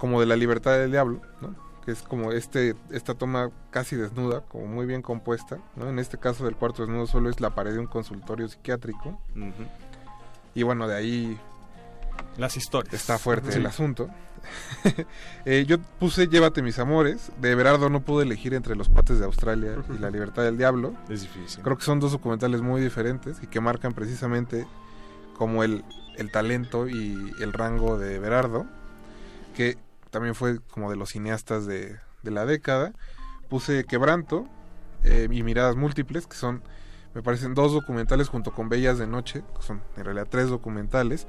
[0.00, 1.54] Como de la libertad del diablo, ¿no?
[1.84, 5.88] Que es como este esta toma casi desnuda, como muy bien compuesta, ¿no?
[5.88, 9.20] En este caso del cuarto desnudo solo es la pared de un consultorio psiquiátrico.
[10.54, 11.38] Y bueno, de ahí
[12.36, 12.92] Las historias.
[12.94, 13.58] está fuerte Sí.
[13.58, 14.08] el asunto.
[15.44, 17.30] Eh, yo puse Llévate mis amores.
[17.40, 20.94] De Berardo no pude elegir entre Los pates de Australia y La libertad del diablo.
[21.08, 21.62] Es difícil.
[21.62, 24.66] Creo que son dos documentales muy diferentes y que marcan precisamente
[25.36, 25.84] como el,
[26.16, 28.66] el talento y el rango de Berardo,
[29.56, 29.76] que
[30.10, 32.92] también fue como de los cineastas de, de la década.
[33.48, 34.46] Puse Quebranto
[35.04, 36.62] eh, y Miradas Múltiples, que son,
[37.14, 41.26] me parecen, dos documentales junto con Bellas de Noche, que son en realidad tres documentales,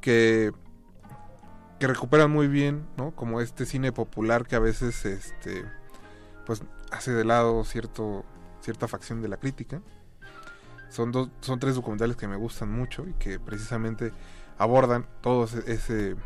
[0.00, 0.52] que,
[1.78, 3.12] que recuperan muy bien, ¿no?
[3.12, 5.64] Como este cine popular que a veces, este,
[6.44, 8.24] pues, hace de lado cierto,
[8.60, 9.80] cierta facción de la crítica.
[10.90, 14.12] Son, dos, son tres documentales que me gustan mucho y que precisamente
[14.56, 16.16] abordan todos e- ese,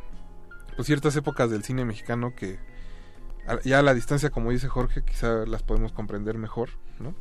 [0.77, 2.59] pues ciertas épocas del cine mexicano que
[3.65, 6.71] ya a la distancia, como dice Jorge, quizá las podemos comprender mejor,
[7.01, 7.15] ¿no?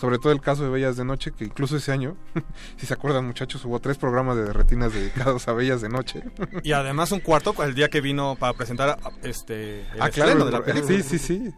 [0.00, 2.16] sobre todo el caso de Bellas de Noche, que incluso ese año,
[2.76, 6.24] si se acuerdan muchachos, hubo tres programas de retinas dedicados a Bellas de Noche.
[6.62, 10.50] Y además un cuarto el día que vino para presentar este el ah, claro, de
[10.50, 10.96] la película.
[10.96, 11.54] sí, sí, sí.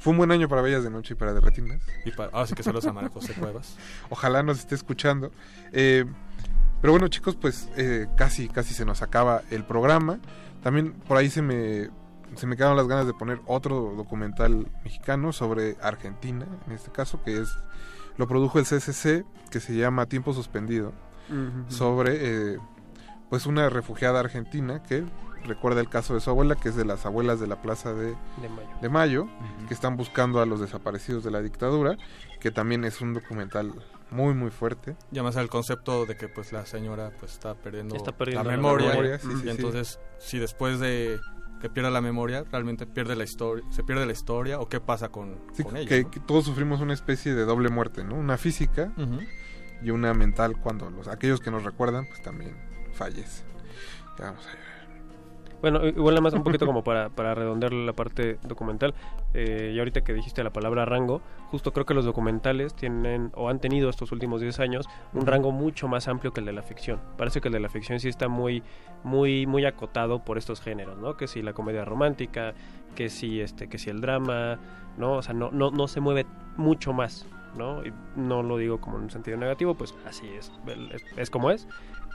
[0.00, 1.82] Fue un buen año para Bellas de Noche y para de retinas.
[2.06, 3.76] Y para, ahora sí que saludos a María José Cuevas.
[4.08, 5.30] Ojalá nos esté escuchando.
[5.72, 6.06] Eh,
[6.80, 10.18] pero bueno, chicos, pues eh, casi, casi se nos acaba el programa.
[10.62, 11.90] También por ahí se me,
[12.36, 17.22] se me quedaron las ganas de poner otro documental mexicano sobre Argentina, en este caso,
[17.22, 17.56] que es
[18.16, 20.92] lo produjo el CCC, que se llama Tiempo Suspendido,
[21.68, 22.58] sobre eh,
[23.30, 25.04] pues una refugiada argentina que
[25.44, 28.08] recuerda el caso de su abuela, que es de las abuelas de la Plaza de,
[28.42, 28.68] De Mayo.
[28.82, 29.28] de Mayo,
[29.68, 31.96] que están buscando a los desaparecidos de la dictadura,
[32.40, 33.72] que también es un documental
[34.10, 34.96] muy muy fuerte.
[35.12, 38.50] Y además el concepto de que pues la señora pues está perdiendo, Está perdiendo la
[38.50, 41.20] la memoria, memoria, sí, y sí, entonces si después de
[41.60, 45.10] que pierda la memoria realmente pierde la historia se pierde la historia o qué pasa
[45.10, 46.10] con, Sí, con ella que, ¿no?
[46.10, 48.14] que todos sufrimos una especie de doble muerte, ¿no?
[48.14, 48.92] Una física
[49.82, 52.56] y una mental cuando los aquellos que nos recuerdan pues también
[52.92, 53.46] fallecen.
[54.18, 54.69] Ya vamos a ver.
[55.60, 58.94] Bueno, igual nada más un poquito como para, para redondear la parte documental.
[59.34, 61.20] Eh, y ahorita que dijiste la palabra rango,
[61.50, 65.52] justo creo que los documentales tienen o han tenido estos últimos 10 años un rango
[65.52, 67.00] mucho más amplio que el de la ficción.
[67.16, 68.62] Parece que el de la ficción sí está muy
[69.04, 71.16] muy muy acotado por estos géneros, ¿no?
[71.16, 72.54] Que si la comedia romántica,
[72.94, 74.58] que si este que si el drama,
[74.96, 75.14] ¿no?
[75.14, 76.26] O sea, no no no se mueve
[76.56, 77.26] mucho más,
[77.56, 77.84] ¿no?
[77.84, 80.52] Y no lo digo como en un sentido negativo, pues así es,
[80.94, 81.68] es, es como es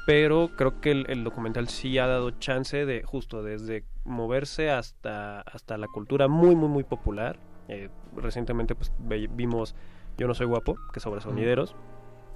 [0.05, 5.41] pero creo que el, el documental sí ha dado chance de justo desde moverse hasta
[5.41, 7.37] hasta la cultura muy muy muy popular.
[7.67, 9.75] Eh, recientemente pues ve- vimos
[10.17, 11.75] yo no soy guapo que es sobre sonideros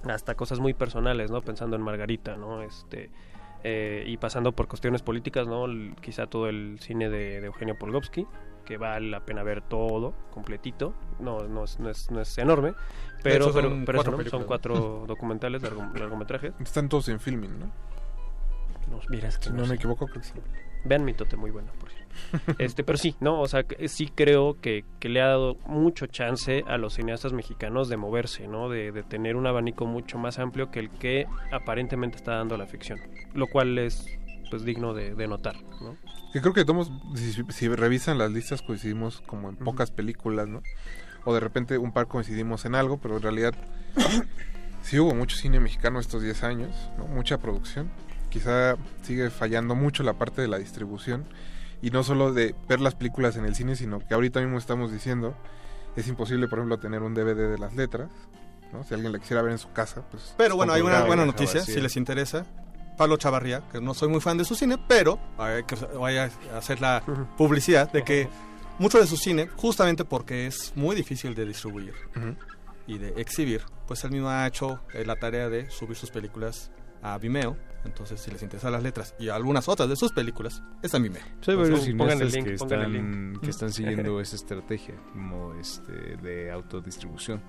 [0.08, 3.10] hasta cosas muy personales no pensando en Margarita no este
[3.62, 7.78] eh, y pasando por cuestiones políticas no El- quizá todo el cine de, de Eugenio
[7.78, 8.26] Polgovsky
[8.70, 12.72] que vale la pena ver todo completito no no es, no es, no es enorme
[13.20, 14.30] pero pero, son pero eso, cuatro ¿no?
[14.30, 17.66] son cuatro documentales largo- largometrajes Están todos en filming, ¿no?
[18.90, 19.74] no, mira, es que Si no me sé.
[19.74, 20.34] equivoco, creo que sí.
[20.84, 22.14] Vean mi tote muy buena, por cierto.
[22.58, 26.06] este, pero sí, no, o sea, que sí creo que, que le ha dado mucho
[26.06, 28.68] chance a los cineastas mexicanos de moverse, ¿no?
[28.68, 32.66] De, de tener un abanico mucho más amplio que el que aparentemente está dando la
[32.66, 32.98] ficción,
[33.34, 34.06] lo cual es
[34.50, 35.96] pues digno de, de notar, ¿no?
[36.32, 40.62] Que creo que todos, si, si revisan las listas, coincidimos como en pocas películas, ¿no?
[41.24, 43.54] O de repente un par coincidimos en algo, pero en realidad
[44.82, 47.06] sí hubo mucho cine mexicano estos 10 años, ¿no?
[47.06, 47.90] Mucha producción.
[48.28, 51.24] Quizá sigue fallando mucho la parte de la distribución.
[51.82, 54.92] Y no solo de ver las películas en el cine, sino que ahorita mismo estamos
[54.92, 55.34] diciendo,
[55.96, 58.10] es imposible, por ejemplo, tener un DVD de las letras,
[58.72, 58.84] ¿no?
[58.84, 60.34] Si alguien la quisiera ver en su casa, pues...
[60.36, 62.44] Pero bueno, hay una buena noticia, si les interesa.
[63.00, 66.30] Pablo Chavarría, que no soy muy fan de su cine, pero hay que voy a
[66.54, 67.02] hacer la
[67.38, 68.28] publicidad de que
[68.78, 71.94] mucho de su cine, justamente porque es muy difícil de distribuir
[72.86, 76.70] y de exhibir, pues él mismo ha hecho eh, la tarea de subir sus películas
[77.00, 77.56] a Vimeo.
[77.86, 81.24] Entonces, si les interesan las letras y algunas otras de sus películas, está en Vimeo.
[81.36, 81.86] Pues hay varios
[82.20, 87.40] el cineastas están, que están siguiendo esa estrategia como este de autodistribución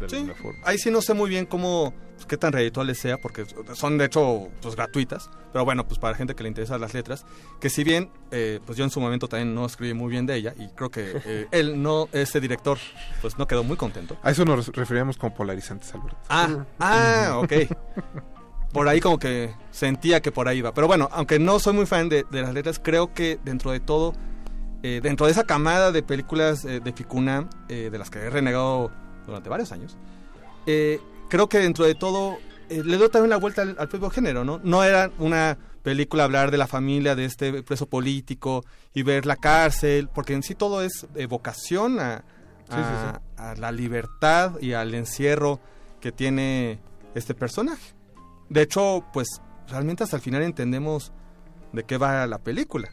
[0.00, 0.58] de Sí, alguna forma.
[0.64, 3.44] ahí sí no sé muy bien cómo, pues, qué tan redituales sea, porque
[3.74, 7.24] son de hecho pues gratuitas, pero bueno, pues para gente que le interesan las letras,
[7.60, 10.36] que si bien, eh, pues yo en su momento también no escribí muy bien de
[10.36, 12.78] ella, y creo que eh, él no, este director,
[13.20, 14.16] pues no quedó muy contento.
[14.22, 16.16] A eso nos referíamos como polarizantes, Alberto.
[16.28, 17.52] Ah, ah, ok.
[18.72, 20.72] Por ahí como que sentía que por ahí iba.
[20.72, 23.80] Pero bueno, aunque no soy muy fan de, de las letras, creo que dentro de
[23.80, 24.12] todo,
[24.84, 28.30] eh, dentro de esa camada de películas eh, de Ficuna, eh, de las que he
[28.30, 28.92] renegado
[29.26, 29.96] durante varios años,
[30.66, 32.38] eh, creo que dentro de todo
[32.68, 34.60] eh, le doy también la vuelta al, al propio género, ¿no?
[34.62, 38.64] No era una película hablar de la familia de este preso político
[38.94, 42.24] y ver la cárcel, porque en sí todo es evocación a,
[42.68, 42.80] Sí, sí,
[43.36, 45.58] a- a la libertad y al encierro
[46.00, 46.78] que tiene
[47.16, 47.94] este personaje.
[48.48, 51.12] De hecho, pues realmente hasta el final entendemos
[51.72, 52.88] de qué va la película.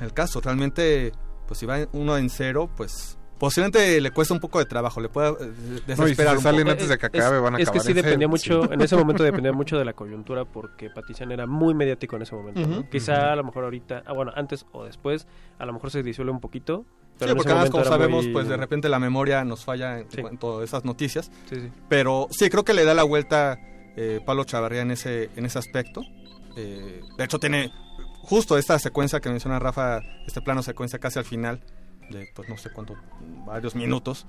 [0.00, 1.12] El caso, realmente,
[1.46, 5.08] pues si va uno en cero, pues posiblemente le cuesta un poco de trabajo, le
[5.08, 6.72] puede eh, desesperar salen poco.
[6.72, 8.30] antes de que Es- acabe, van a es que sí dependía sí.
[8.30, 12.22] mucho, en ese momento dependía mucho de la coyuntura porque Patician era muy mediático en
[12.22, 12.66] ese momento.
[12.66, 12.88] ¿no?
[12.90, 15.26] Quizá a lo mejor ahorita, ah, bueno, antes o después,
[15.58, 16.84] a lo mejor se disuelve un poquito.
[17.18, 20.10] Pero Sí, porque además, como sabemos, muy- pues de repente la memoria nos falla en
[20.10, 20.20] Sí.
[20.22, 21.30] cuanto a esas noticias.
[21.48, 21.68] Sí, sí.
[21.88, 23.58] Pero sí, creo que le da la vuelta
[23.96, 26.02] eh, Pablo Chavarría en ese, en ese aspecto.
[26.56, 27.72] Eh, de hecho, tiene
[28.22, 31.60] justo esta secuencia que menciona Rafa, este plano secuencia casi al final,
[32.10, 32.94] de pues no sé cuánto,
[33.46, 34.26] varios minutos.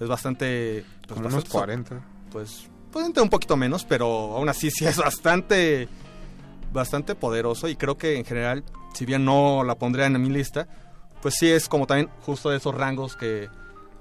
[0.00, 0.84] Es bastante...
[1.02, 2.00] Pues, Como unos bastante- 40.
[2.30, 5.88] Pues, pues entre un poquito menos, pero aún así sí es bastante,
[6.72, 10.66] bastante poderoso y creo que en general, si bien no la pondría en mi lista,
[11.22, 13.48] pues sí es como también justo de esos rangos que,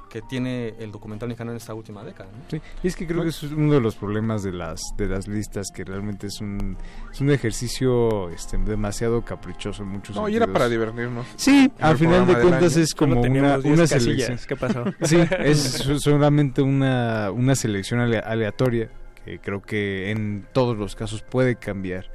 [0.10, 2.30] que tiene el documental mexicano en esta última década.
[2.31, 2.40] ¿no?
[2.49, 5.27] Sí, y es que creo que es uno de los problemas de las de las
[5.27, 6.77] listas que realmente es un
[7.11, 10.53] es un ejercicio este demasiado caprichoso en muchos No, y era sentidos.
[10.53, 11.26] para divertirnos.
[11.36, 12.84] Sí, al final de cuentas año.
[12.84, 14.40] es como una, teníamos 10 una selección.
[14.48, 14.84] ¿Qué pasó?
[15.03, 18.90] Sí, es so- solamente una, una selección ale- aleatoria
[19.26, 22.06] que creo que en todos los casos puede cambiar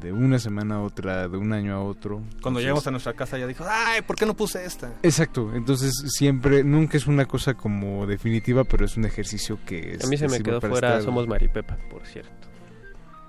[0.00, 2.16] de una semana a otra, de un año a otro.
[2.16, 4.90] Cuando Entonces- llegamos a nuestra casa ya dijo, ay, ¿por qué no puse esta?
[5.02, 10.04] Exacto, entonces siempre, nunca es una cosa como definitiva, pero es un ejercicio que es...
[10.04, 12.30] A mí se me quedó fuera estar- Somos Maripepa, por cierto.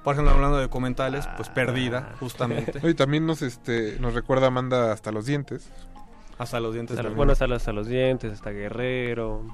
[0.04, 2.80] Por ejemplo, hablando de documentales, pues Perdida, justamente.
[2.90, 5.70] Y también nos este nos recuerda Amanda hasta los dientes.
[6.40, 6.98] Hasta los dientes.
[6.98, 9.46] Hasta bueno, hasta, los- hasta los dientes, hasta Guerrero.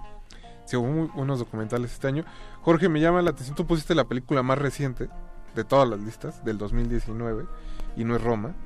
[0.65, 2.23] Sí, hubo muy buenos documentales este año.
[2.61, 5.09] Jorge, me llama la atención, tú pusiste la película más reciente
[5.57, 7.45] de todas las listas, del 2019,
[7.95, 8.53] y no es Roma.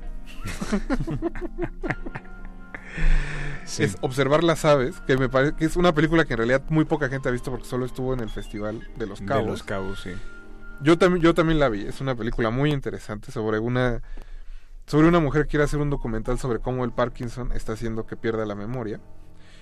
[3.64, 3.84] Sí.
[3.84, 6.84] Es Observar las aves, que me parece que es una película que en realidad muy
[6.84, 9.46] poca gente ha visto porque solo estuvo en el Festival de Los De Cabos.
[9.46, 10.10] Los Cabos, sí.
[10.82, 11.86] Yo también, yo también la vi.
[11.86, 14.02] Es una película muy interesante sobre una
[14.86, 18.16] sobre una mujer que quiere hacer un documental sobre cómo el Parkinson está haciendo que
[18.16, 19.00] pierda la memoria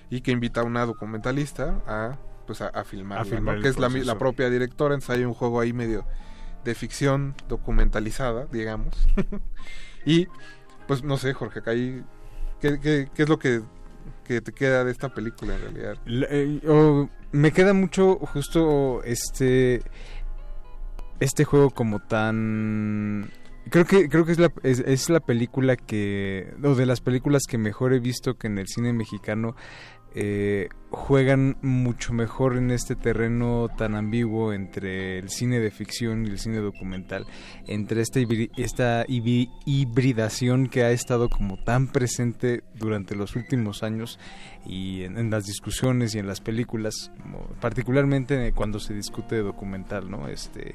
[0.09, 2.17] y que invita a una documentalista a
[2.47, 3.61] pues a, filmar ¿no?
[3.61, 6.05] que es la, la propia directora, entonces hay un juego ahí medio
[6.65, 8.95] de ficción documentalizada, digamos.
[10.05, 10.27] y
[10.87, 12.03] pues no sé, Jorge, ¿qué,
[12.81, 13.63] qué, qué es lo que,
[14.25, 15.97] que te queda de esta película en realidad?
[16.07, 19.83] Eh, me queda mucho justo este
[21.21, 23.31] este juego como tan
[23.69, 27.59] creo que creo que es la es la película que o de las películas que
[27.59, 29.55] mejor he visto que en el cine mexicano
[30.15, 36.31] eh, juegan mucho mejor en este terreno tan ambiguo entre el cine de ficción y
[36.31, 37.27] el cine documental,
[37.67, 38.19] entre esta,
[38.57, 44.19] esta hibridación que ha estado como tan presente durante los últimos años
[44.67, 47.13] y en, en las discusiones y en las películas,
[47.61, 50.27] particularmente cuando se discute de documental, ¿no?
[50.27, 50.75] Este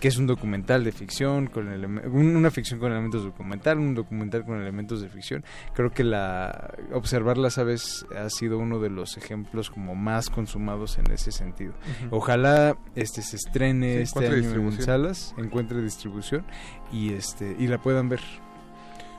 [0.00, 4.60] que es un documental de ficción con una ficción con elementos documental, un documental con
[4.60, 5.44] elementos de ficción.
[5.74, 10.98] Creo que la observar las aves ha sido uno de los ejemplos como más consumados
[10.98, 11.72] en ese sentido.
[12.10, 16.44] Ojalá este se estrene Sí, este año en salas, encuentre distribución
[16.92, 18.20] y este y la puedan ver.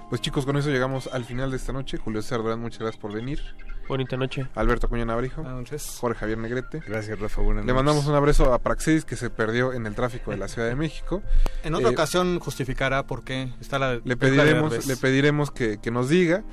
[0.09, 1.97] Pues chicos, con eso llegamos al final de esta noche.
[1.97, 3.39] Julio César Durán, muchas gracias por venir.
[3.87, 4.47] Bonita noche.
[4.55, 4.87] Alberto.
[4.87, 5.97] Buenas noches.
[5.99, 6.81] Jorge Javier Negrete.
[6.87, 7.41] Gracias, Rafa.
[7.41, 10.47] Buenas Le mandamos un abrazo a Praxedis que se perdió en el tráfico de la
[10.47, 11.21] Ciudad de México.
[11.63, 15.91] En otra Eh, ocasión justificará por qué está la le pediremos, le pediremos que, que
[15.91, 16.43] nos diga.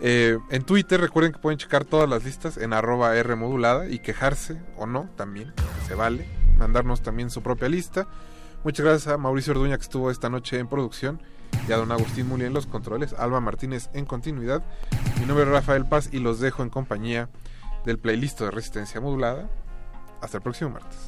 [0.00, 3.98] Eh, en Twitter recuerden que pueden checar todas las listas en arroba R modulada y
[3.98, 5.54] quejarse o no también,
[5.88, 6.28] se vale.
[6.58, 8.06] Mandarnos también su propia lista.
[8.62, 11.20] Muchas gracias a Mauricio Orduña que estuvo esta noche en producción
[11.68, 14.62] y a don Agustín Muli en los controles, Alba Martínez en continuidad.
[15.18, 17.28] Mi nombre es Rafael Paz y los dejo en compañía
[17.84, 19.50] del playlist de Resistencia Modulada.
[20.20, 20.98] Hasta el próximo martes.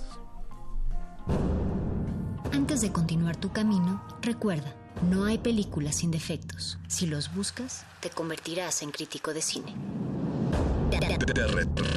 [2.52, 4.74] Antes de continuar tu camino, recuerda,
[5.08, 6.78] no hay películas sin defectos.
[6.88, 9.74] Si los buscas, te convertirás en crítico de cine.
[10.90, 10.98] De,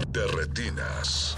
[0.10, 1.38] de retinas.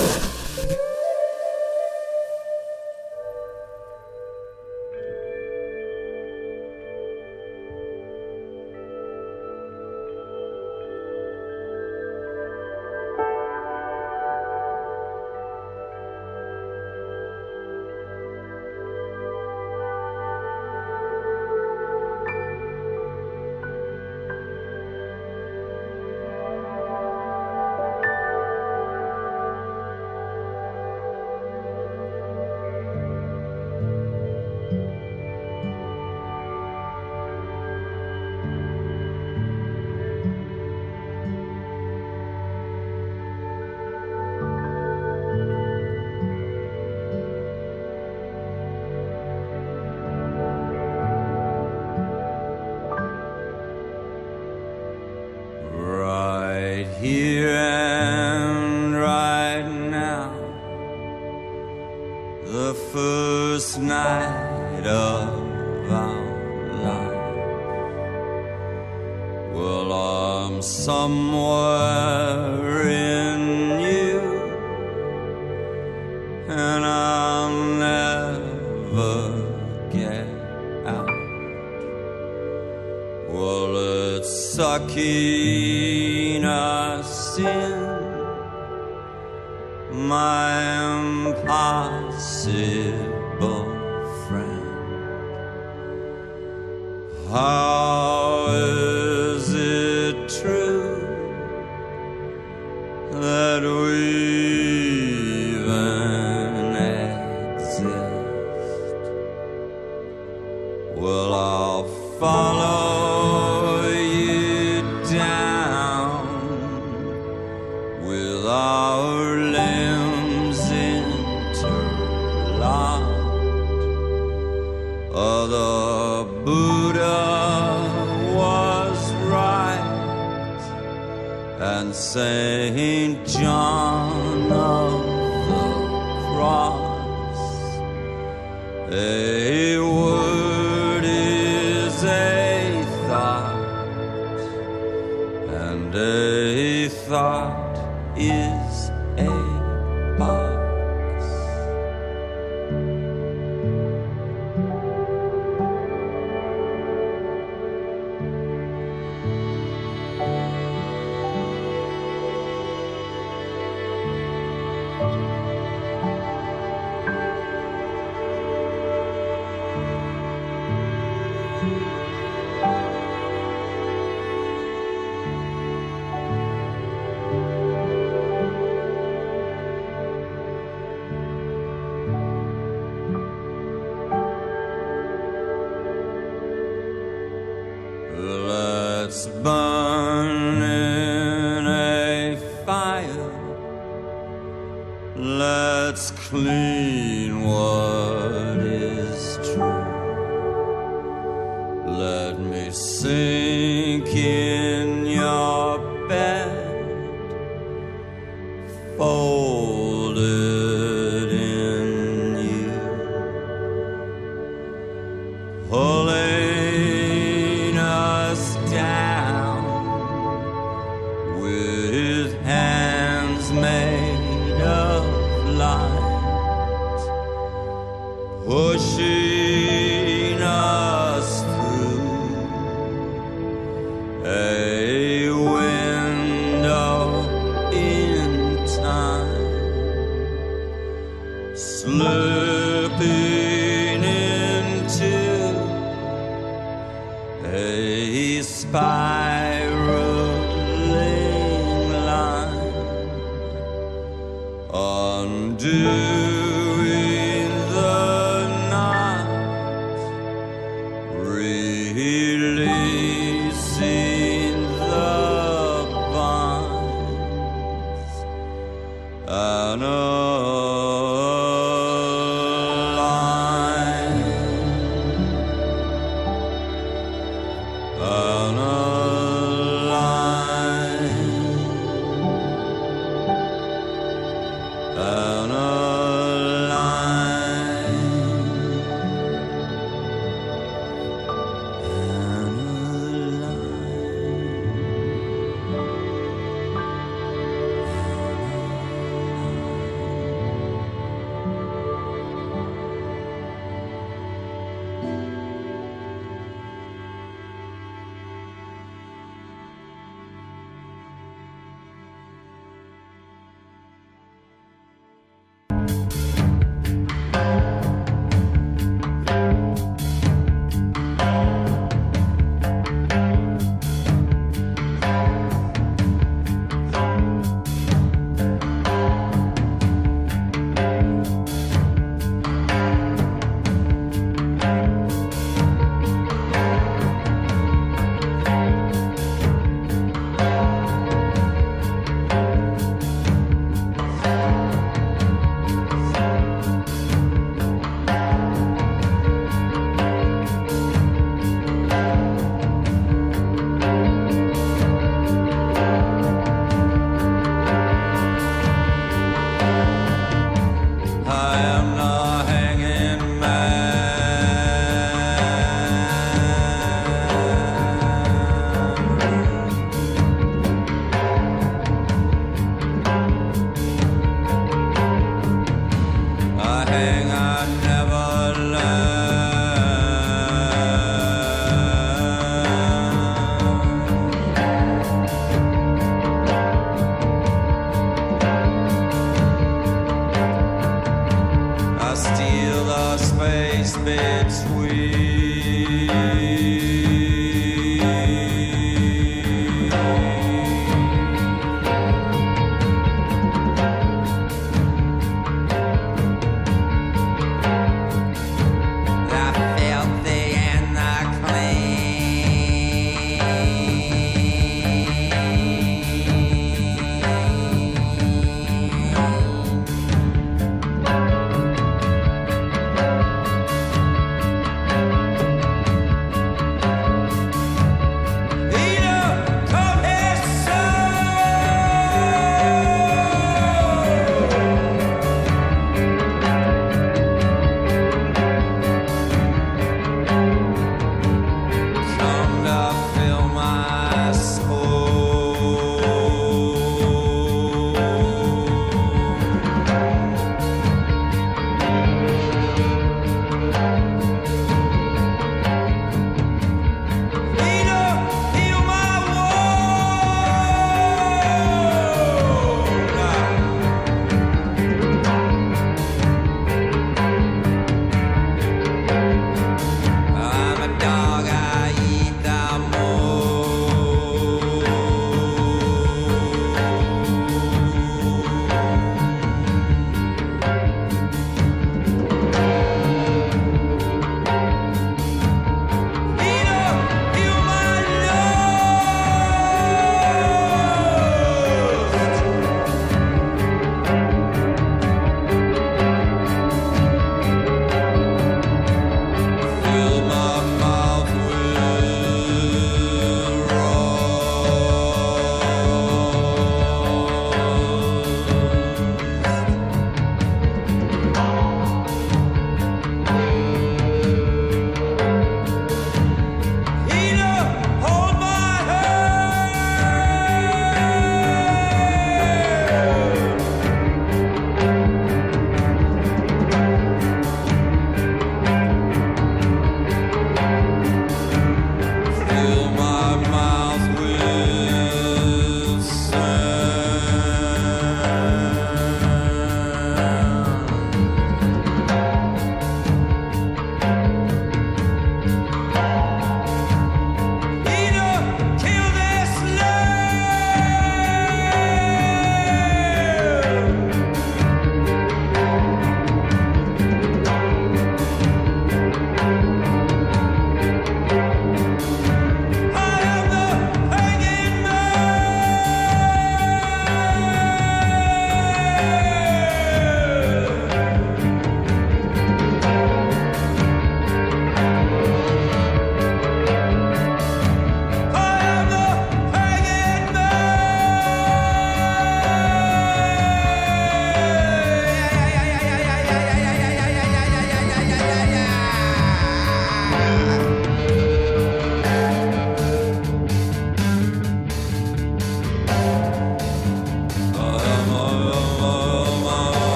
[0.00, 0.22] Ugh.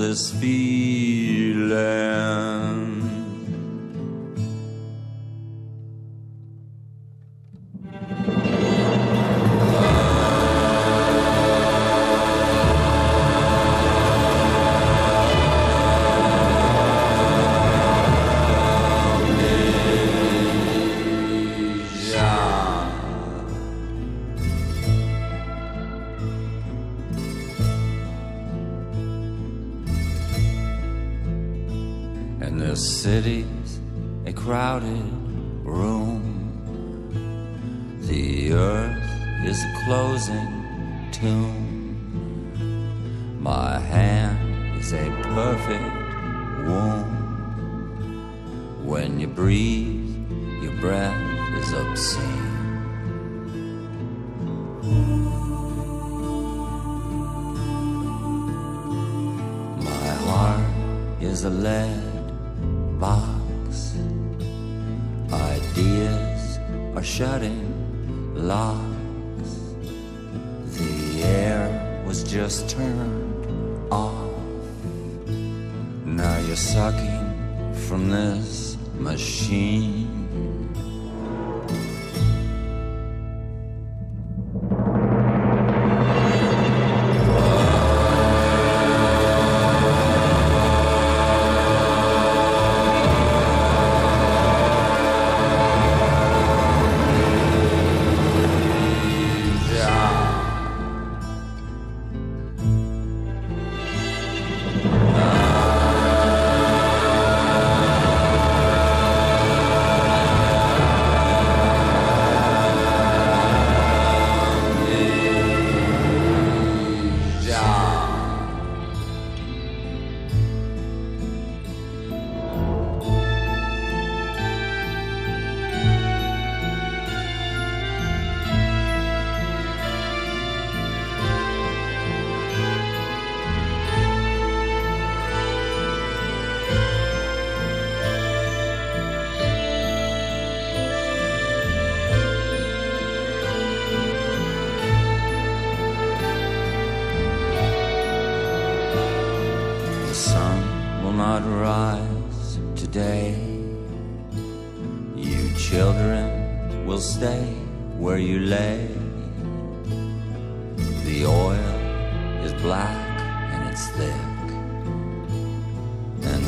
[0.00, 0.79] this beat.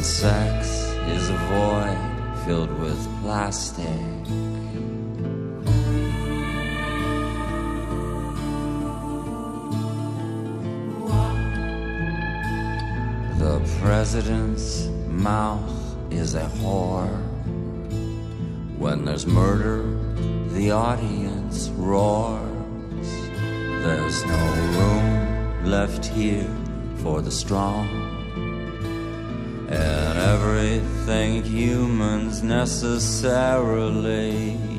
[0.03, 0.69] sex
[1.07, 3.87] is a void filled with plastic.
[13.39, 15.70] The president's mouth
[16.11, 17.23] is a whore.
[18.79, 19.83] When there's murder,
[20.49, 23.11] the audience roars.
[23.85, 24.39] There's no
[24.79, 26.51] room left here
[26.97, 28.11] for the strong
[29.73, 34.72] and everything human's necessarily.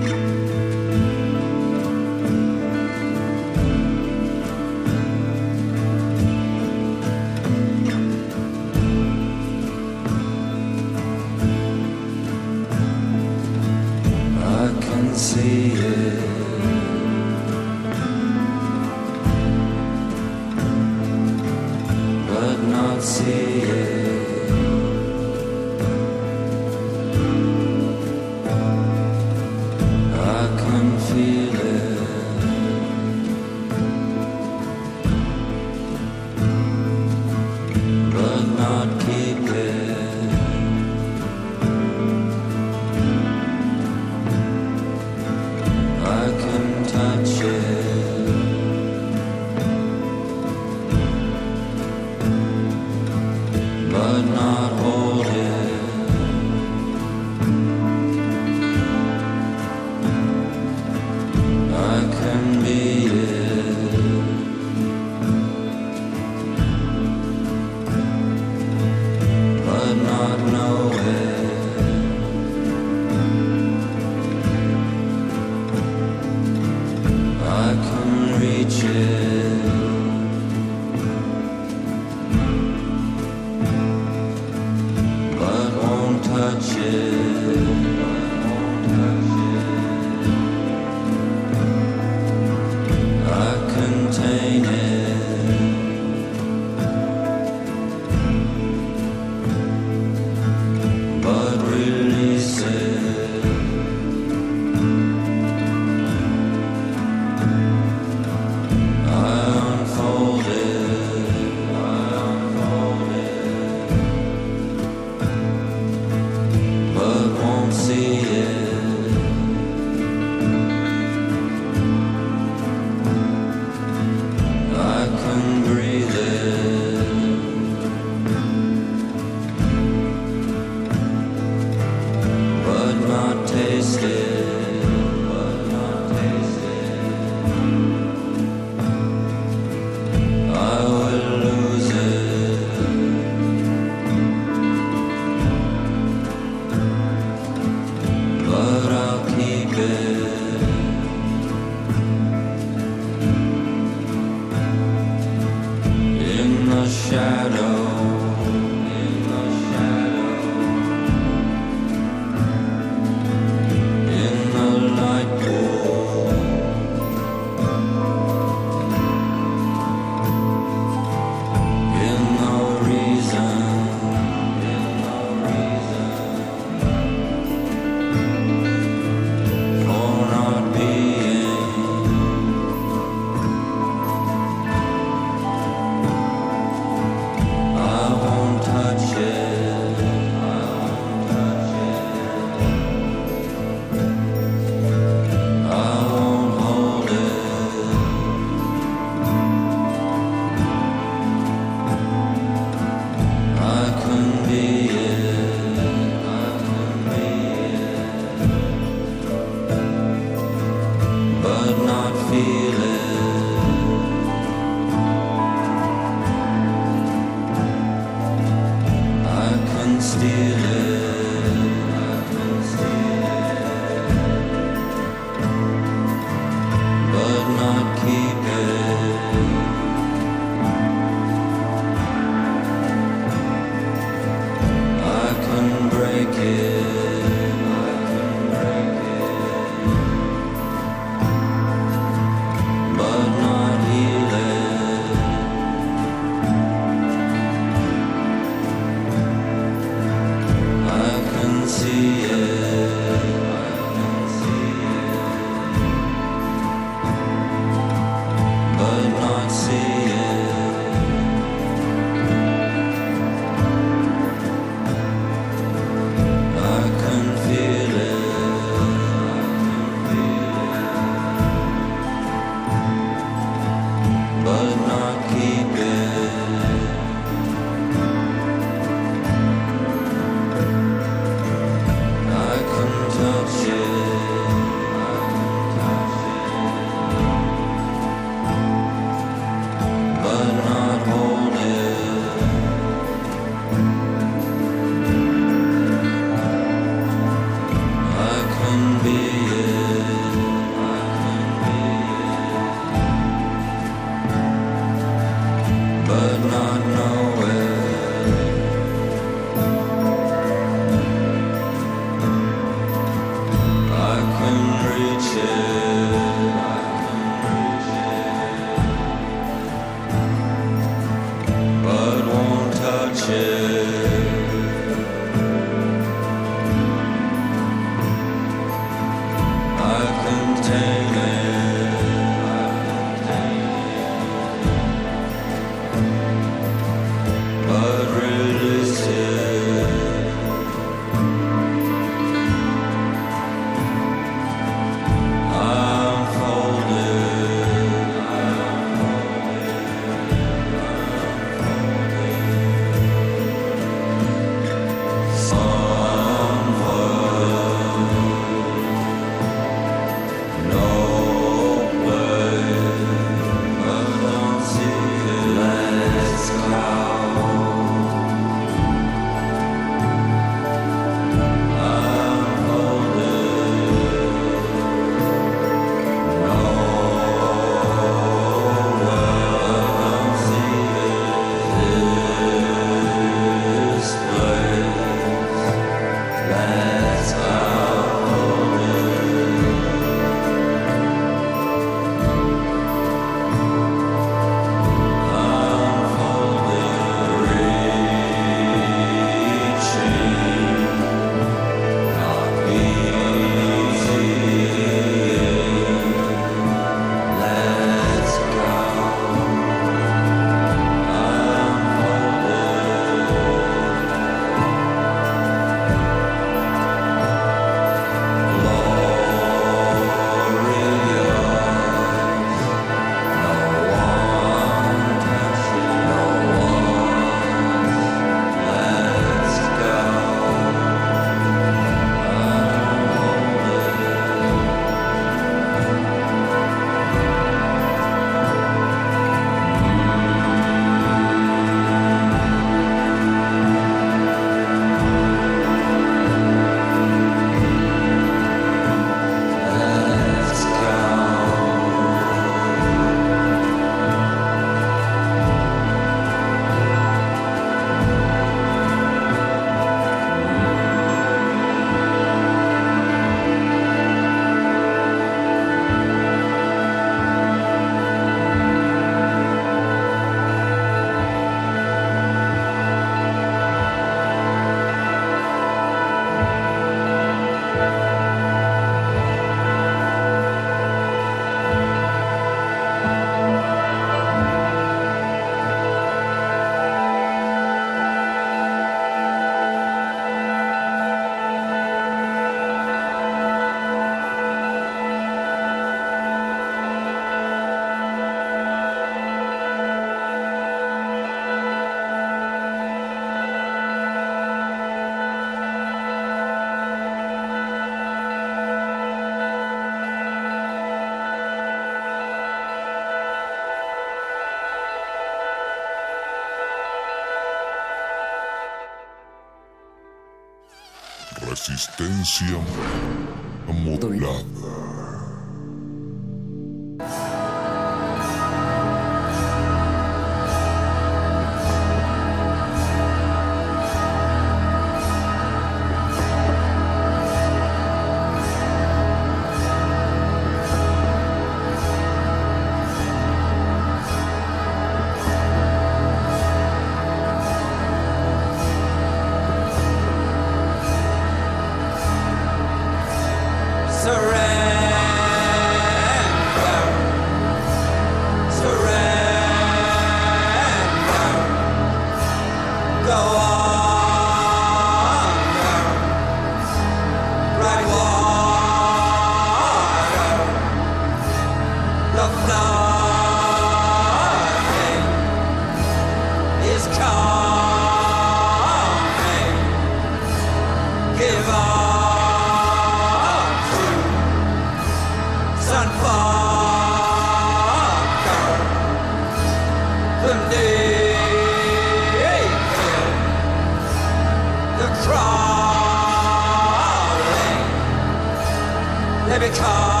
[599.31, 600.00] They become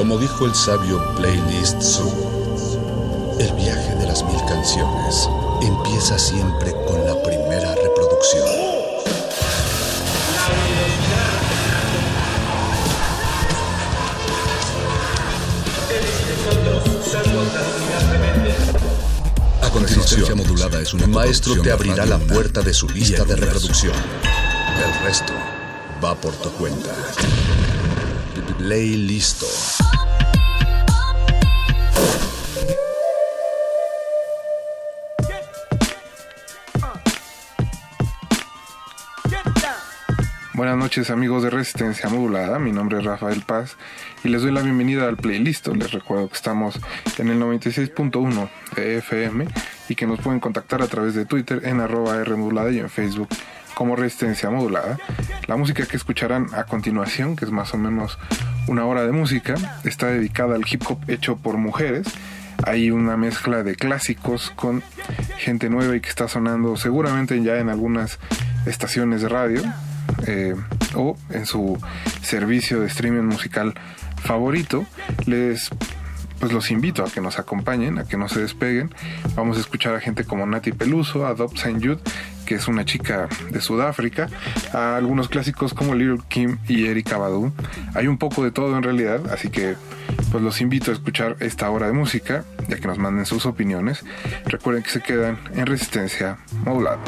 [0.00, 5.28] Como dijo el sabio Playlist Zoo, el viaje de las mil canciones
[5.60, 8.48] empieza siempre con la primera reproducción.
[19.60, 23.92] A continuación, modulada es un maestro te abrirá la puerta de su lista de reproducción.
[24.82, 25.34] El resto
[26.02, 26.88] va por tu cuenta.
[28.56, 29.46] Play listo.
[40.90, 43.76] Noches amigos de Resistencia Modulada, mi nombre es Rafael Paz
[44.24, 45.68] y les doy la bienvenida al playlist.
[45.68, 46.80] Les recuerdo que estamos
[47.16, 49.46] en el 96.1 de FM
[49.88, 52.90] y que nos pueden contactar a través de Twitter en arroba R modulada y en
[52.90, 53.28] Facebook
[53.74, 54.98] como Resistencia Modulada.
[55.46, 58.18] La música que escucharán a continuación, que es más o menos
[58.66, 59.54] una hora de música,
[59.84, 62.08] está dedicada al hip hop hecho por mujeres.
[62.64, 64.82] Hay una mezcla de clásicos con
[65.38, 68.18] gente nueva y que está sonando seguramente ya en algunas
[68.66, 69.62] estaciones de radio
[70.26, 70.54] eh,
[70.94, 71.78] o en su
[72.22, 73.74] servicio de streaming musical
[74.22, 74.86] favorito.
[75.26, 75.70] Les
[76.40, 78.92] pues los invito a que nos acompañen, a que no se despeguen.
[79.36, 81.74] Vamos a escuchar a gente como Nati Peluso, a Dob St.
[81.74, 82.00] Jude,
[82.46, 84.28] que es una chica de Sudáfrica,
[84.72, 87.52] a algunos clásicos como Little Kim y Erika Badu.
[87.94, 89.76] Hay un poco de todo en realidad, así que
[90.32, 94.02] pues los invito a escuchar esta hora de música, ya que nos manden sus opiniones.
[94.46, 96.98] Recuerden que se quedan en resistencia modulada.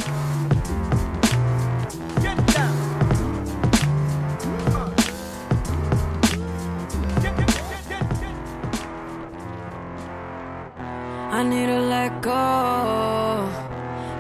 [11.43, 12.45] I need to let go,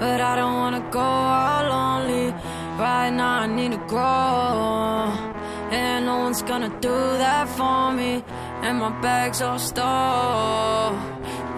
[0.01, 2.35] but I don't wanna go all lonely.
[2.77, 5.07] Right now, I need to grow,
[5.71, 8.25] and no one's gonna do that for me.
[8.63, 10.97] And my bags all stole.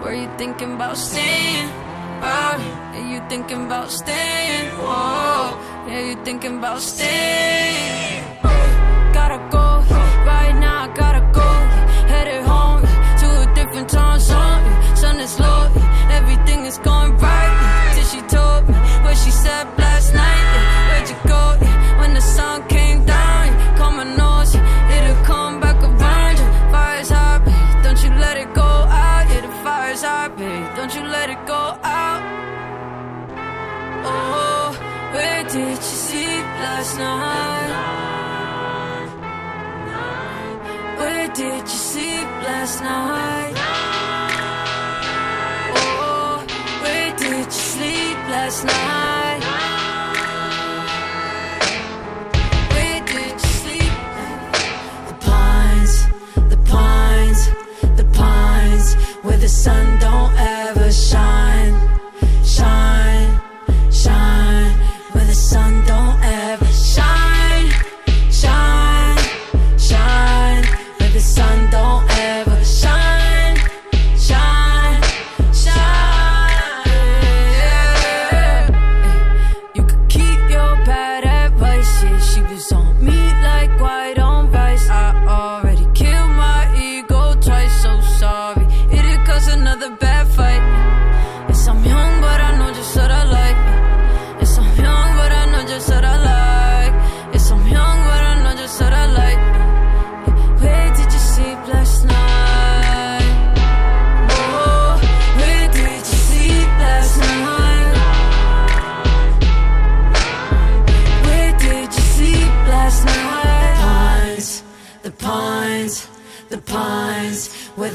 [0.03, 1.67] Were you thinking about staying?
[2.21, 4.69] Oh, are you thinking about staying?
[4.77, 8.21] Whoa, yeah, you thinking about staying?
[9.17, 9.81] Gotta go
[10.29, 10.83] right now.
[10.83, 11.49] I gotta go.
[12.13, 12.83] Headed home
[13.21, 14.74] to a different time zone.
[15.05, 15.69] Sun is low,
[16.09, 17.91] everything is going right.
[17.93, 20.45] Till she told me what she said last night.
[20.87, 21.43] Where'd you go?
[21.99, 23.45] When the sun came down,
[23.77, 24.55] call my nose,
[24.95, 26.37] it'll come back around.
[26.41, 26.47] you.
[26.73, 28.71] Fire's hot, babe, don't you let it go
[29.05, 29.23] out.
[29.29, 31.63] Yeah, the fire's hot, babe, don't you let it go
[31.99, 32.21] out.
[34.11, 34.67] Oh,
[35.13, 37.71] where did you sleep last night?
[40.99, 43.44] Where did you sleep last night?
[48.45, 49.41] Last night?
[52.73, 53.93] Where did you sleep?
[55.09, 55.93] The pines,
[56.53, 57.41] the pines,
[57.99, 58.93] the pines,
[59.23, 61.73] where the sun don't ever shine,
[62.43, 62.84] shine,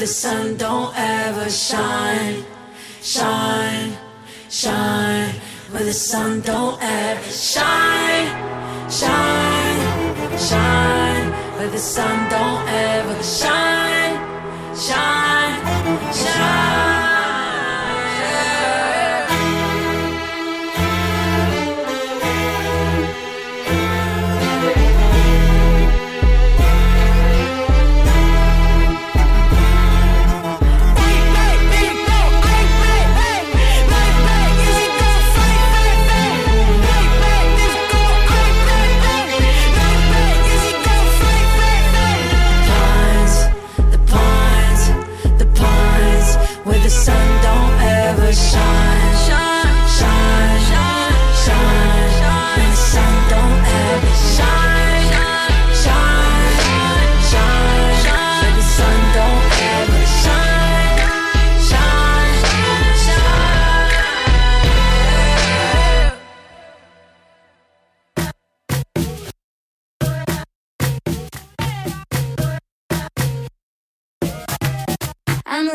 [0.01, 2.43] the sun don't ever shine,
[3.03, 3.93] shine,
[4.49, 5.35] shine,
[5.73, 8.29] where the sun don't ever shine,
[8.91, 14.17] shine, shine, where the sun don't ever shine,
[14.75, 15.20] shine.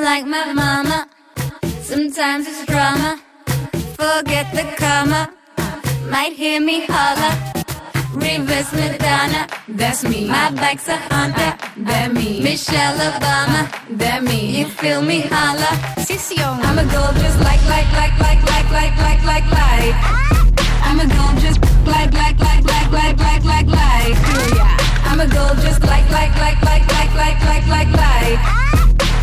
[0.06, 1.10] Like my mama.
[1.82, 3.20] Sometimes it's drama.
[3.98, 5.34] Forget the karma.
[6.12, 7.34] Might hear me holler.
[8.14, 9.48] Reverse Madonna.
[9.68, 10.28] That's me.
[10.28, 11.58] My bike's a Honda.
[11.88, 12.40] That me.
[12.40, 13.62] Michelle Obama.
[13.98, 14.40] That me.
[14.60, 15.74] You feel me holler.
[16.68, 19.96] I'm a girl just like, like, like, like, like, like, like, like, like.
[20.88, 21.60] I'm a girl just
[21.94, 24.18] like, like, like, like, like, like, like, like.
[25.10, 28.65] I'm a girl just like, like, like, like, like, like, like, like, like.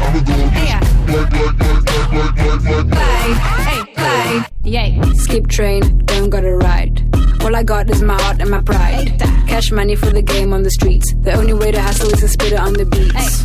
[0.02, 0.72] I'm a girl just
[1.08, 4.50] like, like, like, like, like, like, like, Hey, like.
[4.64, 5.00] Yay.
[5.14, 7.02] Skip train, don't gotta ride.
[7.42, 9.18] All I got is my heart and my pride.
[9.48, 11.12] Cash money for the game on the streets.
[11.22, 13.42] The only way to hustle is to spit it on the beats.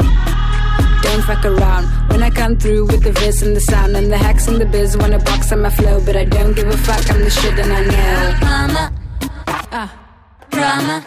[1.03, 4.17] Don't fuck around when I come through with the verse and the sound and the
[4.17, 7.09] hacks and the biz wanna box on my flow, but I don't give a fuck.
[7.09, 8.37] I'm the shit and I know.
[8.41, 8.93] Mama,
[9.71, 9.87] uh,
[10.51, 11.05] drama,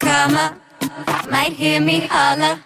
[0.00, 0.56] karma,
[1.30, 2.60] might hear me holler.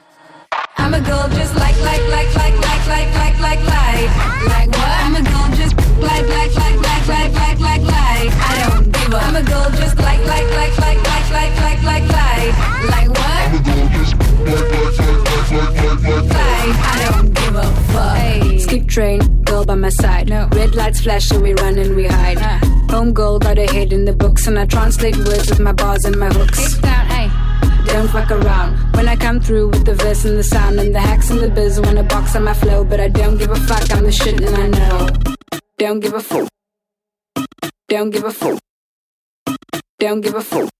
[0.76, 4.10] I'm a girl just like, like, like, like, like, like, like, like, like,
[4.46, 5.00] like what?
[5.04, 8.30] I'm a girl just like, like, like, like, like, like, like, like.
[8.32, 9.16] I don't give a.
[9.16, 12.54] I'm a girl just like, like, like, like, like, like, like, like, like,
[12.90, 13.18] like what?
[13.20, 16.80] I'm a girl just like, like, like, like, like, like, like, like.
[16.82, 18.16] I don't give a fuck.
[18.16, 18.58] Hey.
[18.58, 20.30] Skip train, girl by my side.
[20.30, 22.38] Red lights flash, so we run and we hide.
[22.90, 26.04] Home girl got her head in the books, and I translate words with my bars
[26.04, 26.78] and my hooks.
[27.92, 31.00] Don't fuck around when I come through with the verse and the sound and the
[31.00, 33.90] hacks and the biz wanna box on my flow, but I don't give a fuck.
[33.90, 35.08] I'm the shit and I know.
[35.78, 36.48] Don't give a fuck.
[37.88, 38.58] Don't give a fuck.
[39.98, 40.70] Don't give a fuck.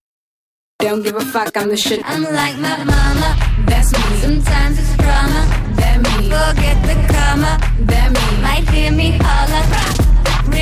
[0.79, 1.55] Don't give a fuck.
[1.57, 2.01] I'm the shit.
[2.05, 3.29] I'm like my mama.
[3.67, 4.17] That's me.
[4.21, 5.41] Sometimes it's drama.
[5.75, 6.29] That me.
[6.29, 7.51] Forget the karma.
[7.91, 8.41] That me.
[8.41, 10.10] Might hear me holler.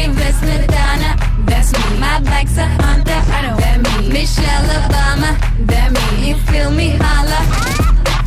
[0.08, 1.18] Madonna.
[1.46, 2.00] That's me.
[2.00, 3.18] My bike's a Honda.
[3.36, 3.58] I know.
[3.58, 4.10] That me.
[4.10, 5.36] Michelle Obama.
[5.68, 6.30] That me.
[6.30, 7.44] You feel me holler.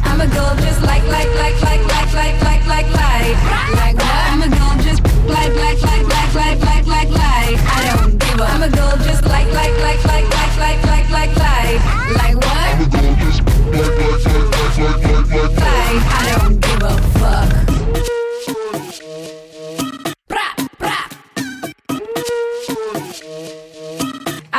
[0.05, 3.37] I'm a girl just like, like, like, like, like, like, like, like, like.
[3.81, 4.23] Like what?
[4.31, 7.59] I'm a girl just like, like, like, like, like, like, like, like.
[7.65, 8.45] I don't give a.
[8.45, 11.81] I'm a girl just like, like, like, like, like, like, like, like, like.
[12.21, 12.69] Like what?
[12.69, 16.03] I'm a girl just like, like, like, like, like, like, like, like.
[16.05, 17.62] I don't give a fuck.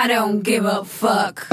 [0.04, 1.48] I don't give a fuck.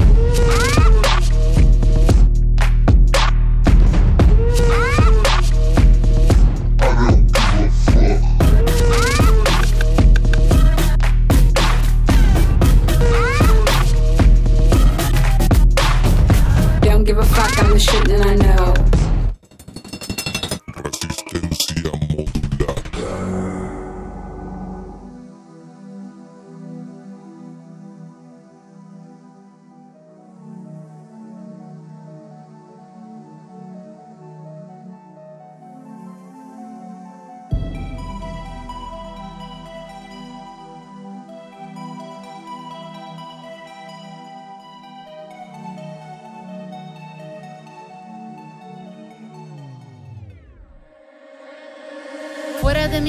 [16.82, 17.62] Don't give a fuck.
[17.62, 18.80] I'm the shit and I know.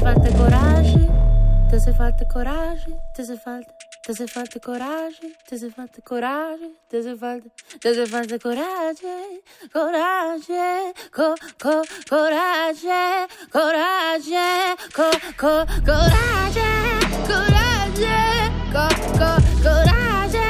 [0.00, 1.08] falta coraje,
[1.70, 6.70] te hace falta coraje, te hace falta, te hace falta coraje, te hace falta coraje,
[6.88, 7.48] te hace falta,
[7.80, 9.42] te hace falta coraje,
[9.72, 15.10] coraje, co, co, coraje, coraje, co,
[15.40, 16.70] co, coraje,
[17.26, 18.18] coraje,
[18.72, 18.84] co,
[19.18, 19.30] co,
[19.62, 20.45] coraje,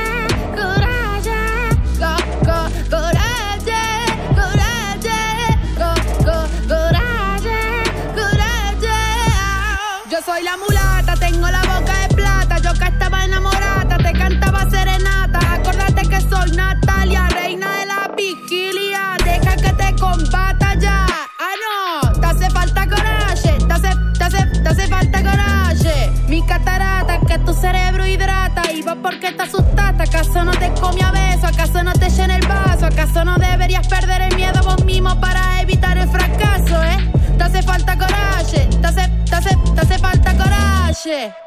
[14.18, 15.38] cantaba serenata.
[15.54, 19.16] Acordate que soy Natalia, reina de la vigilia.
[19.24, 21.06] Deja que te combata ya.
[21.38, 23.58] Ah, no, te hace falta coraje.
[23.66, 26.12] Te hace, te hace, te hace falta coraje.
[26.28, 28.72] Mi catarata que tu cerebro hidrata.
[28.72, 30.02] Y va porque te asustaste.
[30.02, 31.46] ¿Acaso no te comí a beso?
[31.46, 32.86] ¿Acaso no te llena el vaso?
[32.86, 37.10] ¿Acaso no deberías perder el miedo vos mismo para evitar el fracaso, eh?
[37.36, 38.68] Te hace falta coraje.
[38.80, 41.45] Te hace, te hace, te hace falta coraje.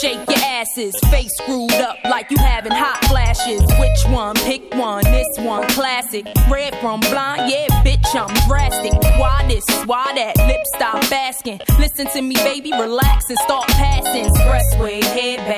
[0.00, 3.60] Shake your asses, face screwed up like you having hot flashes.
[3.78, 4.34] Which one?
[4.36, 5.04] Pick one.
[5.04, 6.26] This one, classic.
[6.50, 8.92] Red from blind, yeah, bitch, I'm drastic.
[9.18, 9.64] Why this?
[9.86, 10.36] Why that?
[10.46, 11.60] Lip stop asking.
[11.78, 14.24] Listen to me, baby, relax and start passing.
[14.24, 15.57] Expressway, head back,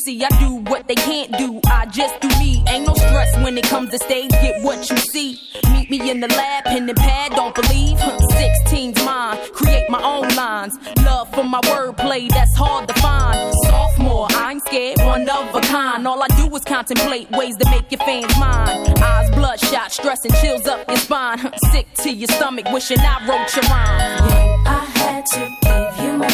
[0.00, 1.60] see, I do what they can't do.
[1.66, 2.64] I just do me.
[2.68, 4.30] Ain't no stress when it comes to stage.
[4.30, 5.40] Get what you see.
[5.72, 7.32] Meet me in the lab, pen and pad.
[7.32, 7.98] Don't believe.
[7.98, 9.38] 16's mine.
[9.52, 10.78] Create my own lines.
[11.04, 13.52] Love for my wordplay, that's hard to find.
[13.64, 16.06] Sophomore, I ain't scared, one of a kind.
[16.06, 19.02] All I do is contemplate ways to make your fans mine.
[19.02, 21.38] Eyes bloodshot, stress and chills up your spine.
[21.72, 24.66] Sick to your stomach, wishing I wrote your rhyme.
[24.66, 26.28] I had to give you more.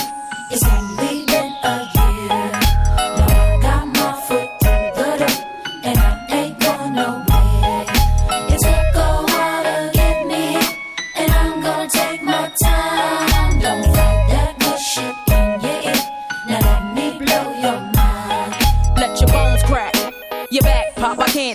[0.50, 1.15] It's only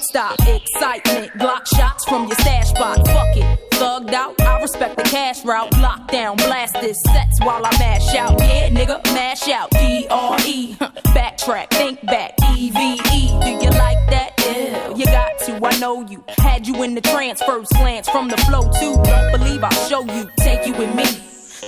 [0.02, 0.48] can't stop.
[0.48, 3.00] Excitement, block shots from your stash box.
[3.12, 4.40] Fuck it, thugged out.
[4.42, 5.72] I respect the cash route.
[5.74, 8.40] Lockdown, blast this sets while I mash out.
[8.40, 9.70] Yeah, nigga, mash out.
[9.72, 10.76] D R E,
[11.16, 12.34] backtrack, think back.
[12.56, 14.34] E V E, do you like that?
[14.40, 15.60] Yeah, you got to.
[15.66, 16.24] I know you.
[16.38, 19.02] Had you in the trance, first glance from the flow too.
[19.04, 21.06] Don't believe I'll show you, take you with me.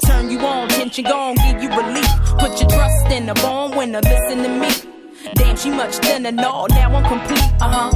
[0.05, 2.09] Turn you on, tension gone, give you relief.
[2.39, 4.93] Put your trust in the born winner, listen to me.
[5.35, 7.92] Damn, she much thinner, no, now I'm complete, uh huh.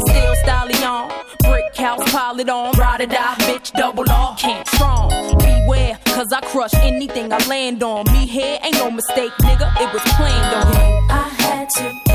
[2.28, 2.78] It on.
[2.78, 5.10] Ride or die, bitch, double off, can't strong.
[5.38, 8.04] Beware, cause I crush anything I land on.
[8.12, 11.10] Me here ain't no mistake, nigga, it was planned on.
[11.10, 12.07] I had to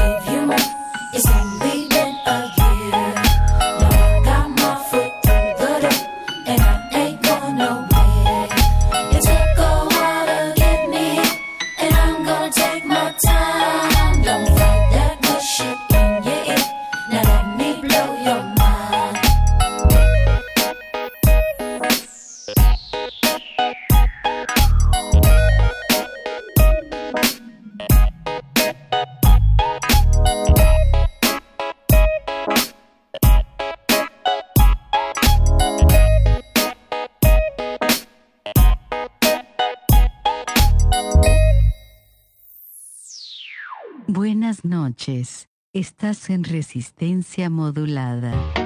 [45.73, 48.62] Estás en resistencia modulada.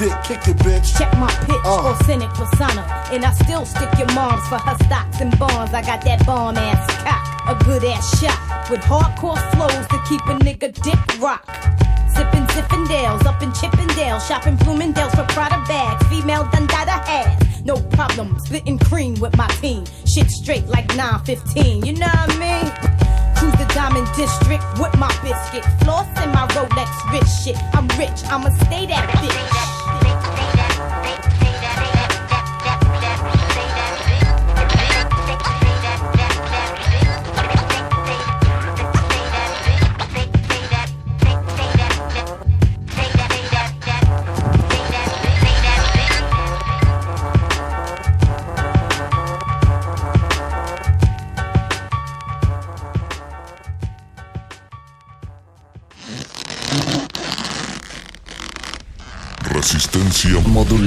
[0.00, 0.96] dick, kick it, bitch.
[0.96, 1.92] Check my pitch, uh.
[1.92, 2.82] authentic persona.
[3.12, 5.72] And I still stick your moms for her stocks and bonds.
[5.74, 7.22] I got that bomb ass cock,
[7.52, 8.38] a good ass shot.
[8.70, 11.44] With hardcore flows to keep a nigga dick rock.
[12.16, 17.62] Zipping Zippendales, up in Chippendale, shopping Bloomingdale's for Prada bags, female Dundada ass.
[17.64, 19.84] No problem, splitting cream with my team.
[20.06, 23.00] Shit straight like 915, you know what I mean?
[23.36, 25.64] cruise the diamond district with my biscuit.
[25.82, 27.56] Floss in my Rolex, rich shit.
[27.74, 29.79] I'm rich, I'ma stay that bitch.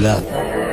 [0.04, 0.63] Resistencia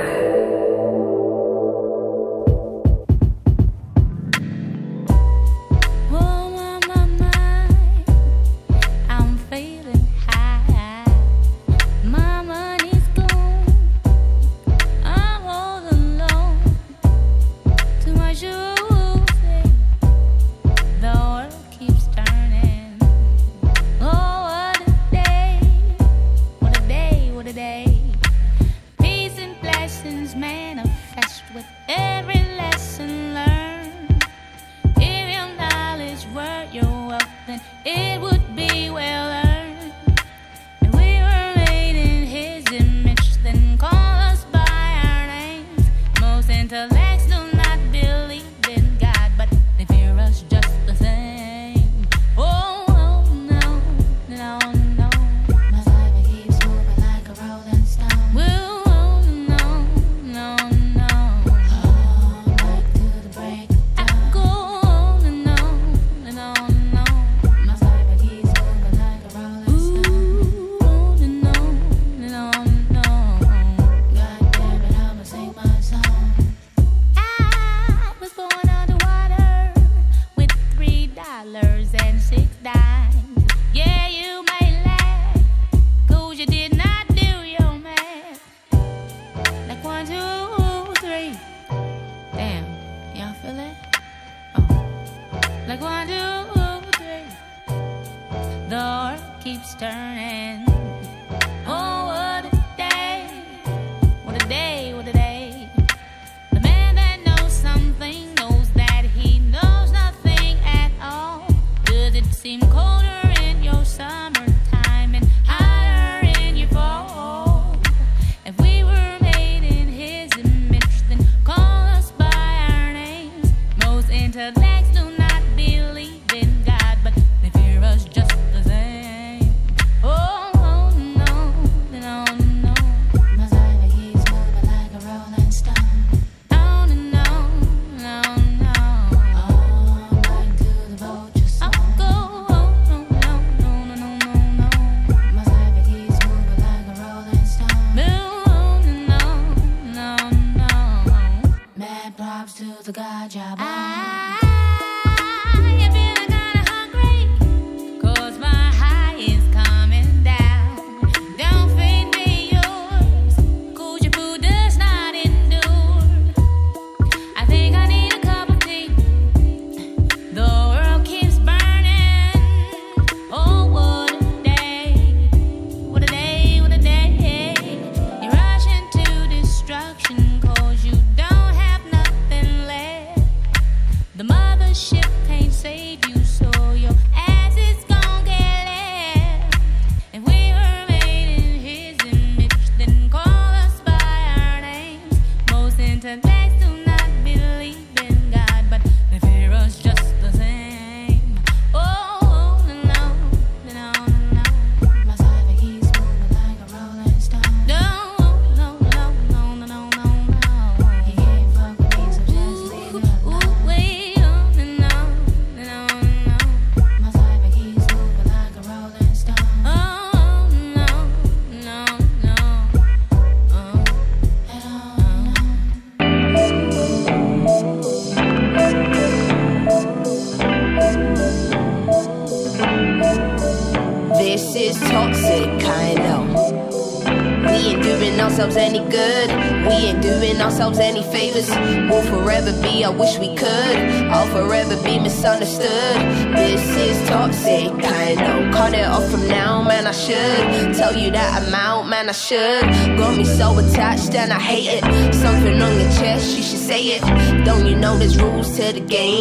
[252.11, 252.97] I should.
[252.97, 255.13] Got me so attached and I hate it.
[255.15, 257.45] Something on your chest, you should say it.
[257.45, 259.20] Don't you know there's rules to the game?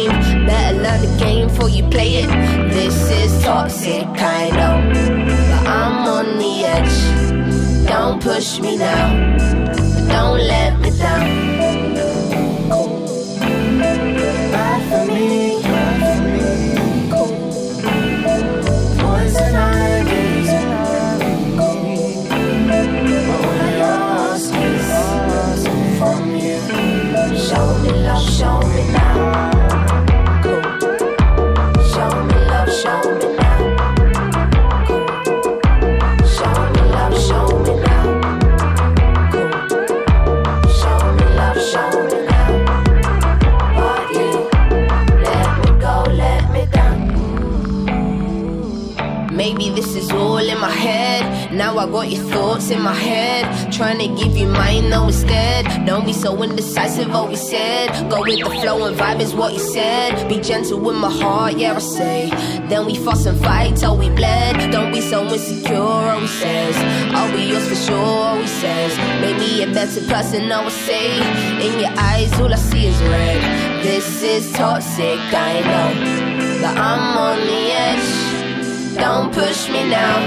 [59.33, 60.27] what he said.
[60.27, 62.29] Be gentle with my heart, yeah, I say.
[62.69, 64.71] Then we fuss and fight till we bled.
[64.71, 66.75] Don't be so insecure, oh, he says.
[67.13, 68.97] I'll be yours for sure, oh, he says.
[69.21, 71.17] Make me a better person, I would say.
[71.65, 73.41] In your eyes, all I see is red.
[73.83, 76.61] This is toxic, I know.
[76.61, 78.97] but I'm on the edge.
[78.97, 80.19] Don't push me now,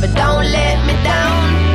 [0.00, 1.65] but don't let me down.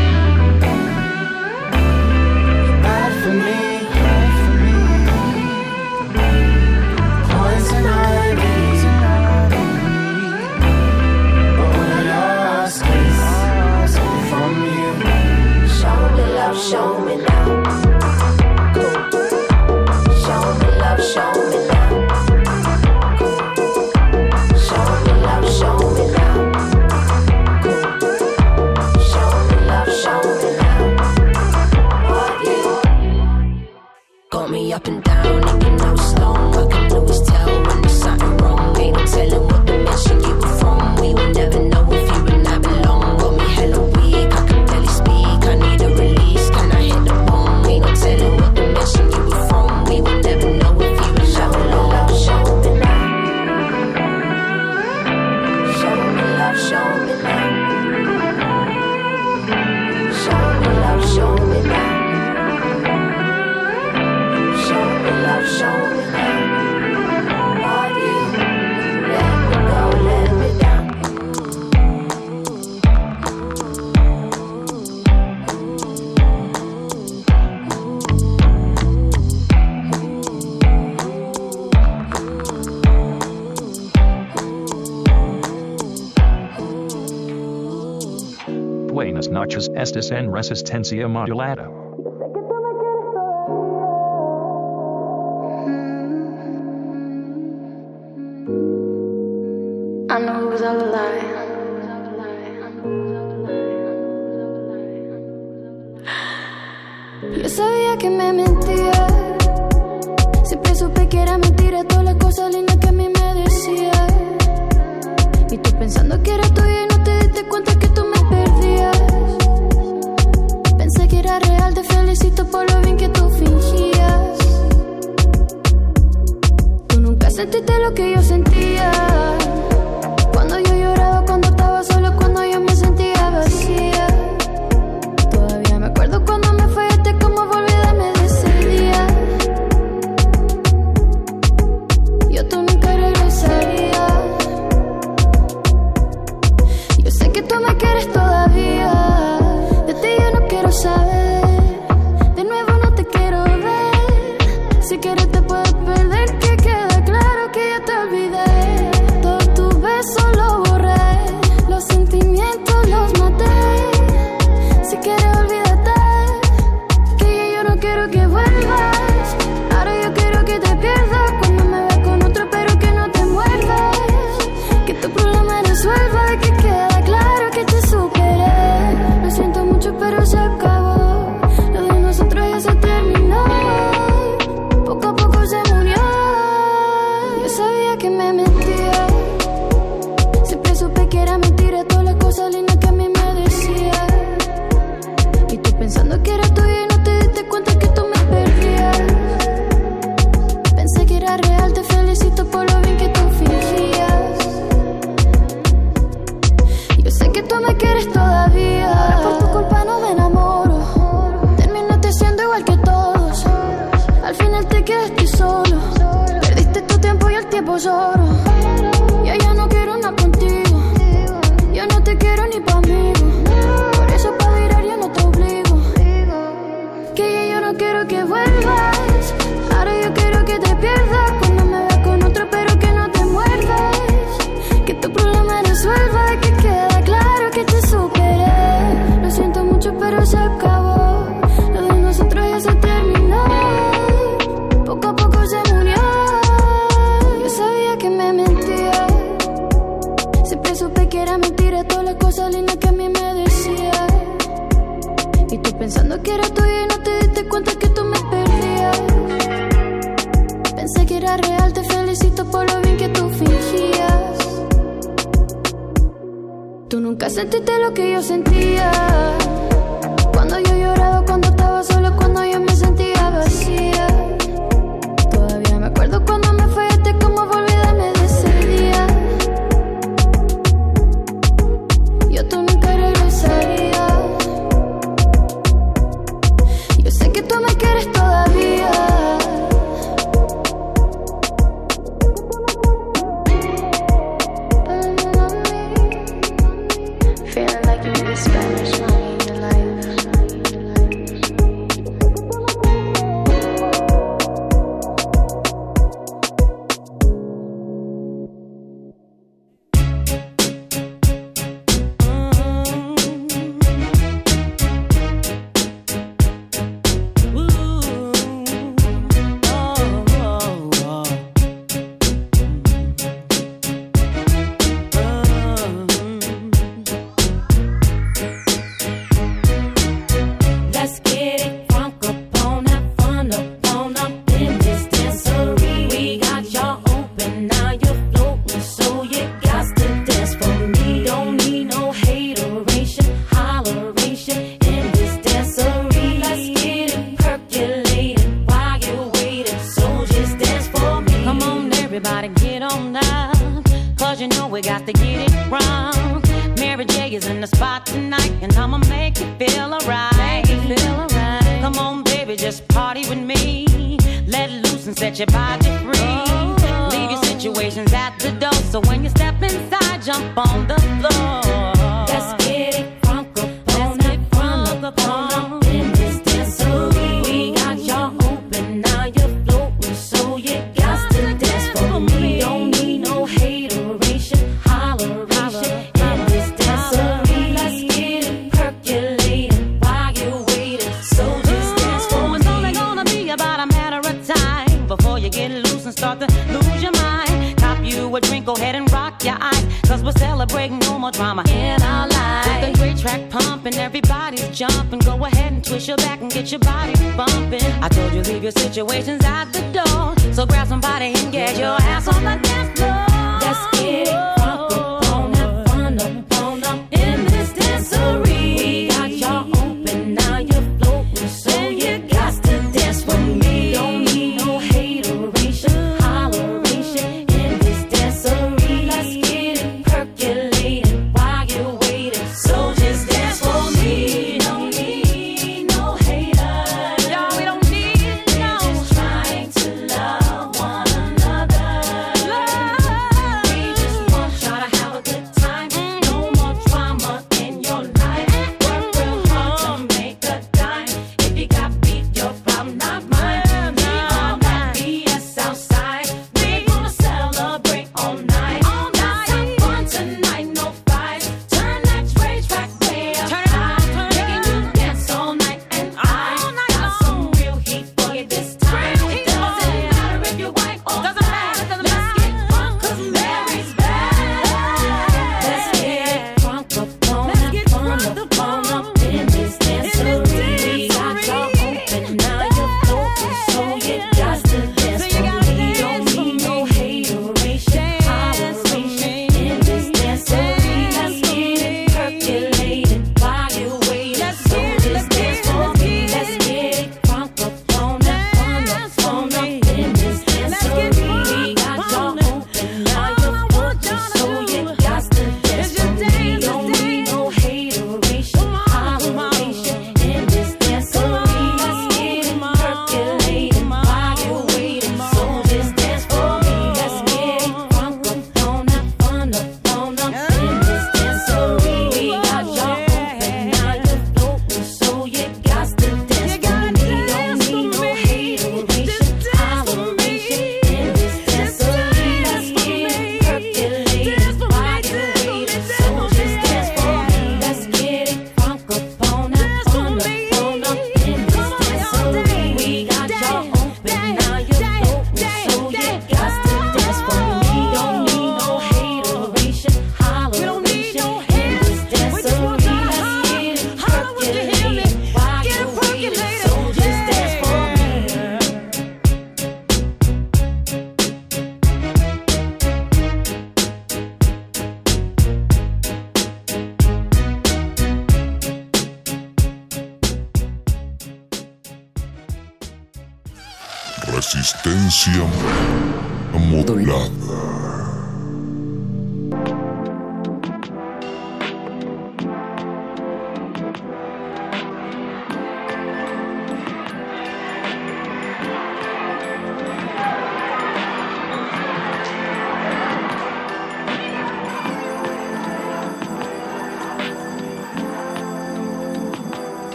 [89.91, 91.80] Justice and Resistencia Modulata.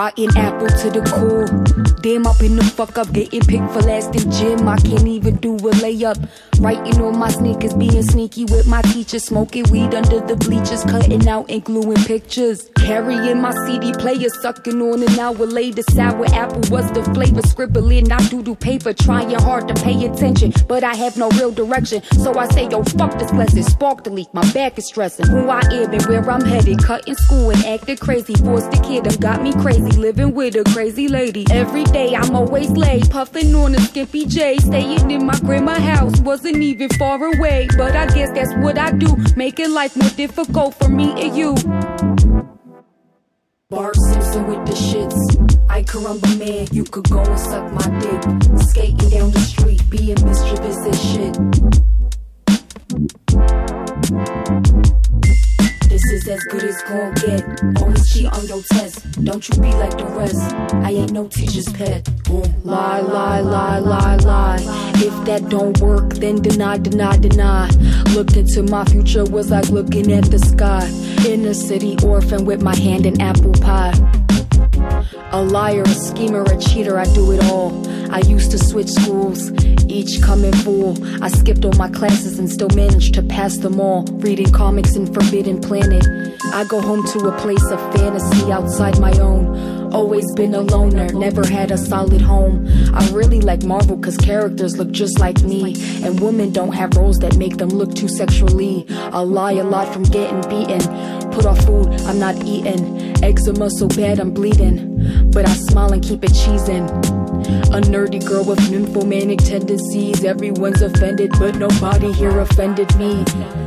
[0.00, 1.44] Rotten apple to the core.
[2.00, 4.66] Damn, up in the fuck up, getting picked for last in gym.
[4.66, 6.16] I can't even do a layup.
[6.58, 11.28] Writing on my sneakers, being sneaky with my teacher, smoking weed under the bleachers, cutting
[11.28, 12.69] out and gluing pictures.
[12.84, 15.82] Carrying my CD player, sucking on an hour later.
[15.90, 20.84] Sour apple was the flavor, scribbling out doodle paper, trying hard to pay attention, but
[20.84, 22.02] I have no real direction.
[22.24, 25.26] So I say, yo, fuck this lesson, spark the leak, my back is stressing.
[25.26, 28.34] Who I am and where I'm headed, cutting school and acting crazy.
[28.34, 31.46] Forced the kid, got me crazy, living with a crazy lady.
[31.50, 36.20] Every day I'm always late, puffing on a skimpy J, staying in my grandma house,
[36.20, 37.68] wasn't even far away.
[37.76, 42.09] But I guess that's what I do, making life more difficult for me and you.
[43.70, 45.14] Bart Simpson with the shits.
[45.70, 48.20] I caramba man, you could go and suck my dick.
[48.70, 51.00] Skating down the street, being mischievous as
[54.74, 54.89] shit.
[56.00, 57.82] This is as good as gon' get.
[57.82, 59.22] Always cheat on your test.
[59.22, 60.40] Don't you be like the rest.
[60.72, 62.08] I ain't no teacher's pet.
[62.24, 62.54] Boom.
[62.64, 64.92] Lie, lie, lie, lie, lie.
[64.94, 67.68] If that don't work, then deny, deny, deny.
[68.14, 70.88] Look into my future was like looking at the sky.
[71.28, 73.92] Inner city orphan with my hand in apple pie.
[75.32, 77.70] A liar, a schemer, a cheater, I do it all.
[78.12, 79.52] I used to switch schools,
[79.88, 80.96] each coming full.
[81.22, 84.04] I skipped all my classes and still managed to pass them all.
[84.04, 86.04] Reading comics in Forbidden Planet.
[86.52, 89.79] I go home to a place of fantasy outside my own.
[89.92, 92.66] Always been a loner, never had a solid home.
[92.94, 95.74] I really like Marvel cause characters look just like me.
[96.04, 98.86] And women don't have roles that make them look too sexually.
[98.88, 100.80] I lie a lot from getting beaten.
[101.32, 103.16] Put off food, I'm not eating.
[103.24, 105.30] Eczema so bad I'm bleeding.
[105.32, 106.88] But I smile and keep it cheesing.
[107.74, 110.24] A nerdy girl with nymphomanic tendencies.
[110.24, 113.24] Everyone's offended, but nobody here offended me.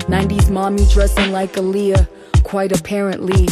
[0.08, 2.08] 90s mommy dressing like Aaliyah,
[2.44, 3.48] quite apparently.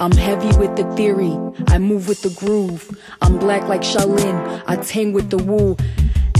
[0.00, 1.36] I'm heavy with the theory,
[1.66, 2.96] I move with the groove.
[3.20, 5.76] I'm black like Shaolin, I tang with the woo.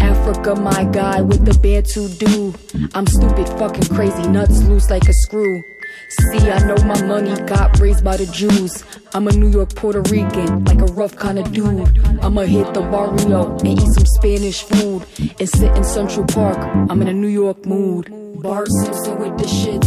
[0.00, 2.54] Africa, my guy with the Bantu do.
[2.94, 5.64] I'm stupid, fucking crazy, nuts loose like a screw.
[6.10, 8.82] See, I know my money got raised by the Jews.
[9.12, 11.98] I'm a New York Puerto Rican, like a rough kind of dude.
[12.24, 15.04] I'ma hit the barrio and eat some Spanish food
[15.38, 16.56] and sit in Central Park.
[16.90, 18.10] I'm in a New York mood.
[18.42, 19.86] Bart Simpson with the shits.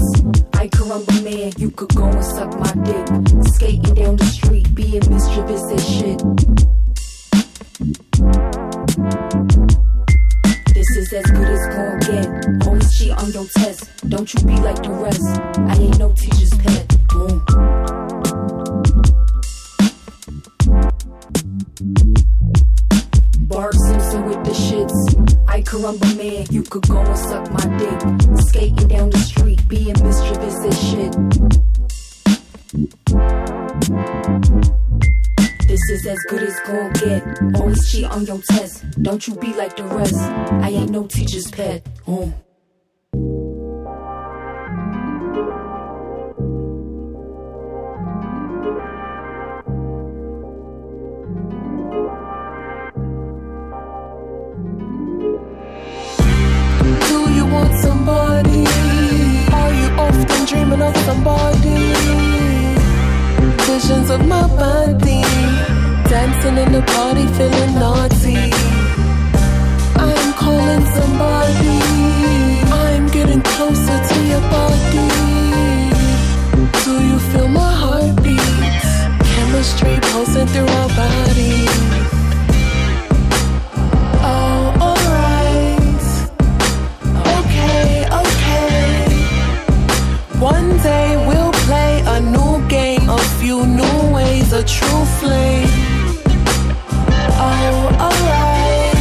[0.54, 3.08] I caramba man, you could go and suck my dick.
[3.56, 6.22] Skating down the street, being mischievous as shit.
[11.14, 12.66] As good as gon' get.
[12.66, 13.90] Always cheat on your test.
[14.08, 15.22] Don't you be like the rest.
[15.58, 16.88] I ain't no teacher's pet.
[17.10, 17.44] Boom.
[23.88, 25.48] Simpson with the shits.
[25.50, 28.00] I caramba man, you could go and suck my dick.
[28.48, 31.16] Skating down the street, being mischievous as shit.
[35.72, 37.24] This is as good as gon' get.
[37.56, 38.84] Always cheat on your test.
[39.02, 40.16] Don't you be like the rest.
[40.16, 41.88] I ain't no teacher's pet.
[42.06, 42.34] Oh.
[57.08, 58.66] Do you want somebody?
[59.56, 62.41] Are you often dreaming of somebody?
[63.72, 65.22] Visions of my body,
[66.10, 68.52] dancing in the party, feeling naughty.
[69.96, 71.80] I'm calling somebody.
[72.84, 75.08] I'm getting closer to your body.
[76.84, 78.84] Do you feel my heartbeat?
[79.32, 82.11] Chemistry pulsing through our bodies.
[94.62, 95.70] A true flame.
[97.46, 99.00] Oh, alright.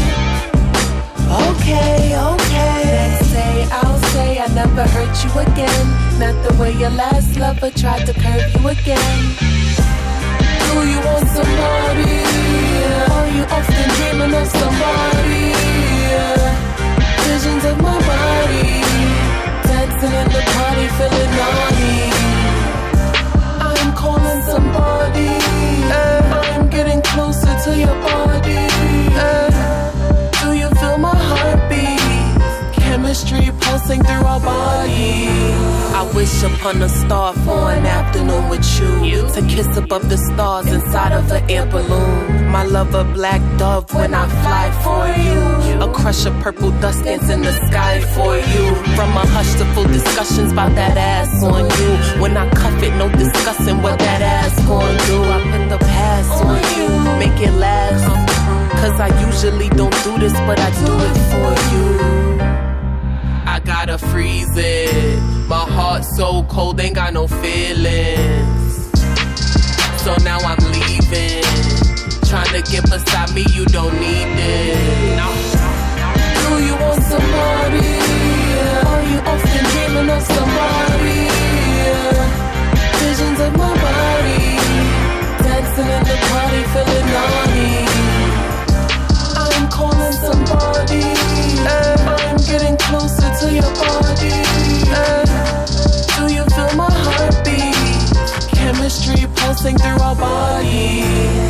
[1.48, 2.82] Okay, okay.
[2.96, 5.86] Next day I'll say I never hurt you again.
[6.18, 9.18] Not the way your last lover tried to curve you again.
[10.64, 12.16] Do you want somebody?
[13.16, 15.46] Are you often dreaming of somebody?
[17.26, 18.80] Visions of my body,
[19.68, 22.30] dancing in the party, feeling naughty.
[23.60, 25.39] I'm calling somebody
[27.70, 28.62] to your body.
[29.26, 29.50] Eh.
[30.42, 32.82] Do you feel my heartbeat?
[32.82, 35.28] Chemistry pulsing through our body.
[36.00, 38.92] I wish upon a star for an afternoon with you.
[39.04, 39.20] you.
[39.36, 42.50] To kiss above the stars inside of an air balloon.
[42.50, 45.40] My love a black dove, when I fly for you.
[45.86, 48.64] A crush of purple dust dance in the sky for you.
[48.96, 51.90] From a hush to full discussions about that ass on you.
[52.20, 54.39] When I cuff it, no discussing what that ass
[59.00, 62.40] I usually don't do this, but I do it for you.
[63.46, 65.18] I gotta freeze it.
[65.48, 68.90] My heart's so cold, ain't got no feelings.
[70.04, 71.44] So now I'm leaving.
[72.28, 75.16] Trying to get beside me, you don't need it.
[76.44, 77.96] Do you want somebody?
[78.84, 81.24] Are you often dreaming of somebody?
[83.00, 84.60] Visions of my body.
[85.40, 88.09] Dancing in the party, feeling naughty.
[89.80, 91.00] Calling somebody.
[92.04, 94.36] I'm getting closer to your body.
[96.16, 97.72] Do you feel my heartbeat?
[98.52, 101.00] Chemistry pulsing through our body.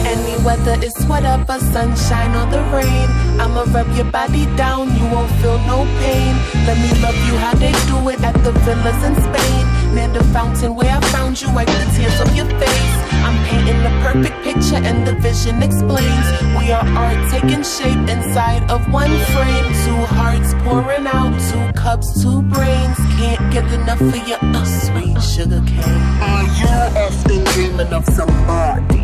[0.07, 3.09] Any weather is whatever, sunshine or the rain.
[3.41, 6.33] I'ma rub your body down, you won't feel no pain.
[6.67, 9.80] Let me love you how they do it at the villas in Spain.
[9.95, 12.97] Near the fountain where I found you, wipe the tears from your face.
[13.27, 16.27] I'm painting the perfect picture and the vision explains.
[16.57, 19.67] We are art taking shape inside of one frame.
[19.85, 22.97] Two hearts pouring out, two cups, two brains.
[23.19, 26.03] Can't get enough of your uh, sweet sugar cane.
[26.23, 29.03] Are you often dreaming of somebody?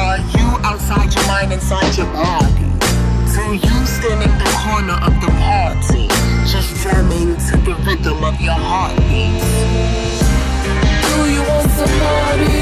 [0.00, 2.72] Are you outside your mind, inside your body?
[3.36, 6.08] Do you stand in the corner of the party,
[6.50, 10.21] just jamming to the rhythm of your heartbeat?
[11.12, 12.56] Do you want somebody?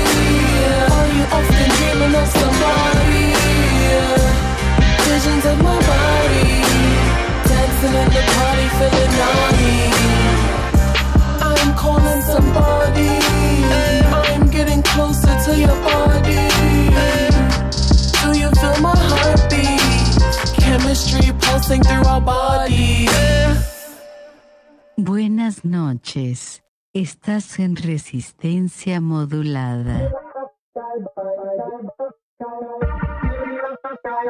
[0.97, 3.27] Are you often dreaming of somebody?
[5.07, 6.49] Visions of my body,
[7.51, 9.79] dancing in the party, feeling naughty.
[11.49, 13.13] I'm calling somebody.
[14.19, 16.43] I'm getting closer to your body.
[18.23, 20.63] Do you feel my heartbeat?
[20.63, 23.11] Chemistry pulsing through our bodies.
[24.99, 26.61] Buenas noches.
[26.93, 30.11] Estás en resistencia modulada.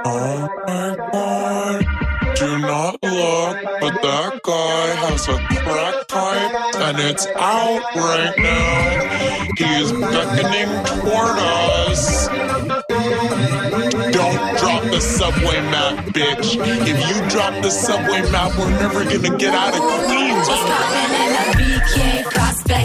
[0.04, 1.86] Oh my god.
[2.36, 9.46] Do not look, but that guy has a crack pipe and it's out right now.
[9.56, 12.28] He is beckoning toward us.
[14.12, 16.58] Don't drop the subway map, bitch.
[16.60, 20.48] If you drop the subway map, we're never gonna get out of Queens.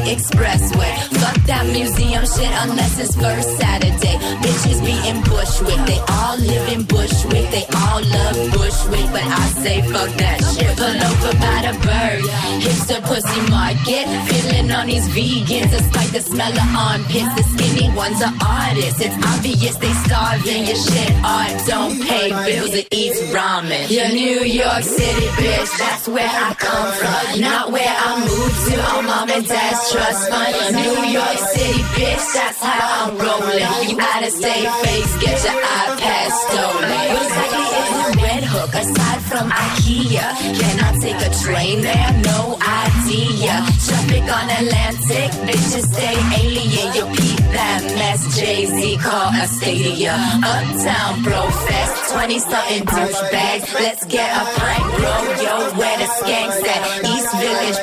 [0.05, 0.93] Expressway.
[1.17, 4.15] Fuck that museum shit unless it's first Saturday.
[4.45, 9.45] Bitches be in Bushwick, they all live in Bushwick, they all love Bushwick, but I
[9.63, 10.69] say fuck that shit.
[10.77, 12.21] Pull over by the bird,
[12.61, 14.05] hipster pussy market.
[14.29, 17.33] Feeling on these vegans despite the smell of armpits.
[17.33, 19.01] The skinny ones are artists.
[19.01, 20.69] It's obvious they starving.
[20.69, 23.89] Your shit art don't pay bills, it eats ramen.
[23.89, 28.75] Your New York City bitch, that's where I come from, not where I moved to
[28.93, 30.75] on mom and dad's trust fund.
[30.75, 33.63] New York City bitch, that's how I'm rolling.
[33.87, 36.91] You out of state face, get your iPad stolen.
[37.11, 37.89] What exactly is
[38.27, 40.27] Red Hook aside from IKEA?
[40.59, 42.11] Can I take a train there?
[42.27, 43.63] No idea.
[43.87, 46.87] Traffic on Atlantic, bitches stay alien.
[46.95, 48.21] You peep that mess.
[48.35, 50.15] Jay Z call a stadia.
[50.43, 53.73] Uptown bro fest, 20 something douchebags.
[53.79, 55.13] Let's get a pint, bro.
[55.39, 56.81] Yo, where the skanks at?
[57.05, 57.79] East Village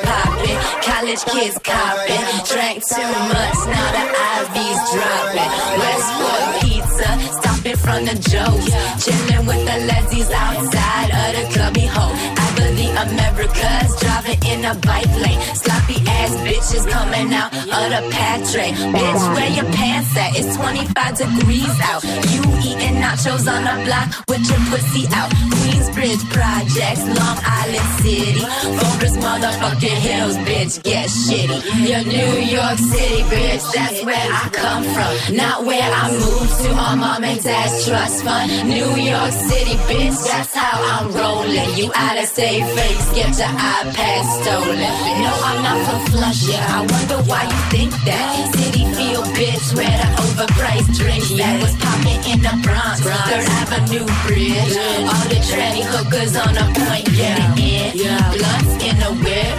[0.81, 2.25] college kids copping.
[2.45, 4.05] Drank too much, now the
[4.39, 5.51] IV's dropping.
[5.79, 7.09] Westport pizza,
[7.39, 8.69] stopping from the Joe's.
[9.01, 12.42] Chillin' with the lesbies outside of the clubby hole.
[12.63, 15.39] I believe America's driving in a bike lane.
[15.55, 18.71] Sloppy ass bitches coming out of the patre.
[18.95, 20.35] Bitch, where your pants at?
[20.35, 22.03] It's 25 degrees out.
[22.03, 25.29] You eating nachos on the block with your pussy out.
[25.59, 28.39] Queensbridge projects, Long Island City.
[28.79, 31.59] Forest motherfucking hills, bitch, get shitty.
[31.87, 35.35] Your New York City, bitch, that's where I come from.
[35.35, 38.69] Not where I moved to on mom and dad's trust fund.
[38.69, 41.75] New York City, bitch, that's how I'm rolling.
[41.75, 44.77] You out of state fakes, get your iPad stolen.
[44.77, 46.59] No, I'm not from Flushing.
[46.59, 48.53] I wonder why you think that.
[48.53, 53.01] City feel bitch, where the overpriced drinks that was popping in the Bronx.
[53.01, 54.75] Third Avenue Bridge.
[55.09, 57.97] All the Tranny hookers on a point, get it in.
[57.97, 59.53] Blunts in the whip.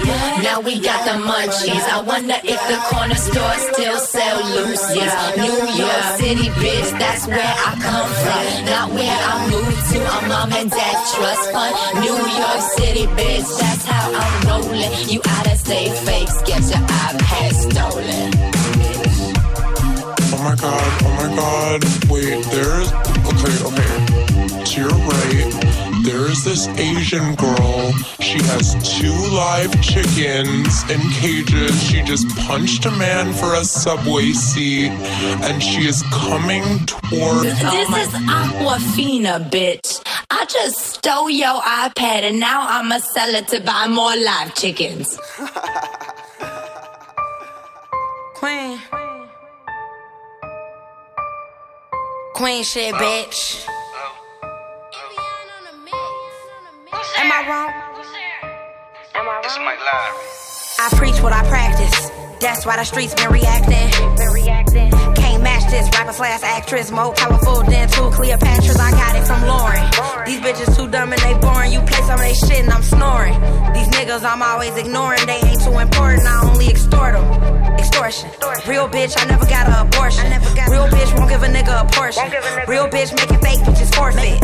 [0.45, 1.85] Now we got the munchies.
[1.89, 5.15] I wonder if the corner store still sell Lucy's.
[5.41, 8.43] New York City, bitch, that's where I come from.
[8.69, 9.99] Not where I moved to.
[10.05, 11.73] A mom and dad trust fund.
[12.05, 15.09] New York City, bitch, that's how I'm rolling.
[15.09, 18.31] You out of state fakes, get your iPad stolen.
[20.33, 21.85] Oh my god, oh my god.
[22.11, 22.93] Wait, there's.
[23.31, 24.65] Okay, okay.
[24.65, 27.93] To your right, there's this Asian girl.
[28.21, 31.83] She has two live chickens in cages.
[31.83, 37.45] She just punched a man for a subway seat, and she is coming toward.
[37.45, 40.03] This is Aquafina, bitch.
[40.31, 45.19] I just stole your iPad and now I'ma sell it to buy more live chickens.
[48.35, 48.79] Queen.
[52.35, 53.65] Queen shit, bitch.
[57.25, 57.73] Am I wrong?
[59.15, 60.13] Am I This is Mike Lowry.
[60.77, 62.11] I preach what I practice.
[62.39, 63.89] That's why the streets been reacting.
[64.21, 64.91] Been reacting.
[65.17, 66.91] Can't match this rapper slash actress.
[66.91, 68.77] More powerful than two Cleopatras.
[68.77, 69.89] I got it from Lauren.
[70.27, 71.73] These bitches too dumb and they boring.
[71.73, 73.33] You play some of they shit and I'm snoring.
[73.73, 75.25] These niggas I'm always ignoring.
[75.25, 76.29] They ain't too important.
[76.29, 77.64] I only extort them.
[77.85, 78.31] Extortion.
[78.67, 80.25] Real bitch, I never got an abortion.
[80.73, 82.25] Real bitch won't give a nigga a portion.
[82.67, 84.41] Real bitch making fake bitches forfeit.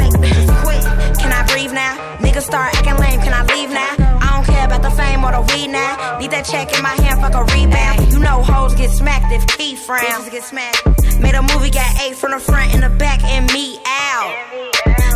[0.60, 0.84] Quit.
[1.16, 1.96] Can I breathe now?
[2.20, 3.18] Niggas start acting lame.
[3.24, 3.96] Can I leave now?
[4.20, 6.18] I don't care about the fame or the weed now.
[6.18, 8.12] Need that check in my hand, fuck a rebound.
[8.12, 10.28] You know hoes get smacked if Keith frowns.
[10.28, 10.84] get smacked.
[11.18, 14.36] Made a movie, got eight from the front and the back, and me out.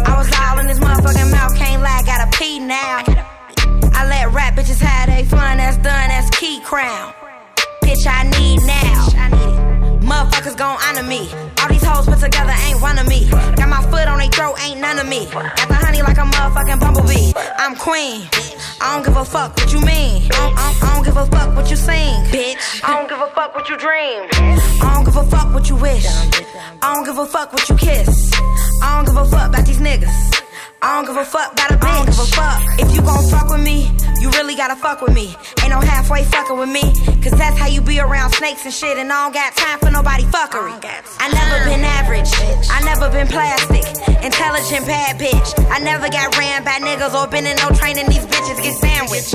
[0.09, 3.05] I was all in this motherfucking mouth, can't lie, gotta pee now.
[3.93, 7.13] I let rap bitches have they fun, that's done, that's key crown.
[7.95, 9.54] Bitch, I need now.
[10.05, 11.29] Motherfuckers gon' honor me.
[11.61, 13.29] All these hoes put together ain't one of me.
[13.57, 15.27] Got my foot on their throat, ain't none of me.
[15.33, 17.33] Got the honey like a motherfucking bumblebee.
[17.59, 18.29] I'm queen.
[18.81, 20.25] I don't give a fuck what you mean.
[20.25, 22.81] I don't, I don't- I don't give a fuck what you sing, bitch.
[22.85, 24.29] I don't give a fuck what you dream.
[24.83, 26.07] I don't give a fuck what you wish.
[26.07, 28.31] I don't give a fuck what you kiss.
[28.83, 30.41] I don't give a fuck about these niggas.
[30.83, 31.89] I don't give a fuck about a bitch.
[31.89, 32.61] I don't give a fuck.
[32.79, 35.35] If you gon' fuck with me, you really gotta fuck with me.
[35.63, 36.83] Ain't no halfway fucking with me.
[37.23, 38.99] Cause that's how you be around snakes and shit.
[38.99, 40.75] And I don't got time for nobody fuckery.
[41.23, 42.29] I never been average.
[42.69, 43.87] I never been plastic.
[44.27, 45.55] Intelligent bad bitch.
[45.71, 48.07] I never got ran by niggas or been in no training.
[48.11, 49.33] These bitches get sandwiched.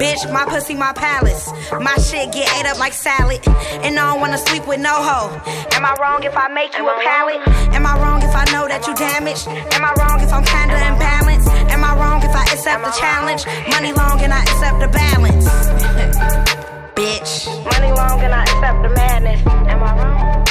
[0.00, 1.52] Bitch, my pussy, my palace.
[1.72, 3.46] My shit get ate up like salad.
[3.84, 5.28] And I don't wanna sleep with no hoe.
[5.76, 7.40] Am I wrong if I make you a pallet?
[7.76, 9.46] Am I wrong if I know that you damaged?
[9.76, 11.52] Am I wrong if I'm kinda imbalanced?
[11.68, 13.44] Am I wrong if I accept the challenge?
[13.68, 16.64] Money long and I accept the balance.
[16.98, 17.46] Bitch.
[17.64, 19.40] Money long and I accept the madness.
[19.46, 20.44] Am I wrong?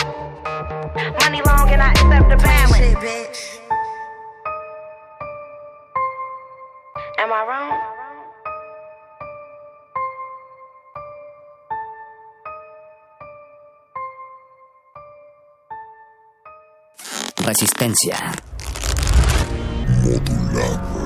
[1.20, 2.78] Money long and I accept the balance.
[2.78, 3.60] Shit, bitch.
[7.18, 7.74] Am I wrong?
[17.44, 18.16] Resistencia.
[20.04, 20.97] Hey,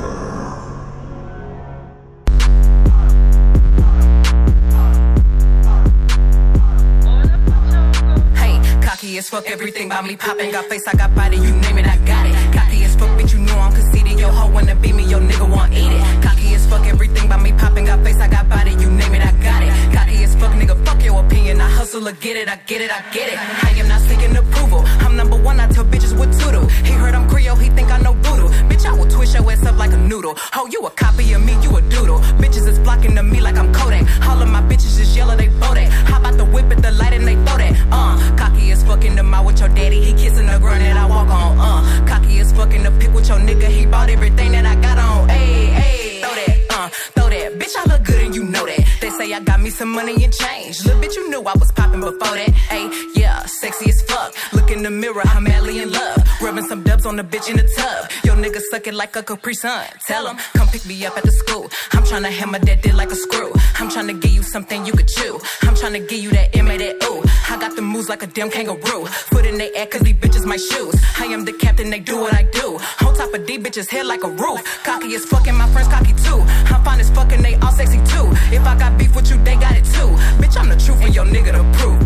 [9.01, 10.51] cocky as fuck, everything about me popping.
[10.51, 12.50] Got face, I got body, you name it, I got it.
[12.81, 14.19] Cocky as fuck, bitch, you know I'm conceited.
[14.19, 16.23] Yo, hoe wanna be me, yo, nigga want eat it.
[16.23, 17.85] Cocky as fuck, everything about me popping.
[17.85, 19.71] Got face, I got body, you name it, I got it.
[19.93, 21.61] Cocky as fuck, nigga, fuck your opinion.
[21.61, 23.37] I hustle or get it, I get it, I get it.
[23.37, 24.81] I am not seeking approval.
[25.05, 26.65] I'm number one, I tell bitches what to do.
[26.83, 28.49] He heard I'm Creole, he think I know voodoo.
[28.67, 30.33] Bitch, I will twist your ass up like a noodle.
[30.37, 32.19] Ho, you a copy of me, you a doodle.
[32.41, 34.07] Bitches is flocking to me like I'm Kodak.
[34.27, 35.91] All of my bitches is yellow, they bow that.
[36.09, 37.73] Hop the whip at the light and they throw that.
[37.91, 39.99] Uh, cocky as fuck in the mouth with your daddy.
[40.01, 41.51] He kissing the ground that I walk on.
[41.59, 43.67] Uh, cocky as fuck in the pic with your nigga.
[43.67, 45.29] He bought everything that I got on.
[45.29, 47.59] Hey, hey, throw that, uh, throw that.
[47.59, 48.83] Bitch, I look good and you know that.
[49.01, 50.83] They say I got me some money and change.
[50.85, 52.51] Little bitch, you knew I was popping before that.
[52.71, 54.33] Hey, yeah, sexy as fuck.
[54.53, 56.20] Look in the mirror, I'm madly in love.
[56.51, 58.11] Rubbing some dubs on the bitch in the tub.
[58.25, 59.87] Yo, nigga suck it like a Capri Sun.
[60.05, 61.71] Tell him, come pick me up at the school.
[61.93, 63.53] I'm tryna hammer that dick like a screw.
[63.79, 65.39] I'm tryna give you something you could chew.
[65.61, 66.77] I'm tryna give you that M.A.
[66.77, 67.23] that ooh.
[67.49, 69.05] I got the moves like a damn kangaroo.
[69.05, 70.93] Foot in they ass cause these bitches my shoes.
[71.17, 72.77] I am the captain, they do what I do.
[73.05, 74.59] On top of these bitches head like a roof.
[74.83, 76.43] Cocky as fucking my friends cocky too.
[76.71, 78.27] I'm fine as fucking, they all sexy too.
[78.55, 80.09] If I got beef with you, they got it too.
[80.41, 81.99] Bitch, I'm the truth and your nigga the proof.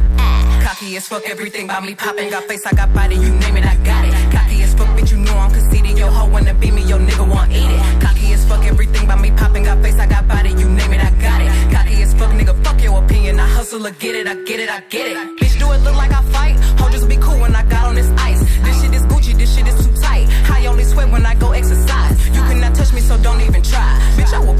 [0.63, 2.29] Cocky as fuck, everything about me popping.
[2.29, 4.13] Got face, I got body, you name it, I got it.
[4.33, 5.97] Cocky as fuck, bitch, you know I'm conceited.
[5.97, 8.01] Yo, hoe wanna be me, yo, nigga want eat it.
[8.01, 9.63] Cocky as fuck, everything about me popping.
[9.63, 11.49] Got face, I got body, you name it, I got it.
[11.71, 13.39] Cocky as fuck, nigga, fuck your opinion.
[13.39, 15.17] I hustle or get it, I get it, I get it.
[15.39, 16.55] Bitch, do it look like I fight?
[16.79, 18.39] Ho, just be cool when I got on this ice.
[18.65, 20.27] This shit is Gucci, this shit is too tight.
[20.49, 22.25] I only sweat when I go exercise.
[22.35, 22.75] You cannot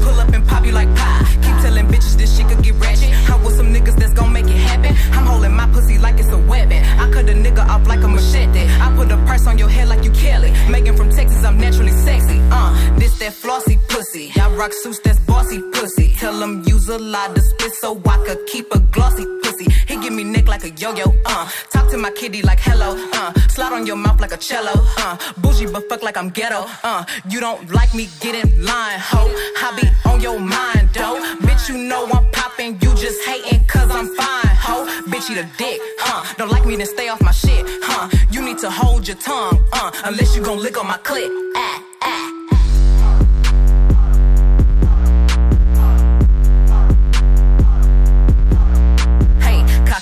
[0.02, 1.24] Pull up and pop you like pie.
[1.42, 3.10] Keep telling bitches this shit could get ratchet.
[3.30, 4.94] I'm with some niggas that's gon' make it happen.
[5.16, 6.84] I'm holding my pussy like it's a weapon.
[6.84, 8.66] I cut a nigga off like a machete.
[8.84, 10.52] I put a purse on your head like you Kelly.
[10.68, 12.40] Megan from Texas, I'm naturally sexy.
[12.50, 14.32] Uh, this that flossy pussy.
[14.36, 16.14] Y'all rock suits, that's bossy pussy.
[16.14, 19.66] Tell use a lot of spit so I could keep a glossy pussy.
[19.86, 21.48] He give me neck like a yo-yo, uh.
[21.70, 23.32] Talk to my kitty like hello, uh.
[23.48, 25.16] Slide on your mouth like a cello, uh.
[25.38, 27.04] Bougie but fuck like I'm ghetto, uh.
[27.28, 29.22] You don't like me, get in line, ho.
[29.64, 31.18] I be on your mind, though.
[31.40, 34.86] Bitch, you know I'm popping, you just hating cause I'm fine, ho.
[35.10, 36.34] Bitch, eat a dick, huh?
[36.36, 38.08] Don't like me, then stay off my shit, huh?
[38.30, 39.90] You need to hold your tongue, uh.
[40.04, 42.45] Unless you gon' lick on my clit, ah, ah.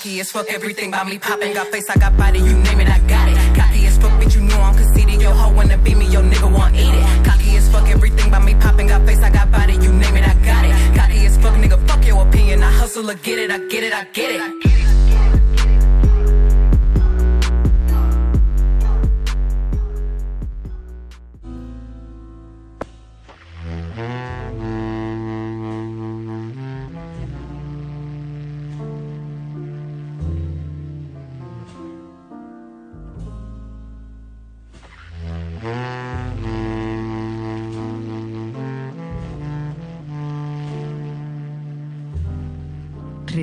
[0.05, 1.55] Cocky as fuck, everything about me popping.
[1.55, 3.36] Got face, I got body, you name it, I got it.
[3.57, 5.23] Cocky as fuck, bitch, you know I'm conceited.
[5.23, 7.24] Yo, hoe wanna beat me, yo, nigga want eat it.
[7.24, 8.89] Cocky as fuck, everything about me popping.
[8.89, 10.74] Got face, I got body, you name it, I got it.
[10.94, 12.62] Cocky as fuck, nigga, fuck your opinion.
[12.62, 15.24] I hustle or get it, I get it, I get it.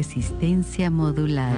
[0.02, 1.54] Resistencia modulada.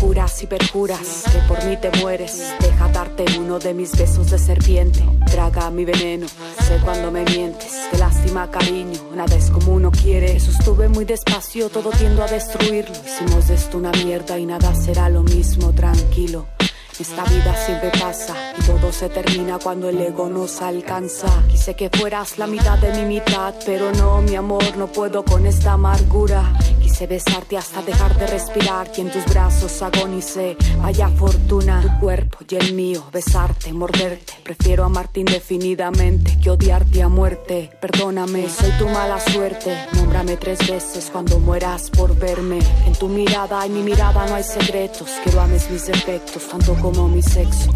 [0.00, 2.52] Juras y perjuras que por mí te mueres.
[2.58, 5.04] Deja darte uno de mis besos de serpiente.
[5.30, 7.72] Traga mi veneno, sé cuando me mientes.
[7.92, 10.40] Qué lástima, cariño, nada es como uno quiere.
[10.40, 12.96] Sostuve muy despacio, todo tiendo a destruirlo.
[13.06, 16.48] Hicimos de esto una mierda y nada será lo mismo, tranquilo.
[17.00, 21.28] Esta vida siempre pasa y todo se termina cuando el ego nos alcanza.
[21.48, 25.46] Quise que fueras la mitad de mi mitad, pero no, mi amor, no puedo con
[25.46, 26.52] esta amargura.
[26.90, 30.56] Quise besarte hasta dejar de respirar y en tus brazos agonicé.
[30.82, 34.32] Vaya fortuna, tu cuerpo y el mío, besarte, morderte.
[34.42, 37.70] Prefiero amarte indefinidamente que odiarte a muerte.
[37.80, 39.86] Perdóname, soy tu mala suerte.
[39.94, 42.58] Nómbrame tres veces cuando mueras por verme.
[42.84, 45.10] En tu mirada y mi mirada no hay secretos.
[45.22, 47.70] Quiero ames mis defectos tanto como mi sexo.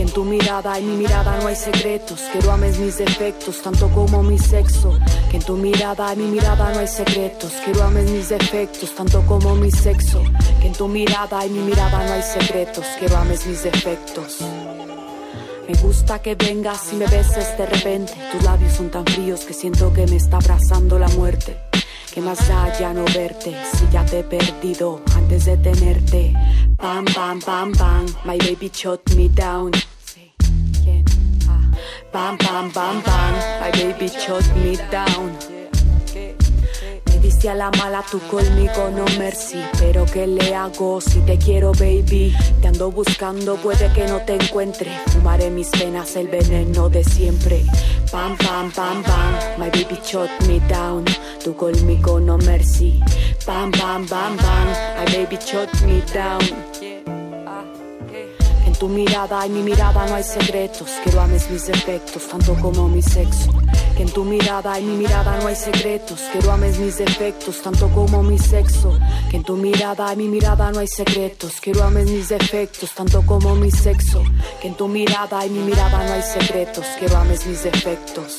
[0.00, 2.22] Que en tu mirada y mi mirada no hay secretos.
[2.32, 4.98] Quiero ames mis defectos tanto como mi sexo.
[5.30, 7.52] Que en tu mirada y mi mirada no hay secretos.
[7.62, 10.22] Quiero ames mis defectos tanto como mi sexo.
[10.62, 12.86] Que en tu mirada y mi mirada no hay secretos.
[12.98, 14.38] Quiero ames mis defectos.
[15.68, 18.14] Me gusta que vengas y me beses de repente.
[18.32, 21.58] Tus labios son tan fríos que siento que me está abrazando la muerte.
[22.12, 26.34] Que más da no verte si ya te he perdido antes de tenerte.
[26.76, 29.70] Bam, bam, bam, bam, my baby shot me down.
[32.12, 35.69] Bam, bam, bam, bam, my baby shot me down.
[37.40, 39.64] Diste a la mala tú conmigo, no mercy.
[39.78, 42.36] Pero ¿qué le hago si te quiero, baby?
[42.60, 44.90] Te ando buscando, puede que no te encuentre.
[45.06, 47.62] Fumaré mis penas, el veneno de siempre.
[48.12, 51.06] Bam, bam, bam, bam, my baby shot me down.
[51.42, 53.00] Tú conmigo, no mercy.
[53.46, 56.42] Bam, bam, bam, bam, my baby shot me down.
[58.66, 60.90] En tu mirada y mi mirada no hay secretos.
[61.02, 63.50] Quiero ames mis defectos, tanto como mi sexo.
[64.00, 66.22] Que en tu mirada y mi mirada no hay secretos.
[66.32, 68.98] Quiero ames mis defectos, tanto como mi sexo.
[69.30, 71.60] Que en tu mirada y mi mirada no hay secretos.
[71.60, 74.22] Quiero ames mis defectos, tanto como mi sexo.
[74.62, 76.86] Que en tu mirada y mi mirada no hay secretos.
[76.98, 78.38] Quiero ames mis defectos.